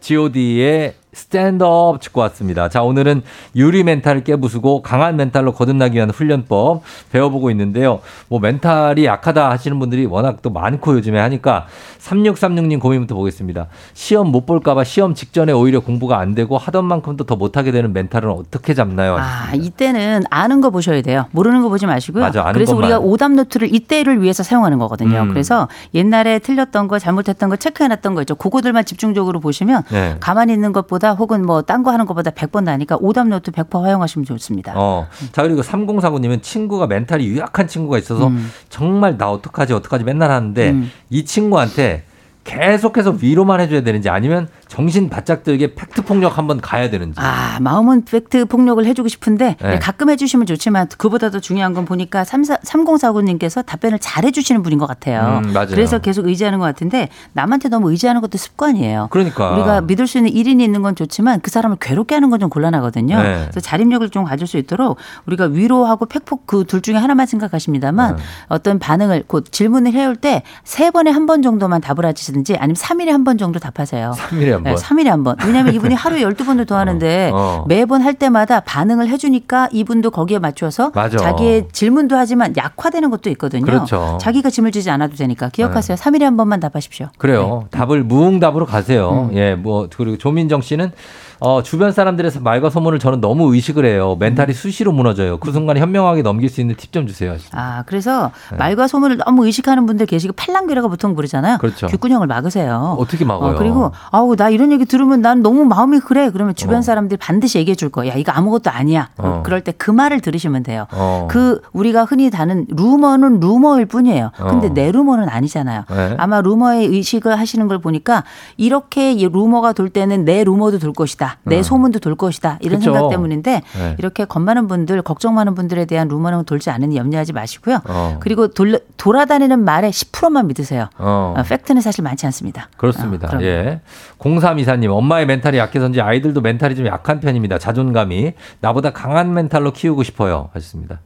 [0.00, 2.68] god의 스탠드업 듣고 왔습니다.
[2.68, 3.22] 자, 오늘은
[3.56, 8.00] 유리 멘탈을 깨부수고 강한 멘탈로 거듭나기 위한 훈련법 배워보고 있는데요.
[8.28, 11.66] 뭐 멘탈이 약하다 하시는 분들이 워낙 또 많고 요즘에 하니까
[11.98, 13.66] 3636님 고민부터 보겠습니다.
[13.94, 18.30] 시험 못 볼까봐 시험 직전에 오히려 공부가 안 되고 하던 만큼도 더 못하게 되는 멘탈은
[18.30, 19.16] 어떻게 잡나요?
[19.18, 21.26] 아, 이때는 아는 거 보셔야 돼요.
[21.32, 22.22] 모르는 거 보지 마시고요.
[22.22, 22.90] 맞아, 그래서 것만.
[22.90, 25.22] 우리가 오답 노트를 이때를 위해서 사용하는 거거든요.
[25.22, 25.28] 음.
[25.30, 28.36] 그래서 옛날에 틀렸던 거, 잘못했던 거 체크해놨던 거 있죠.
[28.36, 30.16] 그거들만 집중적으로 보시면 네.
[30.20, 34.24] 가만히 있는 것보다 혹은 뭐 딴 거 하는 것보다 100번 나으니까 오답 노트 100% 활용하시면
[34.24, 34.72] 좋습니다.
[34.76, 35.06] 어.
[35.32, 38.50] 자, 그리고 3049님은 친구가 멘탈이 유약한 친구가 있어서 음.
[38.68, 40.90] 정말 나 어떡하지, 어떡하지 맨날 하는데 음.
[41.10, 42.04] 이 친구한테
[42.44, 47.18] 계속해서 위로만 해줘야 되는지 아니면 정신 바짝 들게 팩트 폭력 한번 가야 되는지.
[47.20, 49.78] 아, 마음은 팩트 폭력을 해주고 싶은데 네.
[49.78, 55.40] 가끔 해주시면 좋지만 그보다 더 중요한 건 보니까 3049님께서 답변을 잘 해주시는 분인 것 같아요.
[55.44, 55.68] 음, 맞아요.
[55.70, 59.08] 그래서 계속 의지하는 것 같은데 남한테 너무 의지하는 것도 습관이에요.
[59.10, 59.52] 그러니까.
[59.54, 63.20] 우리가 믿을 수 있는 1인이 있는 건 좋지만 그 사람을 괴롭게 하는 건 좀 곤란하거든요.
[63.20, 63.38] 네.
[63.50, 64.96] 그래서 자립력을 좀 가질 수 있도록
[65.26, 68.22] 우리가 위로하고 팩폭 그 둘 중에 하나만 생각하십니다만 네.
[68.48, 73.08] 어떤 반응을 곧 질문을 해올 때 세 번에 한 번 정도만 답을 하시든지 아니면 3일에
[73.08, 74.12] 한 번 정도 답하세요.
[74.16, 74.74] 3일에 한 번.
[74.74, 75.36] 네, 3일에 한 번.
[75.44, 77.64] 왜냐하면 이분이 하루에 12번도 더 하는데 어.
[77.68, 81.16] 매번 할 때마다 반응을 해주니까 이분도 거기에 맞춰서 맞아.
[81.16, 83.64] 자기의 질문도 하지만 약화되는 것도 있거든요.
[83.64, 84.18] 그렇죠.
[84.20, 85.96] 자기가 짐을 지지 않아도 되니까 기억하세요.
[85.96, 87.08] 3일에 한 번만 답하십시오.
[87.18, 87.66] 그래요.
[87.70, 87.78] 네.
[87.78, 89.28] 답을 무응답으로 가세요.
[89.30, 89.36] 음.
[89.36, 90.92] 예, 뭐 그리고 조민정 씨는
[91.40, 94.14] 어, 주변 사람들에서 말과 소문을 저는 너무 의식을 해요.
[94.14, 94.18] 음.
[94.18, 95.38] 멘탈이 수시로 무너져요.
[95.38, 97.36] 그 순간 현명하게 넘길 수 있는 팁 좀 주세요.
[97.52, 98.56] 아, 그래서 네.
[98.56, 101.58] 말과 소문을 너무 의식하는 분들 계시고 팔랑귀라고 보통 부르잖아요.
[101.58, 101.86] 그렇죠.
[101.86, 102.96] 귓구녕을 막으세요.
[102.98, 103.54] 어떻게 막아요?
[103.54, 106.30] 어, 그리고 아우 나 이런 얘기 들으면 난 너무 마음이 그래.
[106.30, 106.82] 그러면 주변 어.
[106.82, 108.12] 사람들이 반드시 얘기해 줄 거야.
[108.12, 109.10] 야, 이거 아무것도 아니야.
[109.18, 109.42] 어.
[109.44, 110.86] 그럴 때 그 말을 들으시면 돼요.
[110.92, 111.28] 어.
[111.30, 114.32] 그 우리가 흔히 다는 루머는 루머일 뿐이에요.
[114.36, 114.70] 근데 어.
[114.74, 115.84] 내 루머는 아니잖아요.
[115.88, 116.14] 네.
[116.18, 118.24] 아마 루머의 의식을 하시는 걸 보니까
[118.56, 121.27] 이렇게 이 루머가 돌 때는 내 루머도 돌 것이다.
[121.44, 121.62] 내 음.
[121.62, 122.58] 소문도 돌 것이다.
[122.60, 122.92] 이런 그쵸.
[122.92, 123.96] 생각 때문인데 네.
[123.98, 127.80] 이렇게 겁 많은 분들, 걱정 많은 분들에 대한 루머는 돌지 않으니 염려하지 마시고요.
[127.88, 128.16] 어.
[128.20, 130.88] 그리고 돌, 돌아다니는 말의 10%만 믿으세요.
[130.98, 131.34] 어.
[131.36, 132.68] 어, 팩트는 사실 많지 않습니다.
[132.76, 133.36] 그렇습니다.
[133.36, 133.42] 어.
[133.42, 133.80] 예.
[134.18, 137.58] 0324님, 엄마의 멘탈이 약해서인지 아이들도 멘탈이 좀 약한 편입니다.
[137.58, 138.32] 자존감이.
[138.60, 140.50] 나보다 강한 멘탈로 키우고 싶어요.
[140.52, 141.00] 하셨습니다.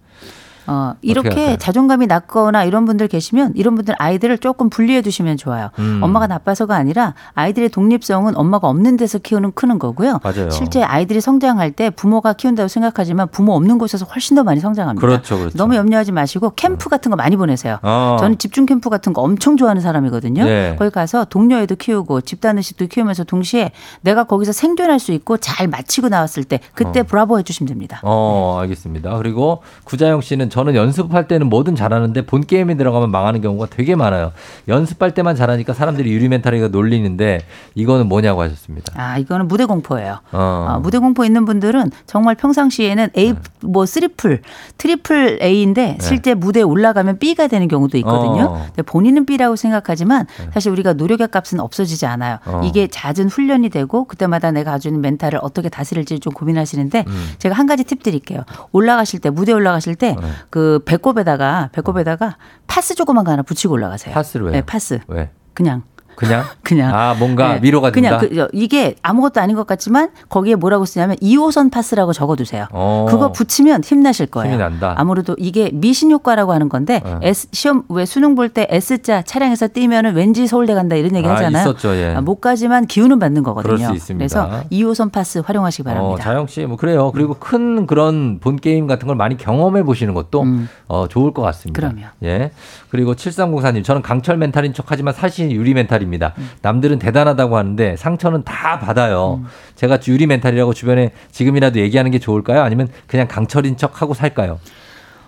[0.66, 1.56] 어, 이렇게?
[1.58, 5.70] 자존감이 낮거나 이런 분들 계시면 이런 분들 아이들을 조금 분리해 두시면 좋아요.
[5.78, 6.00] 음.
[6.02, 10.20] 엄마가 나빠서가 아니라 아이들의 독립성은 엄마가 없는 데서 키우는 크는 거고요.
[10.22, 10.50] 맞아요.
[10.50, 15.06] 실제 아이들이 성장할 때 부모가 키운다고 생각하지만 부모 없는 곳에서 훨씬 더 많이 성장합니다.
[15.06, 15.56] 그렇죠, 그렇죠.
[15.56, 17.78] 너무 염려하지 마시고 캠프 같은 거 많이 보내세요.
[17.82, 18.16] 어.
[18.20, 20.44] 저는 집중 캠프 같은 거 엄청 좋아하는 사람이거든요.
[20.44, 20.76] 네.
[20.78, 23.72] 거기 가서 동료애도 키우고 집단 의식도 키우면서 동시에
[24.02, 28.00] 내가 거기서 생존할 수 있고 잘 마치고 나왔을 때 그때 브라보 해주시면 됩니다.
[28.02, 29.16] 어, 알겠습니다.
[29.18, 34.32] 그리고 구자영 씨는 저는 연습할 때는 뭐든 잘하는데 본 게임에 들어가면 망하는 경우가 되게 많아요.
[34.68, 37.40] 연습할 때만 잘하니까 사람들이 유리 멘탈이가 놀리는데
[37.74, 38.92] 이거는 뭐냐고 하셨습니다.
[38.94, 40.18] 아, 이거는 무대 공포예요.
[40.30, 40.66] 어.
[40.68, 44.42] 어, 무대 공포 있는 분들은 정말 평상시에는 A 뭐 triple,
[44.76, 48.34] triple A인데 실제 무대에 올라가면 B가 되는 경우도 있거든요.
[48.34, 48.42] 네.
[48.42, 48.66] 어.
[48.76, 48.82] 네.
[48.82, 52.36] 본인은 B라고 생각하지만 사실 우리가 노력의 값은 없어지지 않아요.
[52.44, 52.60] 어.
[52.62, 57.30] 이게 잦은 훈련이 되고 그때마다 내가 가지고 있는 멘탈을 어떻게 다스릴지 좀 고민하시는데 음.
[57.38, 58.44] 제가 한 가지 팁 드릴게요.
[58.72, 60.28] 올라가실 때 무대 올라가실 때 네.
[60.50, 62.36] 그 배꼽에다가 배꼽에다가
[62.66, 64.14] 파스 조그만 거 하나 붙이고 올라가세요.
[64.14, 64.52] 파스를 왜요?
[64.52, 65.00] 네, 파스.
[65.08, 65.30] 왜?
[65.54, 65.82] 그냥
[66.16, 66.44] 그냥?
[66.62, 67.60] 그냥 아, 뭔가 네.
[67.62, 68.28] 위로가 그냥 된다?
[68.28, 72.66] 그, 저, 이게 아무것도 아닌 것 같지만 거기에 뭐라고 쓰냐면 2호선 파스라고 적어 두세요.
[72.70, 73.06] 어.
[73.08, 74.52] 그거 붙이면 힘나실 거예요.
[74.54, 74.94] 힘이 난다.
[74.96, 77.18] 아무래도 이게 미신 효과라고 하는 건데 어.
[77.22, 81.34] S, 시험 왜 수능 볼 때 S자 차량에서 뛰면은 왠지 서울대 간다 이런 얘기 아,
[81.34, 81.62] 하잖아요.
[81.62, 82.14] 있었죠, 예.
[82.14, 83.92] 아, 못 가지만 기운은 받는 거거든요.
[84.16, 86.22] 그래서 2호선 파스 활용하시기 어, 바랍니다.
[86.22, 87.10] 자영 씨, 뭐 그래요.
[87.12, 90.68] 그리고 큰 그런 본 게임 같은 걸 많이 경험해 보시는 것도 음.
[90.88, 91.80] 어, 좋을 것 같습니다.
[91.80, 92.06] 그럼요.
[92.24, 92.50] 예.
[92.90, 96.34] 그리고 7304님, 저는 강철 멘탈인 척 하지만 사실 유리 멘탈 입니다.
[96.38, 96.50] 음.
[96.62, 99.42] 남들은 대단하다고 하는데 상처는 다 받아요.
[99.74, 102.62] 제가 유리 멘탈이라고 주변에 지금이라도 얘기하는 게 좋을까요?
[102.62, 104.58] 아니면 그냥 강철인 척 하고 살까요?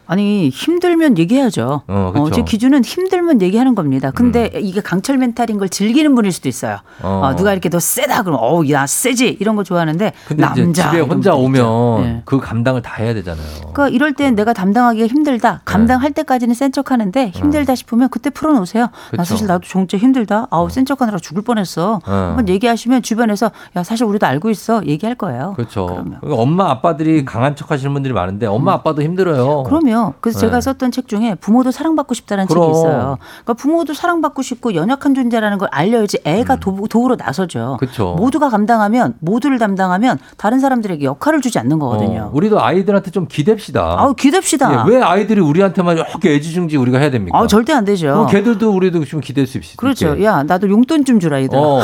[0.07, 1.83] 아니 힘들면 얘기해야죠.
[1.87, 2.31] 어, 그쵸.
[2.31, 4.11] 제 기준은 힘들면 얘기하는 겁니다.
[4.11, 6.79] 근데 이게 강철 멘탈인 걸 즐기는 분일 수도 있어요.
[7.03, 7.23] 어.
[7.25, 11.01] 어, 누가 이렇게 너 세다 그러면 어우 야 세지 이런 거 좋아하는데 근데 남자 집에
[11.01, 11.35] 혼자.
[11.35, 12.23] 오면 네.
[12.25, 13.45] 그 감당을 다 해야 되잖아요.
[13.73, 15.63] 그러니까 이럴 땐 내가 담당하기가 힘들다.
[15.65, 18.89] 감당할 때까지는 센 척하는데 힘들다 싶으면 그때 풀어놓으세요.
[19.11, 19.17] 그쵸.
[19.17, 20.47] 나 사실 나도 진짜 힘들다.
[20.51, 22.01] 아우 센 척하느라 죽을 뻔했어.
[22.07, 22.11] 어.
[22.11, 25.55] 한번 얘기하시면 주변에서 야 사실 우리도 알고 있어 얘기할 거예요.
[25.57, 25.87] 그렇죠.
[25.87, 26.19] 그러면.
[26.21, 29.65] 그러니까 엄마 아빠들이 강한 척 하시는 분들이 많은데 엄마 아빠도 힘들어요.
[29.65, 30.15] 그 럼요.
[30.21, 30.47] 그래서 네.
[30.47, 32.65] 제가 썼던 책 중에 부모도 사랑받고 싶다는 그럼.
[32.65, 33.19] 책이 있어요.
[33.45, 37.75] 그러니까 부모도 사랑받고 싶고 연약한 존재라는 걸 알려야지 애가 도, 도우러 나서죠.
[37.75, 37.77] 음.
[37.79, 38.15] 그쵸.
[38.19, 42.23] 모두가 감당하면 모두를 담당하면 다른 사람들에게 역할을 주지 않는 거거든요.
[42.25, 43.77] 어, 우리도 아이들한테 좀 기댑시다.
[43.79, 44.89] 아우 기댑시다.
[44.89, 47.39] 예, 왜 아이들이 우리한테만 이렇게 애지중지 우리가 해야 됩니까?
[47.39, 48.27] 아 절대 안 되죠.
[48.31, 49.81] 걔들도 우리도 좀 기댈 수 있습니다.
[49.81, 50.23] 그렇죠.
[50.23, 51.57] 야 나도 용돈 좀 주라 이들.
[51.59, 51.81] 어,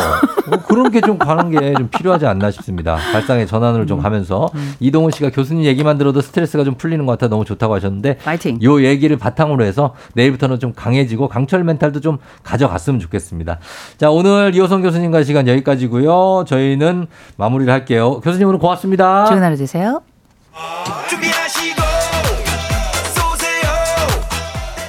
[0.49, 2.97] 뭐 그런 게 좀 가는 게 좀 필요하지 않나 싶습니다.
[3.13, 3.87] 발상의 전환을 음.
[3.87, 4.49] 좀 하면서
[4.81, 8.59] 이동훈 씨가 교수님 얘기만 들어도 스트레스가 좀 풀리는 것 같아 너무 좋다고 하셨는데 파이팅.
[8.63, 13.59] 요 얘기를 바탕으로 해서 내일부터는 좀 강해지고 강철 멘탈도 좀 가져갔으면 좋겠습니다.
[13.99, 16.45] 자 오늘 이호성 교수님과 시간 여기까지고요.
[16.47, 17.07] 저희는
[17.37, 18.21] 마무리를 할게요.
[18.21, 19.27] 교수님 오늘 고맙습니다.
[19.27, 20.03] 좋은 하루 되세요.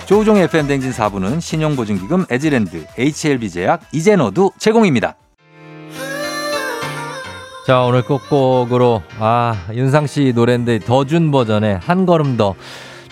[0.06, 5.16] 조우종의 FM 댕진 4부는 신용보증기금 에지랜드, HLB제약, 이젠어두 제공입니다.
[7.66, 12.56] 자 오늘 끝곡으로 아 윤상 씨 노래인데 더 준 버전의 한 걸음 더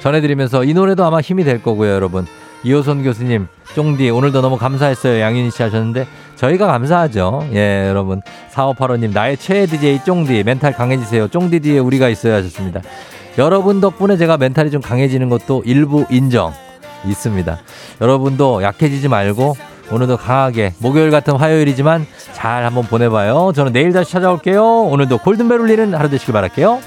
[0.01, 2.25] 전해드리면서 이 노래도 아마 힘이 될 거고요 여러분.
[2.63, 5.21] 이호선 교수님 쫑디 오늘도 너무 감사했어요.
[5.21, 7.47] 양윤희 씨 하셨는데 저희가 감사하죠.
[7.53, 8.21] 예 여러분.
[8.51, 11.27] 4585님 나의 최애 DJ 쫑디 멘탈 강해지세요.
[11.27, 12.81] 쫑디 뒤에 우리가 있어야 하셨습니다.
[13.37, 16.53] 여러분 덕분에 제가 멘탈이 좀 강해지는 것도 일부 인정
[17.05, 17.57] 있습니다.
[18.01, 19.55] 여러분도 약해지지 말고
[19.91, 23.53] 오늘도 강하게 목요일 같은 화요일이지만 잘 한번 보내봐요.
[23.55, 24.63] 저는 내일 다시 찾아올게요.
[24.83, 26.79] 오늘도 골든벨 울리는 하루 되시길 바랄게요.